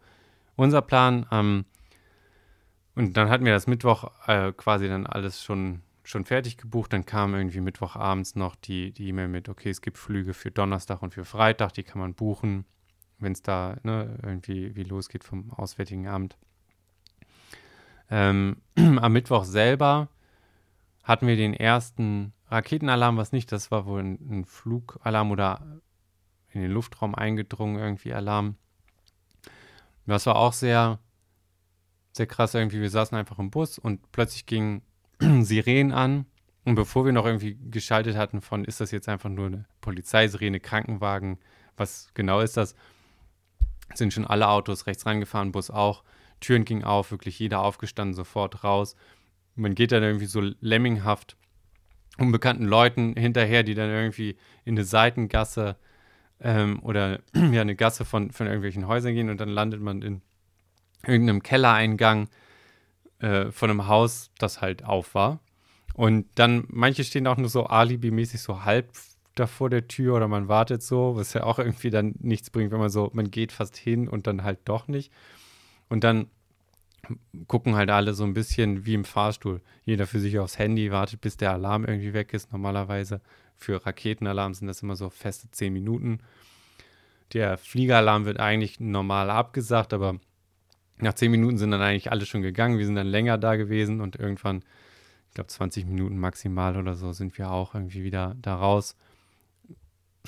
unser 0.56 0.82
Plan. 0.82 1.26
Ähm, 1.32 1.66
und 2.96 3.18
dann 3.18 3.30
hatten 3.30 3.46
wir 3.46 3.54
das 3.54 3.68
Mittwoch 3.68 4.12
äh, 4.28 4.52
quasi 4.54 4.88
dann 4.88 5.08
alles 5.08 5.44
schon, 5.44 5.82
schon 6.04 6.26
fertig 6.26 6.58
gebucht. 6.58 6.94
Dann 6.94 7.06
kam 7.06 7.34
irgendwie 7.34 7.62
Mittwochabends 7.62 8.36
noch 8.36 8.56
die 8.56 8.94
E-Mail 8.98 9.28
mit, 9.28 9.50
okay, 9.50 9.70
es 9.70 9.82
gibt 9.82 9.98
Flüge 9.98 10.34
für 10.34 10.52
Donnerstag 10.52 11.02
und 11.02 11.14
für 11.14 11.26
Freitag, 11.26 11.74
die 11.74 11.84
kann 11.84 12.02
man 12.02 12.14
buchen, 12.14 12.66
wenn 13.20 13.34
es 13.34 13.42
da 13.42 13.78
ne, 13.84 14.18
irgendwie 14.24 14.76
wie 14.76 14.84
losgeht 14.84 15.24
vom 15.24 15.52
Auswärtigen 15.52 16.08
Amt. 16.08 16.38
Ähm, 18.10 18.58
am 18.76 19.14
Mittwoch 19.14 19.44
selber 19.44 20.10
hatten 21.04 21.28
wir 21.28 21.36
den 21.36 21.54
ersten 21.54 22.34
Raketenalarm, 22.48 23.18
was 23.18 23.32
nicht, 23.32 23.52
das 23.52 23.72
war 23.72 23.86
wohl 23.86 24.02
ein, 24.02 24.20
ein 24.30 24.46
Flugalarm 24.46 25.32
oder 25.32 25.62
in 26.52 26.62
den 26.62 26.72
Luftraum 26.72 27.16
eingedrungen 27.16 27.78
irgendwie 27.78 28.14
Alarm. 28.14 28.56
Das 30.06 30.26
war 30.26 30.36
auch 30.36 30.54
sehr 30.54 31.00
sehr 32.20 32.28
krass 32.28 32.54
irgendwie. 32.54 32.82
Wir 32.82 32.90
saßen 32.90 33.18
einfach 33.18 33.40
im 33.40 33.50
Bus 33.50 33.80
und 33.80 34.12
plötzlich 34.12 34.46
gingen 34.46 34.82
Sirenen 35.42 35.92
an. 35.92 36.26
Und 36.66 36.76
bevor 36.76 37.06
wir 37.06 37.14
noch 37.14 37.26
irgendwie 37.26 37.58
geschaltet 37.72 38.16
hatten 38.16 38.42
von, 38.42 38.66
ist 38.66 38.82
das 38.82 38.92
jetzt 38.92 39.10
einfach 39.10 39.30
nur 39.30 39.48
eine 39.48 39.66
Polizeisirene, 39.82 40.60
Krankenwagen, 40.60 41.40
was 41.78 42.10
genau 42.14 42.42
ist 42.42 42.58
das, 42.58 42.76
sind 43.94 44.14
schon 44.14 44.26
alle 44.26 44.48
Autos 44.48 44.88
rechts 44.88 45.06
rangefahren, 45.06 45.52
Bus 45.52 45.70
auch. 45.70 46.04
Türen 46.40 46.66
gingen 46.66 46.84
auf, 46.84 47.12
wirklich 47.12 47.38
jeder 47.40 47.62
aufgestanden, 47.62 48.14
sofort 48.14 48.64
raus. 48.64 48.96
Man 49.56 49.76
geht 49.76 49.92
dann 49.92 50.04
irgendwie 50.04 50.26
so 50.26 50.42
lemminghaft 50.62 51.36
unbekannten 52.18 52.66
Leuten 52.66 53.16
hinterher, 53.16 53.64
die 53.64 53.76
dann 53.76 53.90
irgendwie 53.90 54.38
in 54.66 54.76
eine 54.76 54.84
Seitengasse 54.84 55.78
ähm, 56.42 56.80
oder 56.82 57.20
ja, 57.34 57.62
eine 57.62 57.76
Gasse 57.76 58.06
von, 58.06 58.32
von 58.32 58.48
irgendwelchen 58.48 58.88
Häusern 58.88 59.14
gehen 59.14 59.30
und 59.30 59.40
dann 59.40 59.50
landet 59.50 59.82
man 59.82 60.02
in 60.02 60.22
irgendeinem 61.06 61.44
Kellereingang 61.44 62.30
äh, 63.20 63.52
von 63.52 63.70
einem 63.70 63.88
Haus, 63.88 64.32
das 64.38 64.62
halt 64.62 64.84
auf 64.84 65.16
war. 65.16 65.40
Und 65.94 66.28
dann, 66.36 66.66
manche 66.70 67.04
stehen 67.04 67.28
auch 67.28 67.38
nur 67.38 67.50
so 67.50 67.66
alibimäßig 67.66 68.42
so 68.42 68.64
halb 68.64 68.92
da 69.40 69.48
vor 69.48 69.70
der 69.70 69.88
Tür 69.88 70.16
oder 70.16 70.28
man 70.28 70.48
wartet 70.48 70.82
so, 70.82 71.16
was 71.16 71.34
ja 71.34 71.44
auch 71.44 71.60
irgendwie 71.60 71.90
dann 71.90 72.16
nichts 72.20 72.50
bringt, 72.50 72.72
wenn 72.72 72.80
man 72.80 72.90
so, 72.90 73.10
man 73.14 73.32
geht 73.32 73.52
fast 73.52 73.78
hin 73.78 74.08
und 74.08 74.28
dann 74.28 74.44
halt 74.44 74.60
doch 74.66 74.88
nicht. 74.88 75.12
Und 75.90 76.04
dann 76.04 76.28
gucken 77.48 77.76
halt 77.76 77.90
alle 77.90 78.14
so 78.14 78.24
ein 78.24 78.34
bisschen 78.34 78.86
wie 78.86 78.94
im 78.94 79.06
Fahrstuhl. 79.06 79.62
Jeder 79.86 80.08
für 80.08 80.20
sich 80.20 80.38
aufs 80.40 80.60
Handy, 80.60 80.92
wartet, 80.92 81.22
bis 81.22 81.38
der 81.38 81.52
Alarm 81.52 81.86
irgendwie 81.86 82.14
weg 82.14 82.34
ist. 82.34 82.52
Normalerweise 82.52 83.22
für 83.56 83.86
Raketenalarm 83.86 84.54
sind 84.54 84.68
das 84.68 84.84
immer 84.84 84.96
so 84.96 85.10
feste 85.10 85.50
zehn 85.52 85.74
Minuten. 85.74 86.20
Der 87.34 87.58
Fliegeralarm 87.58 88.26
wird 88.26 88.40
eigentlich 88.40 88.80
normal 88.80 89.30
abgesagt, 89.30 89.94
aber 89.94 90.20
nach 90.98 91.14
zehn 91.14 91.32
Minuten 91.32 91.58
sind 91.58 91.72
dann 91.72 91.82
eigentlich 91.82 92.12
alle 92.12 92.26
schon 92.26 92.42
gegangen. 92.42 92.78
Wir 92.78 92.86
sind 92.86 92.96
dann 92.96 93.08
länger 93.08 93.38
da 93.38 93.56
gewesen 93.56 94.02
und 94.02 94.16
irgendwann, 94.16 94.64
ich 95.28 95.36
glaube 95.36 95.48
20 95.48 95.86
Minuten 95.86 96.18
maximal 96.18 96.78
oder 96.78 96.96
so, 96.96 97.12
sind 97.12 97.38
wir 97.38 97.52
auch 97.52 97.76
irgendwie 97.76 98.04
wieder 98.04 98.36
da 98.42 98.56
raus. 98.56 98.96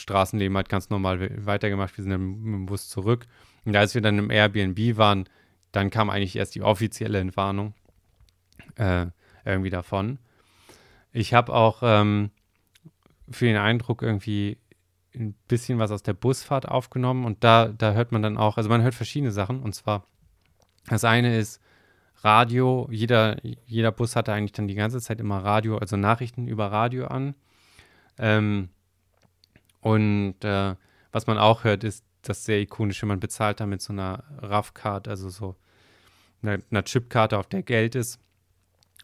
Straßenleben 0.02 0.58
hat 0.58 0.70
ganz 0.70 0.90
normal 0.90 1.46
weitergemacht. 1.46 1.98
Wir 1.98 2.04
sind 2.04 2.12
dann 2.12 2.42
mit 2.42 2.54
dem 2.54 2.66
Bus 2.66 2.90
zurück. 2.90 3.28
Und 3.66 3.76
als 3.76 3.96
wir 3.96 4.02
dann 4.02 4.18
im 4.18 4.32
Airbnb 4.32 4.98
waren, 4.98 5.30
dann 5.72 5.90
kam 5.90 6.10
eigentlich 6.10 6.36
erst 6.36 6.56
die 6.56 6.62
offizielle 6.62 7.20
Entwarnung 7.20 7.74
äh, 8.76 9.08
irgendwie 9.46 9.70
davon. 9.70 10.20
Ich 11.14 11.34
habe 11.34 11.54
auch 11.54 11.82
ähm, 11.84 12.32
für 13.30 13.46
den 13.46 13.58
Eindruck 13.58 14.02
irgendwie 14.02 14.58
ein 15.16 15.36
bisschen 15.48 15.80
was 15.80 15.92
aus 15.92 16.04
der 16.04 16.14
Busfahrt 16.14 16.68
aufgenommen 16.68 17.26
und 17.26 17.44
da, 17.44 17.68
da 17.68 17.94
hört 17.94 18.12
man 18.12 18.22
dann 18.22 18.38
auch, 18.38 18.58
also 18.58 18.70
man 18.70 18.82
hört 18.82 18.96
verschiedene 18.96 19.32
Sachen 19.32 19.62
und 19.62 19.76
zwar 19.76 20.06
das 20.88 21.04
eine 21.04 21.38
ist 21.38 21.62
Radio. 22.24 22.88
Jeder, 22.92 23.38
jeder 23.66 23.92
Bus 23.92 24.16
hatte 24.16 24.34
eigentlich 24.34 24.52
dann 24.52 24.68
die 24.68 24.76
ganze 24.76 25.00
Zeit 25.02 25.20
immer 25.20 25.44
Radio, 25.44 25.78
also 25.78 25.98
Nachrichten 25.98 26.48
über 26.48 26.72
Radio 26.72 27.08
an. 27.08 27.36
Ähm, 28.18 28.70
und 29.82 30.36
äh, 30.44 30.76
was 31.12 31.28
man 31.28 31.38
auch 31.38 31.64
hört, 31.64 31.84
ist 31.84 32.06
das 32.22 32.46
sehr 32.46 32.62
ikonische, 32.62 33.06
man 33.06 33.20
bezahlt 33.20 33.60
da 33.60 33.66
mit 33.66 33.82
so 33.82 33.94
einer 33.94 34.24
RAF-Card, 34.38 35.08
also 35.08 35.30
so 35.30 35.56
einer, 36.42 36.60
einer 36.70 36.84
Chipkarte, 36.84 37.38
auf 37.38 37.48
der 37.48 37.64
Geld 37.64 37.96
ist. 37.96 38.20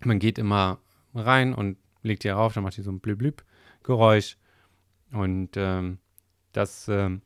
Man 0.03 0.19
geht 0.19 0.37
immer 0.37 0.79
rein 1.13 1.53
und 1.53 1.77
legt 2.03 2.23
die 2.23 2.29
rauf, 2.29 2.53
dann 2.53 2.63
macht 2.63 2.77
die 2.77 2.83
so 2.83 2.91
ein 2.91 2.99
Blüb-Blüb-Geräusch. 2.99 4.37
Und 5.11 5.51
ähm, 5.55 5.97
das 6.53 6.87
ähm, 6.87 7.21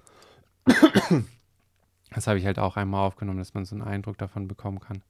das 2.12 2.28
habe 2.28 2.40
ich 2.40 2.46
halt 2.46 2.60
auch 2.60 2.78
einmal 2.78 3.06
aufgenommen, 3.06 3.40
dass 3.40 3.54
man 3.54 3.66
so 3.66 3.76
einen 3.76 3.84
Eindruck 3.84 4.18
davon 4.18 4.48
bekommen 4.48 4.80
kann. 4.80 5.04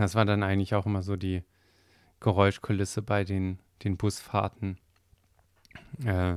Das 0.00 0.14
war 0.14 0.24
dann 0.24 0.42
eigentlich 0.42 0.74
auch 0.74 0.86
immer 0.86 1.02
so 1.02 1.16
die 1.16 1.42
Geräuschkulisse 2.20 3.02
bei 3.02 3.24
den, 3.24 3.58
den 3.82 3.96
Busfahrten, 3.96 4.78
äh, 6.04 6.36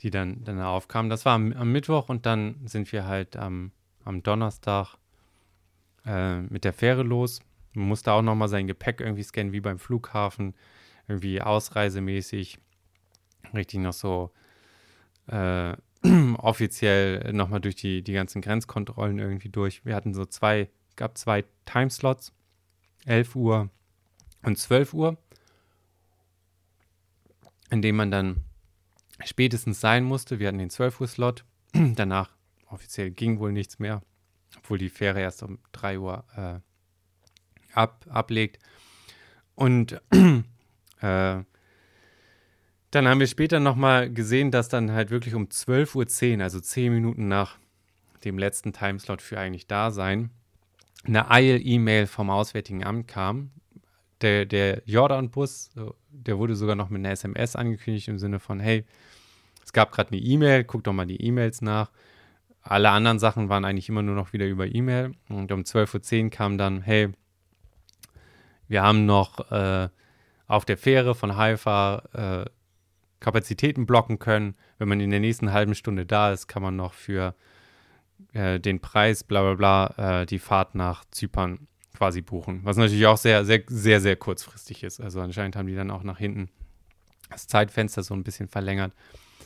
die 0.00 0.10
dann, 0.10 0.44
dann 0.44 0.60
aufkamen. 0.60 1.10
Das 1.10 1.24
war 1.24 1.34
am, 1.34 1.52
am, 1.52 1.72
Mittwoch 1.72 2.08
und 2.08 2.26
dann 2.26 2.56
sind 2.66 2.92
wir 2.92 3.06
halt 3.06 3.36
am, 3.36 3.72
am 4.04 4.22
Donnerstag 4.22 4.96
äh, 6.04 6.40
mit 6.42 6.64
der 6.64 6.72
Fähre 6.72 7.02
los. 7.02 7.40
Man 7.74 7.88
musste 7.88 8.12
auch 8.12 8.22
nochmal 8.22 8.48
sein 8.48 8.66
Gepäck 8.66 9.00
irgendwie 9.00 9.22
scannen, 9.22 9.52
wie 9.52 9.60
beim 9.60 9.78
Flughafen, 9.78 10.54
irgendwie 11.08 11.40
ausreisemäßig. 11.40 12.58
Richtig 13.54 13.80
noch 13.80 13.92
so 13.92 14.30
äh, 15.26 15.74
offiziell 16.38 17.32
nochmal 17.32 17.60
durch 17.60 17.76
die, 17.76 18.02
die 18.02 18.12
ganzen 18.12 18.42
Grenzkontrollen 18.42 19.18
irgendwie 19.18 19.48
durch. 19.48 19.84
Wir 19.84 19.94
hatten 19.94 20.14
so 20.14 20.24
zwei, 20.26 20.68
gab 20.96 21.16
zwei 21.16 21.44
Timeslots, 21.64 22.32
11 23.04 23.36
Uhr 23.36 23.70
und 24.42 24.58
12 24.58 24.94
Uhr, 24.94 25.18
in 27.70 27.82
dem 27.82 27.96
man 27.96 28.10
dann 28.10 28.44
spätestens 29.24 29.80
sein 29.80 30.04
musste. 30.04 30.38
Wir 30.38 30.48
hatten 30.48 30.58
den 30.58 30.70
12 30.70 31.00
Uhr 31.00 31.08
Slot. 31.08 31.44
Danach 31.72 32.30
offiziell 32.66 33.10
ging 33.10 33.38
wohl 33.38 33.52
nichts 33.52 33.78
mehr, 33.78 34.02
obwohl 34.56 34.78
die 34.78 34.88
Fähre 34.88 35.20
erst 35.20 35.42
um 35.42 35.58
3 35.72 35.98
Uhr 35.98 36.24
äh, 36.36 37.74
ab, 37.74 38.06
ablegt. 38.08 38.58
Und 39.54 40.00
äh, 41.00 41.44
dann 42.92 43.08
haben 43.08 43.20
wir 43.20 43.26
später 43.26 43.58
nochmal 43.58 44.12
gesehen, 44.12 44.50
dass 44.50 44.68
dann 44.68 44.92
halt 44.92 45.10
wirklich 45.10 45.34
um 45.34 45.44
12.10 45.44 46.36
Uhr, 46.36 46.42
also 46.42 46.60
10 46.60 46.92
Minuten 46.92 47.28
nach 47.28 47.58
dem 48.24 48.38
letzten 48.38 48.72
Timeslot 48.72 49.22
für 49.22 49.38
eigentlich 49.38 49.66
da 49.66 49.90
sein, 49.90 50.30
eine 51.04 51.30
Eil-E-Mail 51.30 52.06
vom 52.06 52.30
Auswärtigen 52.30 52.84
Amt 52.84 53.08
kam. 53.08 53.50
Der, 54.20 54.46
der 54.46 54.82
Jordan-Bus, 54.86 55.70
der 56.10 56.38
wurde 56.38 56.54
sogar 56.54 56.76
noch 56.76 56.90
mit 56.90 57.00
einer 57.00 57.10
SMS 57.10 57.56
angekündigt 57.56 58.08
im 58.08 58.18
Sinne 58.18 58.38
von, 58.38 58.60
hey, 58.60 58.84
es 59.64 59.72
gab 59.72 59.92
gerade 59.92 60.12
eine 60.12 60.20
E-Mail, 60.20 60.64
guck 60.64 60.84
doch 60.84 60.92
mal 60.92 61.06
die 61.06 61.20
E-Mails 61.20 61.62
nach. 61.62 61.90
Alle 62.62 62.90
anderen 62.90 63.18
Sachen 63.18 63.48
waren 63.48 63.64
eigentlich 63.64 63.88
immer 63.88 64.02
nur 64.02 64.14
noch 64.14 64.32
wieder 64.32 64.46
über 64.46 64.66
E-Mail. 64.66 65.14
Und 65.28 65.50
um 65.50 65.62
12.10 65.62 66.24
Uhr 66.24 66.30
kam 66.30 66.58
dann, 66.58 66.82
hey, 66.82 67.08
wir 68.68 68.82
haben 68.82 69.04
noch 69.04 69.50
äh, 69.50 69.88
auf 70.46 70.64
der 70.64 70.76
Fähre 70.76 71.14
von 71.14 71.36
Haifa 71.36 72.02
äh, 72.12 72.50
Kapazitäten 73.18 73.86
blocken 73.86 74.18
können. 74.18 74.54
Wenn 74.78 74.88
man 74.88 75.00
in 75.00 75.10
der 75.10 75.20
nächsten 75.20 75.52
halben 75.52 75.74
Stunde 75.74 76.06
da 76.06 76.32
ist, 76.32 76.46
kann 76.46 76.62
man 76.62 76.76
noch 76.76 76.92
für 76.92 77.34
äh, 78.32 78.60
den 78.60 78.80
Preis, 78.80 79.24
bla 79.24 79.42
bla 79.42 79.54
bla, 79.54 80.22
äh, 80.22 80.26
die 80.26 80.38
Fahrt 80.38 80.74
nach 80.74 81.04
Zypern 81.10 81.66
quasi 81.94 82.22
buchen. 82.22 82.60
Was 82.64 82.76
natürlich 82.76 83.06
auch 83.06 83.16
sehr, 83.16 83.44
sehr, 83.44 83.62
sehr, 83.68 84.00
sehr 84.00 84.16
kurzfristig 84.16 84.82
ist. 84.82 85.00
Also 85.00 85.20
anscheinend 85.20 85.56
haben 85.56 85.66
die 85.66 85.74
dann 85.74 85.90
auch 85.90 86.02
nach 86.02 86.18
hinten 86.18 86.48
das 87.30 87.46
Zeitfenster 87.46 88.02
so 88.02 88.14
ein 88.14 88.24
bisschen 88.24 88.48
verlängert. 88.48 88.92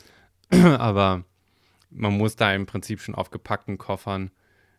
Aber 0.51 1.25
man 1.91 2.17
muss 2.17 2.37
da 2.37 2.53
im 2.55 2.67
Prinzip 2.67 3.01
schon 3.01 3.15
auf 3.15 3.31
gepackten 3.31 3.79
Koffern 3.79 4.31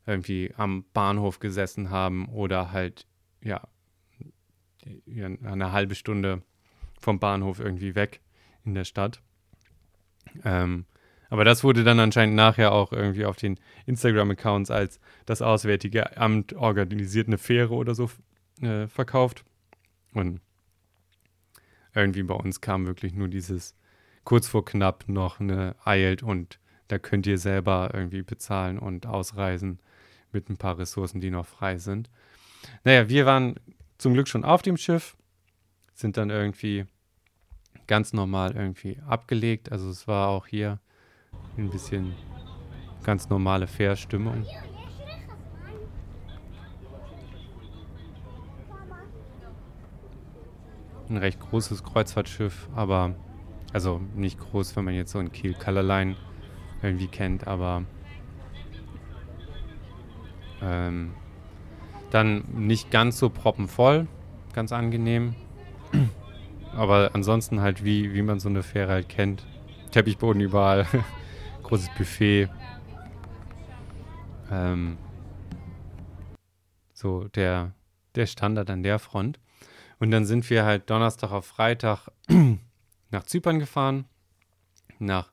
irgendwie 0.06 0.54
am 0.58 0.86
Bahnhof 0.94 1.40
gesessen 1.40 1.90
haben 1.90 2.28
oder 2.30 2.72
halt, 2.72 3.06
ja, 3.42 3.62
eine 5.06 5.72
halbe 5.72 5.96
Stunde 5.96 6.44
vom 7.00 7.20
Bahnhof 7.20 7.60
irgendwie 7.60 7.96
weg 7.96 8.22
in 8.64 8.74
der 8.74 8.86
Stadt. 8.86 9.22
Ähm, 10.44 10.86
aber 11.30 11.44
das 11.44 11.64
wurde 11.64 11.84
dann 11.84 12.00
anscheinend 12.00 12.36
nachher 12.36 12.72
auch 12.72 12.92
irgendwie 12.92 13.26
auf 13.26 13.36
den 13.36 13.60
Instagram-Accounts 13.86 14.72
als 14.72 15.00
das 15.26 15.42
Auswärtige 15.42 16.18
Amt 16.18 16.54
organisiert 16.54 17.28
eine 17.28 17.38
Fähre 17.38 17.74
oder 17.74 17.96
so 17.96 18.10
äh, 18.62 18.88
verkauft. 18.88 19.44
Und 20.14 20.42
irgendwie 21.94 22.24
bei 22.24 22.36
uns 22.36 22.62
kam 22.62 22.86
wirklich 22.86 23.14
nur 23.14 23.28
dieses 23.28 23.76
kurz 24.24 24.48
vor 24.48 24.66
knapp 24.66 25.06
noch 25.08 25.40
eine 25.40 25.76
eilt 25.84 26.24
und 26.24 26.60
da 26.88 27.00
könnt 27.00 27.28
ihr 27.28 27.38
selber 27.38 27.92
irgendwie 27.94 28.22
bezahlen 28.22 28.80
und 28.80 29.06
ausreisen 29.06 29.80
mit 30.32 30.50
ein 30.50 30.58
paar 30.58 30.78
Ressourcen, 30.78 31.20
die 31.20 31.30
noch 31.30 31.46
frei 31.46 31.78
sind. 31.78 32.10
Naja, 32.84 33.10
wir 33.10 33.26
waren 33.26 33.56
zum 33.98 34.14
Glück 34.14 34.28
schon 34.28 34.44
auf 34.44 34.62
dem 34.62 34.78
Schiff, 34.78 35.18
sind 35.94 36.18
dann 36.18 36.30
irgendwie 36.30 36.86
ganz 37.88 38.14
normal 38.14 38.56
irgendwie 38.56 39.00
abgelegt. 39.08 39.72
Also 39.72 39.90
es 39.90 40.08
war 40.08 40.30
auch 40.30 40.48
hier 40.48 40.80
ein 41.58 41.70
bisschen 41.70 42.14
ganz 43.04 43.30
normale 43.30 43.68
Fair-Stimmung. 43.68 44.46
Ein 51.10 51.18
recht 51.18 51.40
großes 51.40 51.84
Kreuzfahrtschiff, 51.84 52.68
aber 52.76 53.16
also 53.74 54.02
nicht 54.16 54.40
groß, 54.40 54.76
wenn 54.76 54.86
man 54.86 54.94
jetzt 54.94 55.12
so 55.12 55.20
ein 55.20 55.32
Kiel 55.32 55.54
Colorline 55.54 56.16
irgendwie 56.82 57.08
kennt, 57.08 57.48
aber 57.48 57.84
ähm, 60.62 61.14
dann 62.12 62.44
nicht 62.54 62.92
ganz 62.92 63.20
so 63.20 63.30
proppenvoll, 63.30 64.08
ganz 64.54 64.72
angenehm. 64.72 65.36
Aber 66.76 67.12
ansonsten 67.14 67.62
halt, 67.62 67.84
wie, 67.84 68.14
wie 68.14 68.22
man 68.22 68.40
so 68.40 68.50
eine 68.50 68.64
Fähre 68.64 68.92
halt 68.92 69.10
kennt. 69.10 69.46
Teppichboden 69.92 70.42
überall, 70.42 70.86
großes 71.68 71.90
Buffet. 71.98 72.50
Ähm, 74.50 74.98
so 76.94 77.28
der, 77.28 77.74
der 78.16 78.26
Standard 78.26 78.70
an 78.70 78.84
der 78.84 79.00
Front. 79.00 79.40
Und 80.00 80.12
dann 80.12 80.26
sind 80.26 80.50
wir 80.50 80.64
halt 80.64 80.90
Donnerstag 80.90 81.32
auf 81.32 81.46
Freitag 81.46 82.08
nach 83.12 83.24
Zypern 83.24 83.60
gefahren. 83.60 84.06
Nach, 85.00 85.32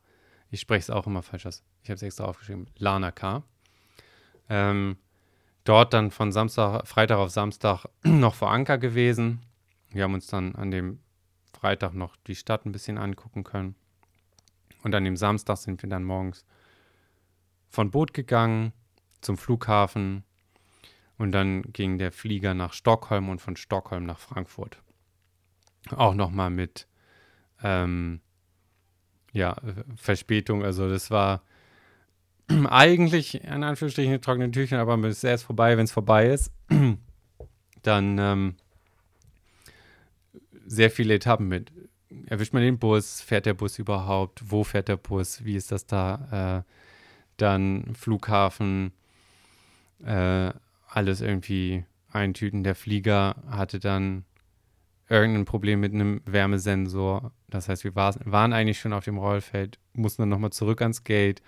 ich 0.51 0.61
spreche 0.61 0.81
es 0.81 0.91
auch 0.91 1.07
immer 1.07 1.23
falsch 1.23 1.47
aus, 1.47 1.63
ich 1.83 1.89
habe 1.91 1.97
es 1.97 2.03
extra 2.03 2.25
aufgeschrieben, 2.25 2.67
Larnaca. 2.77 3.45
Ähm, 4.49 4.97
dort 5.63 5.95
dann 5.95 6.11
von 6.11 6.33
Samstag, 6.33 6.87
Freitag 6.87 7.19
auf 7.19 7.31
Samstag 7.31 7.87
noch 8.03 8.35
vor 8.35 8.51
Anker 8.51 8.79
gewesen. 8.79 9.41
Wir 9.91 10.03
haben 10.03 10.15
uns 10.15 10.27
dann 10.27 10.57
an 10.57 10.73
dem 10.73 10.99
Freitag 11.53 11.95
noch 11.95 12.17
die 12.27 12.35
Stadt 12.35 12.67
ein 12.67 12.73
bisschen 12.73 12.99
angucken 12.99 13.45
können. 13.45 13.77
Und 14.85 14.95
an 14.95 15.05
dem 15.05 15.17
Samstag 15.17 15.57
sind 15.57 15.83
wir 15.83 15.89
dann 15.89 16.05
morgens 16.05 16.45
von 17.69 17.91
Boot 17.91 18.15
gegangen 18.15 18.73
zum 19.21 19.37
Flughafen 19.37 20.23
und 21.19 21.33
dann 21.33 21.63
ging 21.73 21.99
der 21.99 22.13
Flieger 22.13 22.55
nach 22.55 22.73
Stockholm 22.73 23.29
und 23.29 23.41
von 23.41 23.57
Stockholm 23.57 24.05
nach 24.05 24.19
Frankfurt. 24.19 24.79
Auch 25.91 26.15
nochmal 26.15 26.51
mit 26.51 26.87
ähm, 27.63 28.21
ja, 29.33 29.57
Verspätung. 29.97 30.63
Also 30.63 30.89
das 30.89 31.11
war 31.11 31.43
eigentlich 32.49 33.43
in 33.43 33.65
Anführungsstrichen 33.65 34.21
trockene 34.21 34.51
Tüchern, 34.51 34.81
aber 34.81 34.97
es 35.09 35.19
ist 35.19 35.25
erst 35.25 35.45
vorbei, 35.45 35.77
wenn 35.77 35.85
es 35.85 35.93
vorbei 35.93 36.29
ist. 36.29 36.53
dann 37.83 38.19
ähm, 38.19 38.57
sehr 40.67 40.91
viele 40.91 41.15
Etappen 41.15 41.49
mit. 41.49 41.73
Erwischt 42.27 42.53
man 42.53 42.63
den 42.63 42.79
Bus? 42.79 43.21
Fährt 43.21 43.47
der 43.47 43.55
Bus 43.55 43.79
überhaupt? 43.79 44.43
Wo 44.51 44.65
fährt 44.65 44.89
der 44.89 44.97
Bus? 44.97 45.45
Wie 45.45 45.57
ist 45.57 45.73
das 45.73 45.87
da? 45.87 46.65
Äh, 46.65 46.71
dann 47.37 47.95
Flughafen, 47.95 48.93
äh, 50.05 50.53
alles 50.89 51.21
irgendwie 51.21 51.85
eintüten. 52.13 52.65
Der 52.65 52.75
Flieger 52.75 53.37
hatte 53.49 53.81
dann 53.81 54.25
irgendein 55.09 55.45
Problem 55.45 55.81
mit 55.81 55.93
einem 55.93 56.21
Wärmesensor. 56.25 57.33
Das 57.49 57.69
heißt, 57.69 57.85
wir 57.85 57.95
war, 57.95 58.15
waren 58.25 58.53
eigentlich 58.53 58.81
schon 58.81 58.93
auf 58.93 59.05
dem 59.05 59.19
Rollfeld, 59.19 59.79
mussten 59.93 60.23
dann 60.23 60.29
nochmal 60.29 60.51
zurück 60.51 60.81
ans 60.83 61.05
Gate, 61.05 61.43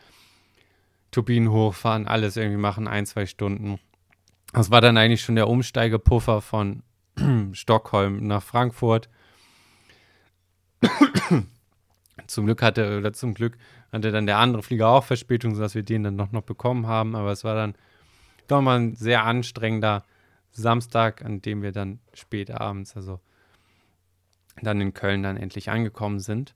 Turbinen 1.10 1.50
hochfahren, 1.50 2.06
alles 2.06 2.36
irgendwie 2.36 2.58
machen, 2.58 2.88
ein, 2.88 3.06
zwei 3.06 3.26
Stunden. 3.26 3.78
Das 4.52 4.70
war 4.70 4.80
dann 4.80 4.96
eigentlich 4.96 5.22
schon 5.22 5.36
der 5.36 5.48
Umsteigepuffer 5.48 6.40
von 6.40 6.82
Stockholm 7.52 8.26
nach 8.26 8.42
Frankfurt. 8.42 9.08
zum 12.26 12.46
Glück 12.46 12.62
hatte, 12.62 12.98
oder 12.98 13.12
zum 13.12 13.34
Glück 13.34 13.56
hatte 13.92 14.10
dann 14.10 14.26
der 14.26 14.38
andere 14.38 14.62
Flieger 14.62 14.88
auch 14.88 15.04
Verspätung, 15.04 15.54
sodass 15.54 15.74
wir 15.74 15.82
den 15.82 16.02
dann 16.02 16.16
noch, 16.16 16.32
noch 16.32 16.42
bekommen 16.42 16.86
haben. 16.86 17.14
Aber 17.14 17.30
es 17.32 17.44
war 17.44 17.54
dann 17.54 17.74
doch 18.48 18.60
mal 18.60 18.78
ein 18.78 18.94
sehr 18.94 19.24
anstrengender 19.24 20.04
Samstag, 20.52 21.24
an 21.24 21.42
dem 21.42 21.62
wir 21.62 21.72
dann 21.72 22.00
spät 22.14 22.50
abends, 22.50 22.96
also 22.96 23.20
dann 24.62 24.80
in 24.80 24.94
Köln 24.94 25.22
dann 25.22 25.36
endlich 25.36 25.70
angekommen 25.70 26.20
sind. 26.20 26.54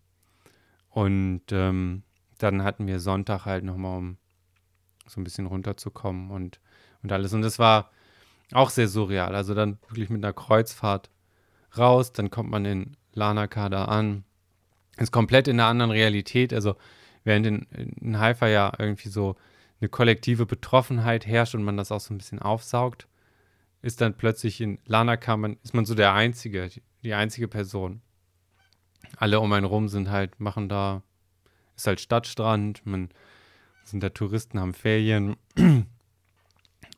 Und 0.88 1.42
ähm, 1.50 2.02
dann 2.38 2.64
hatten 2.64 2.86
wir 2.86 3.00
Sonntag 3.00 3.44
halt 3.44 3.64
nochmal, 3.64 3.98
um 3.98 4.16
so 5.06 5.20
ein 5.20 5.24
bisschen 5.24 5.46
runterzukommen 5.46 6.30
und, 6.30 6.60
und 7.02 7.12
alles. 7.12 7.32
Und 7.32 7.44
es 7.44 7.58
war 7.58 7.90
auch 8.52 8.70
sehr 8.70 8.88
surreal. 8.88 9.34
Also 9.34 9.54
dann 9.54 9.78
wirklich 9.88 10.10
mit 10.10 10.24
einer 10.24 10.32
Kreuzfahrt 10.32 11.10
raus, 11.76 12.12
dann 12.12 12.30
kommt 12.30 12.50
man 12.50 12.64
in 12.64 12.96
Lanaka 13.12 13.68
da 13.68 13.86
an. 13.86 14.24
Ist 14.96 15.12
komplett 15.12 15.48
in 15.48 15.58
einer 15.58 15.68
anderen 15.68 15.90
Realität. 15.90 16.52
Also 16.52 16.76
während 17.24 17.46
in, 17.46 17.66
in 18.00 18.18
Haifa 18.18 18.48
ja 18.48 18.72
irgendwie 18.78 19.08
so 19.08 19.36
eine 19.80 19.88
kollektive 19.88 20.46
Betroffenheit 20.46 21.26
herrscht 21.26 21.54
und 21.54 21.62
man 21.62 21.76
das 21.76 21.92
auch 21.92 22.00
so 22.00 22.12
ein 22.12 22.18
bisschen 22.18 22.38
aufsaugt, 22.38 23.08
ist 23.82 24.00
dann 24.00 24.16
plötzlich 24.16 24.60
in 24.60 24.78
Lanakammern, 24.84 25.56
ist 25.62 25.74
man 25.74 25.86
so 25.86 25.94
der 25.94 26.12
Einzige, 26.12 26.68
die, 26.68 26.82
die 27.02 27.14
einzige 27.14 27.48
Person. 27.48 28.02
Alle 29.16 29.40
um 29.40 29.52
einen 29.52 29.64
rum 29.64 29.88
sind 29.88 30.10
halt, 30.10 30.38
machen 30.38 30.68
da, 30.68 31.02
ist 31.76 31.86
halt 31.86 32.00
Stadtstrand, 32.00 32.84
man 32.84 33.08
sind 33.84 34.02
da 34.02 34.10
Touristen, 34.10 34.60
haben 34.60 34.74
Ferien. 34.74 35.36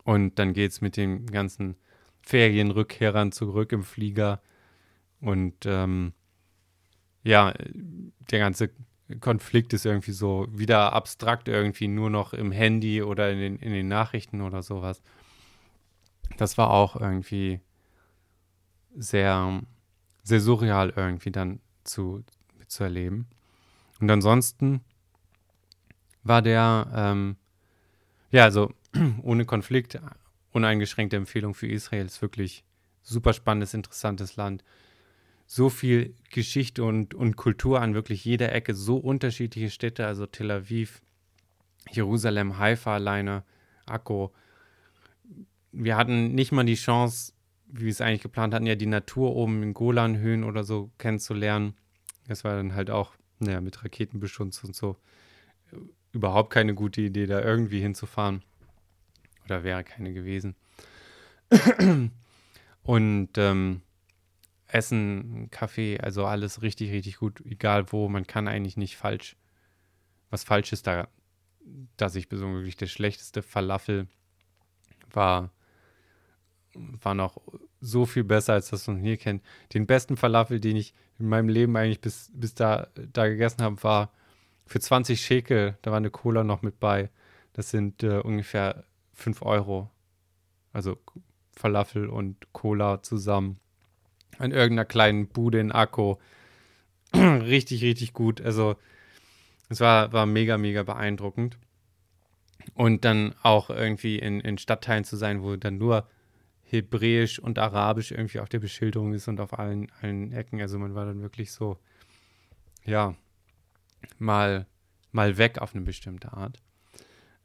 Und 0.04 0.38
dann 0.38 0.52
geht 0.52 0.72
es 0.72 0.80
mit 0.80 0.96
den 0.96 1.26
ganzen 1.26 1.76
Ferienrückkehrern 2.22 3.30
zurück 3.30 3.72
im 3.72 3.84
Flieger. 3.84 4.42
Und 5.22 5.54
ähm, 5.64 6.12
ja, 7.22 7.54
der 8.30 8.38
ganze 8.40 8.70
Konflikt 9.20 9.72
ist 9.72 9.86
irgendwie 9.86 10.12
so 10.12 10.46
wieder 10.50 10.92
abstrakt 10.92 11.48
irgendwie 11.48 11.88
nur 11.88 12.10
noch 12.10 12.32
im 12.32 12.50
Handy 12.52 13.02
oder 13.02 13.30
in 13.30 13.38
den, 13.38 13.56
in 13.56 13.72
den 13.72 13.88
Nachrichten 13.88 14.40
oder 14.40 14.62
sowas. 14.62 15.00
Das 16.36 16.58
war 16.58 16.70
auch 16.70 16.96
irgendwie 16.96 17.60
sehr, 18.96 19.62
sehr 20.22 20.40
surreal 20.40 20.92
irgendwie 20.96 21.30
dann 21.30 21.60
zu, 21.84 22.24
zu 22.66 22.84
erleben. 22.84 23.28
Und 24.00 24.10
ansonsten 24.10 24.82
war 26.24 26.42
der, 26.42 26.90
ähm, 26.94 27.36
ja, 28.30 28.44
also 28.44 28.72
ohne 29.22 29.44
Konflikt, 29.44 30.00
uneingeschränkte 30.50 31.16
Empfehlung 31.16 31.54
für 31.54 31.68
Israel. 31.68 32.06
Ist 32.06 32.22
wirklich 32.22 32.64
super 33.02 33.32
spannendes, 33.32 33.74
interessantes 33.74 34.36
Land 34.36 34.64
so 35.55 35.68
viel 35.68 36.14
Geschichte 36.30 36.82
und, 36.82 37.12
und 37.12 37.36
Kultur 37.36 37.82
an 37.82 37.92
wirklich 37.92 38.24
jeder 38.24 38.53
Ecke, 38.53 38.74
so 38.74 38.96
unterschiedliche 38.96 39.68
Städte, 39.68 40.07
also 40.07 40.24
Tel 40.24 40.50
Aviv, 40.50 41.03
Jerusalem, 41.90 42.57
Haifa 42.57 42.94
alleine, 42.94 43.44
Akko. 43.84 44.32
Wir 45.70 45.98
hatten 45.98 46.34
nicht 46.34 46.53
mal 46.53 46.64
die 46.64 46.74
Chance, 46.74 47.34
wie 47.66 47.82
wir 47.82 47.90
es 47.90 48.00
eigentlich 48.00 48.22
geplant 48.22 48.55
hatten, 48.55 48.64
ja 48.64 48.76
die 48.76 48.86
Natur 48.86 49.36
oben 49.36 49.62
in 49.62 49.74
Golanhöhen 49.74 50.42
oder 50.44 50.64
so 50.64 50.90
kennenzulernen. 50.96 51.74
Das 52.28 52.44
war 52.44 52.57
dann 52.57 52.74
halt 52.74 52.88
auch, 52.88 53.12
naja, 53.38 53.61
mit 53.61 53.84
Raketenbeschutz 53.84 54.64
und 54.64 54.74
so 54.74 54.96
überhaupt 56.12 56.48
keine 56.48 56.72
gute 56.72 57.03
Idee, 57.03 57.26
da 57.26 57.42
irgendwie 57.42 57.80
hinzufahren. 57.80 58.42
Oder 59.44 59.64
wäre 59.64 59.84
keine 59.84 60.14
gewesen. 60.14 60.57
Und 62.84 63.28
ähm, 63.36 63.82
Essen, 64.72 65.48
Kaffee, 65.50 65.98
also 66.00 66.24
alles 66.26 66.62
richtig, 66.62 66.90
richtig 66.92 67.18
gut, 67.18 67.40
egal 67.44 67.92
wo. 67.92 68.08
Man 68.08 68.26
kann 68.26 68.48
eigentlich 68.48 68.76
nicht 68.76 68.96
falsch, 68.96 69.36
was 70.30 70.44
falsch 70.44 70.72
ist 70.72 70.86
da, 70.86 71.08
dass 71.96 72.14
ich 72.14 72.28
besonders 72.28 72.60
wirklich 72.60 72.76
der 72.76 72.86
schlechteste 72.86 73.42
Falafel 73.42 74.08
war, 75.10 75.50
war 76.74 77.14
noch 77.14 77.38
so 77.80 78.06
viel 78.06 78.24
besser, 78.24 78.54
als 78.54 78.70
das 78.70 78.86
man 78.86 79.00
hier 79.02 79.18
kennt. 79.18 79.42
Den 79.74 79.86
besten 79.86 80.16
Falafel, 80.16 80.58
den 80.58 80.76
ich 80.76 80.94
in 81.18 81.28
meinem 81.28 81.50
Leben 81.50 81.76
eigentlich 81.76 82.00
bis, 82.00 82.30
bis 82.32 82.54
da, 82.54 82.88
da 82.94 83.28
gegessen 83.28 83.62
habe, 83.62 83.82
war 83.82 84.10
für 84.64 84.80
20 84.80 85.20
Schekel, 85.20 85.76
da 85.82 85.90
war 85.90 85.98
eine 85.98 86.10
Cola 86.10 86.44
noch 86.44 86.62
mit 86.62 86.80
bei. 86.80 87.10
Das 87.52 87.70
sind 87.70 88.02
äh, 88.02 88.20
ungefähr 88.20 88.84
5 89.12 89.42
Euro. 89.42 89.90
Also 90.72 90.96
Falafel 91.54 92.08
und 92.08 92.50
Cola 92.54 93.02
zusammen 93.02 93.60
an 94.39 94.53
irgendeiner 94.53 94.85
kleinen 94.85 95.28
Bude 95.28 95.61
in 95.61 95.72
Akko. 95.72 96.20
richtig, 97.14 97.83
richtig 97.83 98.12
gut. 98.12 98.41
Also 98.41 98.76
es 99.68 99.80
war, 99.80 100.12
war 100.12 100.26
mega, 100.26 100.59
mega 100.59 100.83
beeindruckend. 100.83 101.59
Und 102.74 103.05
dann 103.05 103.35
auch 103.43 103.70
irgendwie 103.70 104.18
in, 104.18 104.41
in 104.41 104.59
Stadtteilen 104.59 105.05
zu 105.05 105.16
sein, 105.16 105.43
wo 105.43 105.57
dann 105.57 105.78
nur 105.78 106.09
Hebräisch 106.62 107.39
und 107.39 107.59
Arabisch 107.59 108.12
irgendwie 108.12 108.41
auf 108.41 108.49
der 108.49 108.61
Beschilderung 108.61 109.12
ist 109.12 109.28
und 109.28 109.41
auf 109.41 109.59
allen, 109.59 109.91
allen 110.01 110.33
Ecken. 110.33 110.61
Also 110.61 110.78
man 110.78 110.95
war 110.95 111.05
dann 111.05 111.20
wirklich 111.20 111.53
so, 111.53 111.78
ja, 112.85 113.14
mal, 114.18 114.66
mal 115.11 115.39
weg 115.39 115.59
auf 115.59 115.74
eine 115.74 115.85
bestimmte 115.85 116.33
Art. 116.33 116.59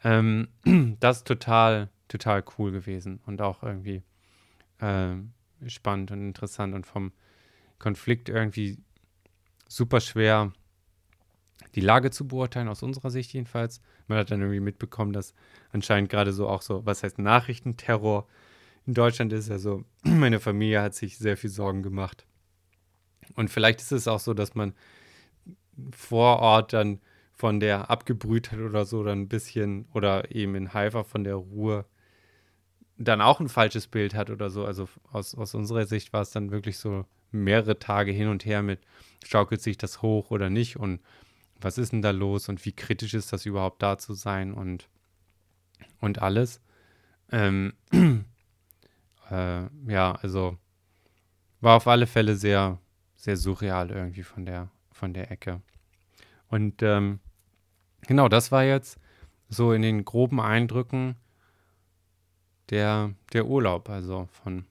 Ähm, 0.03 0.47
das 0.99 1.17
ist 1.17 1.27
total, 1.27 1.89
total 2.07 2.43
cool 2.57 2.71
gewesen 2.71 3.19
und 3.25 3.41
auch 3.41 3.63
irgendwie 3.63 4.03
ähm, 4.79 5.33
spannend 5.65 6.11
und 6.11 6.21
interessant 6.21 6.73
und 6.73 6.85
vom 6.85 7.11
Konflikt 7.79 8.29
irgendwie 8.29 8.77
super 9.67 9.99
schwer 9.99 10.53
die 11.75 11.81
Lage 11.81 12.11
zu 12.11 12.27
beurteilen, 12.27 12.67
aus 12.67 12.83
unserer 12.83 13.11
Sicht 13.11 13.33
jedenfalls. 13.33 13.81
Man 14.07 14.17
hat 14.17 14.31
dann 14.31 14.41
irgendwie 14.41 14.59
mitbekommen, 14.59 15.13
dass 15.13 15.33
anscheinend 15.71 16.09
gerade 16.09 16.33
so 16.33 16.47
auch 16.47 16.61
so, 16.61 16.85
was 16.85 17.03
heißt 17.03 17.19
Nachrichtenterror 17.19 18.27
in 18.85 18.93
Deutschland 18.93 19.33
ist. 19.33 19.51
Also 19.51 19.83
meine 20.03 20.39
Familie 20.39 20.81
hat 20.81 20.95
sich 20.95 21.17
sehr 21.17 21.37
viel 21.37 21.49
Sorgen 21.49 21.83
gemacht. 21.83 22.25
Und 23.35 23.49
vielleicht 23.49 23.81
ist 23.81 23.91
es 23.91 24.07
auch 24.07 24.19
so, 24.19 24.33
dass 24.33 24.55
man 24.55 24.73
vor 25.91 26.39
Ort 26.39 26.73
dann 26.73 26.99
von 27.33 27.59
der 27.59 27.91
Abgebrühtheit 27.91 28.59
oder 28.59 28.85
so 28.85 29.03
dann 29.03 29.21
ein 29.21 29.27
bisschen 29.27 29.85
oder 29.93 30.33
eben 30.33 30.55
in 30.55 30.73
Haifa 30.73 31.03
von 31.03 31.23
der 31.23 31.35
Ruhe 31.35 31.85
dann 32.97 33.21
auch 33.21 33.39
ein 33.39 33.49
falsches 33.49 33.87
Bild 33.87 34.15
hat 34.15 34.29
oder 34.29 34.49
so. 34.49 34.65
Also 34.65 34.87
aus, 35.11 35.35
aus 35.35 35.53
unserer 35.53 35.85
Sicht 35.85 36.13
war 36.13 36.21
es 36.21 36.31
dann 36.31 36.51
wirklich 36.51 36.77
so 36.77 37.05
mehrere 37.31 37.79
Tage 37.79 38.11
hin 38.11 38.27
und 38.27 38.45
her 38.45 38.63
mit, 38.63 38.79
schaukelt 39.25 39.61
sich 39.61 39.77
das 39.77 40.01
hoch 40.01 40.31
oder 40.31 40.49
nicht 40.49 40.77
und 40.77 41.01
was 41.59 41.77
ist 41.77 41.91
denn 41.91 42.01
da 42.01 42.11
los 42.11 42.49
und 42.49 42.63
wie 42.65 42.71
kritisch 42.71 43.13
ist 43.13 43.33
das 43.33 43.45
überhaupt 43.45 43.81
da 43.81 43.97
zu 43.97 44.13
sein 44.13 44.53
und, 44.53 44.87
und 45.99 46.21
alles. 46.21 46.61
Ähm, 47.31 47.73
äh, 49.31 49.63
ja, 49.87 50.11
also 50.21 50.57
war 51.59 51.77
auf 51.77 51.87
alle 51.87 52.07
Fälle 52.07 52.35
sehr, 52.35 52.79
sehr 53.15 53.37
surreal 53.37 53.89
irgendwie 53.91 54.23
von 54.23 54.45
der, 54.45 54.69
von 54.91 55.13
der 55.13 55.31
Ecke. 55.31 55.61
Und 56.47 56.81
ähm, 56.83 57.19
genau, 58.01 58.29
das 58.29 58.51
war 58.51 58.63
jetzt 58.63 58.99
so 59.49 59.73
in 59.73 59.81
den 59.81 60.05
groben 60.05 60.39
Eindrücken 60.39 61.15
der, 62.69 63.13
der 63.33 63.45
Urlaub, 63.45 63.89
also 63.89 64.27
von, 64.31 64.65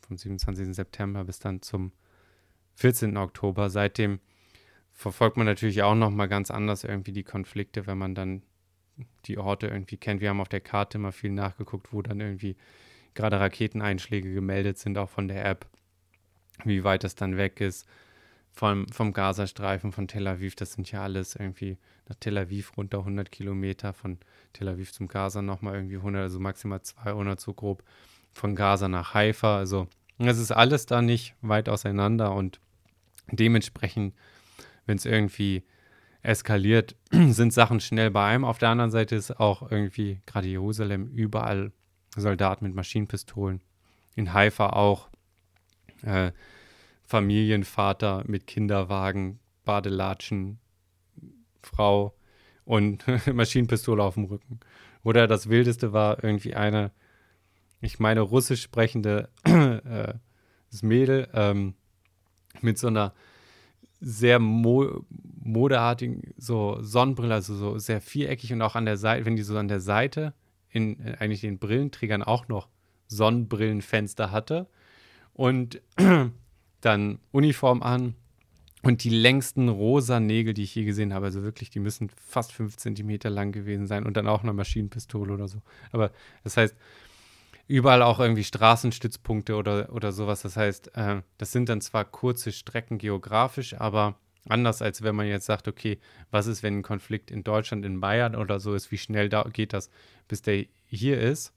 vom 0.00 0.16
27. 0.16 0.74
September 0.74 1.24
bis 1.24 1.38
dann 1.38 1.62
zum 1.62 1.92
14. 2.76 3.16
Oktober. 3.16 3.70
Seitdem 3.70 4.20
verfolgt 4.92 5.36
man 5.36 5.46
natürlich 5.46 5.82
auch 5.82 5.94
nochmal 5.94 6.28
ganz 6.28 6.50
anders 6.50 6.84
irgendwie 6.84 7.12
die 7.12 7.24
Konflikte, 7.24 7.86
wenn 7.86 7.98
man 7.98 8.14
dann 8.14 8.42
die 9.26 9.38
Orte 9.38 9.68
irgendwie 9.68 9.96
kennt. 9.96 10.20
Wir 10.20 10.30
haben 10.30 10.40
auf 10.40 10.48
der 10.48 10.60
Karte 10.60 10.98
immer 10.98 11.12
viel 11.12 11.30
nachgeguckt, 11.30 11.92
wo 11.92 12.02
dann 12.02 12.20
irgendwie 12.20 12.56
gerade 13.14 13.40
Raketeneinschläge 13.40 14.32
gemeldet 14.32 14.78
sind, 14.78 14.98
auch 14.98 15.08
von 15.08 15.28
der 15.28 15.44
App, 15.44 15.66
wie 16.64 16.84
weit 16.84 17.04
das 17.04 17.14
dann 17.14 17.36
weg 17.36 17.60
ist. 17.60 17.86
Vom, 18.54 18.86
vom 18.88 19.14
Gazastreifen, 19.14 19.92
von 19.92 20.08
Tel 20.08 20.26
Aviv, 20.26 20.54
das 20.56 20.74
sind 20.74 20.90
ja 20.90 21.02
alles 21.02 21.36
irgendwie 21.36 21.78
nach 22.08 22.16
Tel 22.16 22.38
Aviv 22.38 22.76
runter 22.76 22.98
100 22.98 23.30
Kilometer, 23.30 23.92
von 23.92 24.18
Tel 24.52 24.68
Aviv 24.68 24.92
zum 24.92 25.08
Gaza 25.08 25.42
nochmal 25.42 25.74
irgendwie 25.74 25.96
100, 25.96 26.22
also 26.22 26.40
maximal 26.40 26.82
200 26.82 27.40
so 27.40 27.54
grob. 27.54 27.82
Von 28.32 28.54
Gaza 28.54 28.88
nach 28.88 29.12
Haifa. 29.14 29.58
Also 29.58 29.88
es 30.18 30.38
ist 30.38 30.52
alles 30.52 30.86
da 30.86 31.02
nicht 31.02 31.34
weit 31.42 31.68
auseinander 31.68 32.34
und 32.34 32.60
dementsprechend, 33.30 34.14
wenn 34.86 34.96
es 34.96 35.04
irgendwie 35.04 35.64
eskaliert, 36.22 36.96
sind 37.10 37.52
Sachen 37.52 37.80
schnell 37.80 38.10
bei 38.10 38.24
einem. 38.26 38.44
Auf 38.44 38.58
der 38.58 38.70
anderen 38.70 38.90
Seite 38.90 39.16
ist 39.16 39.38
auch 39.38 39.70
irgendwie 39.70 40.20
gerade 40.26 40.48
Jerusalem 40.48 41.08
überall 41.08 41.72
Soldaten 42.16 42.64
mit 42.64 42.74
Maschinenpistolen. 42.74 43.60
In 44.14 44.32
Haifa 44.32 44.70
auch 44.70 45.08
äh, 46.02 46.32
Familienvater 47.04 48.24
mit 48.26 48.46
Kinderwagen, 48.46 49.38
Badelatschen, 49.64 50.58
Frau 51.62 52.14
und 52.64 53.04
Maschinenpistole 53.32 54.02
auf 54.02 54.14
dem 54.14 54.24
Rücken. 54.24 54.60
Oder 55.04 55.26
das 55.26 55.48
Wildeste 55.48 55.92
war 55.92 56.22
irgendwie 56.22 56.54
eine, 56.54 56.92
ich 57.80 57.98
meine, 57.98 58.20
russisch 58.20 58.62
sprechende 58.62 59.28
äh, 59.44 60.14
Mädel 60.82 61.28
ähm, 61.34 61.74
mit 62.60 62.78
so 62.78 62.86
einer 62.86 63.12
sehr 64.00 64.38
mo 64.38 65.04
modeartigen 65.44 66.34
so 66.36 66.78
Sonnenbrille, 66.80 67.34
also 67.34 67.54
so 67.54 67.78
sehr 67.78 68.00
viereckig 68.00 68.52
und 68.52 68.62
auch 68.62 68.76
an 68.76 68.84
der 68.84 68.96
Seite, 68.96 69.26
wenn 69.26 69.36
die 69.36 69.42
so 69.42 69.56
an 69.56 69.68
der 69.68 69.80
Seite 69.80 70.34
in, 70.70 70.94
in 71.00 71.14
eigentlich 71.16 71.40
den 71.40 71.58
Brillenträgern 71.58 72.22
auch 72.22 72.48
noch 72.48 72.68
Sonnenbrillenfenster 73.08 74.30
hatte 74.30 74.68
und 75.34 75.80
dann 76.80 77.18
Uniform 77.32 77.82
an 77.82 78.14
und 78.82 79.04
die 79.04 79.10
längsten 79.10 79.68
rosa 79.68 80.20
Nägel, 80.20 80.54
die 80.54 80.64
ich 80.64 80.74
je 80.74 80.84
gesehen 80.84 81.14
habe, 81.14 81.26
also 81.26 81.42
wirklich, 81.42 81.70
die 81.70 81.80
müssen 81.80 82.10
fast 82.24 82.52
fünf 82.52 82.76
Zentimeter 82.76 83.30
lang 83.30 83.52
gewesen 83.52 83.86
sein 83.86 84.04
und 84.04 84.16
dann 84.16 84.26
auch 84.26 84.42
eine 84.42 84.52
Maschinenpistole 84.52 85.32
oder 85.32 85.48
so. 85.48 85.62
Aber 85.92 86.10
das 86.42 86.56
heißt, 86.56 86.76
überall 87.68 88.02
auch 88.02 88.18
irgendwie 88.18 88.44
Straßenstützpunkte 88.44 89.54
oder, 89.54 89.92
oder 89.92 90.12
sowas. 90.12 90.42
Das 90.42 90.56
heißt, 90.56 90.96
äh, 90.96 91.22
das 91.38 91.52
sind 91.52 91.68
dann 91.68 91.80
zwar 91.80 92.04
kurze 92.04 92.52
Strecken 92.52 92.98
geografisch, 92.98 93.74
aber 93.74 94.18
anders 94.48 94.82
als 94.82 95.02
wenn 95.02 95.14
man 95.14 95.28
jetzt 95.28 95.46
sagt, 95.46 95.68
okay, 95.68 95.98
was 96.32 96.48
ist, 96.48 96.64
wenn 96.64 96.78
ein 96.78 96.82
Konflikt 96.82 97.30
in 97.30 97.44
Deutschland, 97.44 97.84
in 97.84 98.00
Bayern 98.00 98.34
oder 98.34 98.58
so 98.58 98.74
ist, 98.74 98.90
wie 98.90 98.98
schnell 98.98 99.28
da 99.28 99.44
geht 99.44 99.72
das, 99.72 99.90
bis 100.26 100.42
der 100.42 100.66
hier 100.86 101.20
ist? 101.20 101.52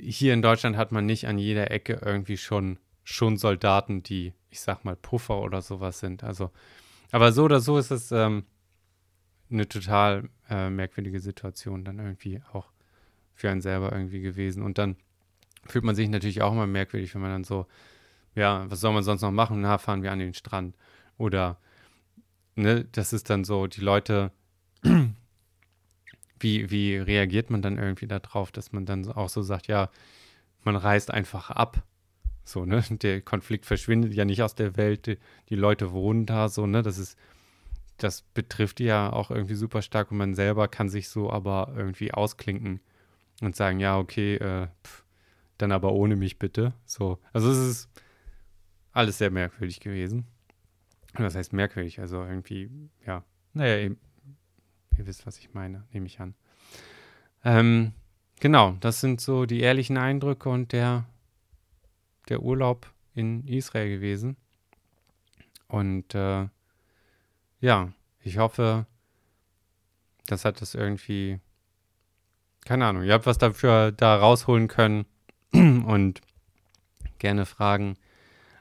hier 0.00 0.34
in 0.34 0.42
Deutschland 0.42 0.76
hat 0.76 0.92
man 0.92 1.06
nicht 1.06 1.26
an 1.26 1.38
jeder 1.38 1.70
Ecke 1.70 2.00
irgendwie 2.04 2.36
schon, 2.36 2.78
schon 3.04 3.36
Soldaten, 3.36 4.02
die, 4.02 4.32
ich 4.50 4.60
sag 4.60 4.84
mal, 4.84 4.96
Puffer 4.96 5.40
oder 5.40 5.62
sowas 5.62 6.00
sind. 6.00 6.24
Also, 6.24 6.50
aber 7.10 7.32
so 7.32 7.44
oder 7.44 7.60
so 7.60 7.78
ist 7.78 7.90
es 7.90 8.12
ähm, 8.12 8.44
eine 9.50 9.68
total 9.68 10.28
äh, 10.50 10.70
merkwürdige 10.70 11.20
Situation 11.20 11.84
dann 11.84 11.98
irgendwie 11.98 12.42
auch 12.52 12.70
für 13.34 13.50
einen 13.50 13.60
selber 13.60 13.92
irgendwie 13.92 14.20
gewesen. 14.20 14.62
Und 14.62 14.78
dann 14.78 14.96
fühlt 15.66 15.84
man 15.84 15.94
sich 15.94 16.08
natürlich 16.08 16.42
auch 16.42 16.52
immer 16.52 16.66
merkwürdig, 16.66 17.14
wenn 17.14 17.22
man 17.22 17.30
dann 17.30 17.44
so, 17.44 17.66
ja, 18.34 18.70
was 18.70 18.80
soll 18.80 18.92
man 18.92 19.02
sonst 19.02 19.22
noch 19.22 19.30
machen? 19.30 19.60
Na, 19.60 19.78
fahren 19.78 20.02
wir 20.02 20.12
an 20.12 20.18
den 20.18 20.34
Strand. 20.34 20.76
Oder, 21.16 21.58
ne, 22.56 22.84
das 22.92 23.12
ist 23.12 23.30
dann 23.30 23.44
so, 23.44 23.66
die 23.66 23.80
Leute, 23.80 24.32
wie, 26.40 26.70
wie 26.70 26.96
reagiert 26.96 27.50
man 27.50 27.62
dann 27.62 27.78
irgendwie 27.78 28.06
darauf, 28.06 28.52
dass 28.52 28.72
man 28.72 28.86
dann 28.86 29.10
auch 29.10 29.28
so 29.28 29.42
sagt, 29.42 29.66
ja, 29.66 29.90
man 30.64 30.76
reist 30.76 31.10
einfach 31.10 31.50
ab. 31.50 31.82
So, 32.48 32.64
ne? 32.64 32.82
Der 32.90 33.20
Konflikt 33.20 33.66
verschwindet 33.66 34.14
ja 34.14 34.24
nicht 34.24 34.42
aus 34.42 34.54
der 34.54 34.76
Welt, 34.76 35.06
die, 35.06 35.18
die 35.48 35.56
Leute 35.56 35.92
wohnen 35.92 36.26
da, 36.26 36.48
so, 36.48 36.66
ne? 36.66 36.82
Das 36.82 36.98
ist, 36.98 37.18
das 37.98 38.22
betrifft 38.22 38.80
ja 38.80 39.12
auch 39.12 39.30
irgendwie 39.30 39.54
super 39.54 39.82
stark 39.82 40.10
und 40.10 40.18
man 40.18 40.34
selber 40.34 40.68
kann 40.68 40.88
sich 40.88 41.08
so 41.08 41.30
aber 41.30 41.72
irgendwie 41.76 42.12
ausklinken 42.14 42.80
und 43.40 43.56
sagen, 43.56 43.80
ja, 43.80 43.98
okay, 43.98 44.36
äh, 44.36 44.68
pff, 44.84 45.04
dann 45.58 45.72
aber 45.72 45.92
ohne 45.92 46.16
mich 46.16 46.38
bitte. 46.38 46.72
So, 46.86 47.18
also 47.32 47.50
es 47.50 47.58
ist 47.58 47.88
alles 48.92 49.18
sehr 49.18 49.30
merkwürdig 49.30 49.80
gewesen. 49.80 50.26
Was 51.14 51.34
heißt 51.34 51.52
merkwürdig? 51.52 52.00
Also 52.00 52.22
irgendwie, 52.24 52.70
ja, 53.04 53.24
naja, 53.52 53.76
ihr, 53.78 53.96
ihr 54.96 55.06
wisst, 55.06 55.26
was 55.26 55.38
ich 55.38 55.52
meine, 55.54 55.84
nehme 55.92 56.06
ich 56.06 56.20
an. 56.20 56.34
Ähm, 57.44 57.92
genau, 58.40 58.76
das 58.80 59.00
sind 59.00 59.20
so 59.20 59.46
die 59.46 59.60
ehrlichen 59.60 59.96
Eindrücke 59.96 60.48
und 60.48 60.72
der, 60.72 61.06
der 62.28 62.42
Urlaub 62.42 62.92
in 63.14 63.46
Israel 63.46 63.88
gewesen. 63.88 64.36
Und 65.66 66.14
äh, 66.14 66.48
ja, 67.60 67.92
ich 68.20 68.38
hoffe, 68.38 68.86
das 70.26 70.44
hat 70.44 70.60
das 70.60 70.74
irgendwie, 70.74 71.40
keine 72.64 72.86
Ahnung, 72.86 73.02
ihr 73.02 73.12
habt 73.12 73.26
was 73.26 73.38
dafür 73.38 73.92
da 73.92 74.16
rausholen 74.16 74.68
können 74.68 75.06
und 75.52 76.20
gerne 77.18 77.46
Fragen, 77.46 77.96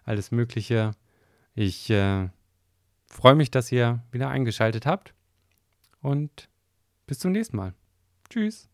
alles 0.03 0.31
Mögliche. 0.31 0.91
Ich 1.53 1.89
äh, 1.89 2.29
freue 3.07 3.35
mich, 3.35 3.51
dass 3.51 3.71
ihr 3.71 4.03
wieder 4.11 4.29
eingeschaltet 4.29 4.85
habt 4.85 5.13
und 6.01 6.49
bis 7.05 7.19
zum 7.19 7.31
nächsten 7.31 7.57
Mal. 7.57 7.73
Tschüss. 8.29 8.69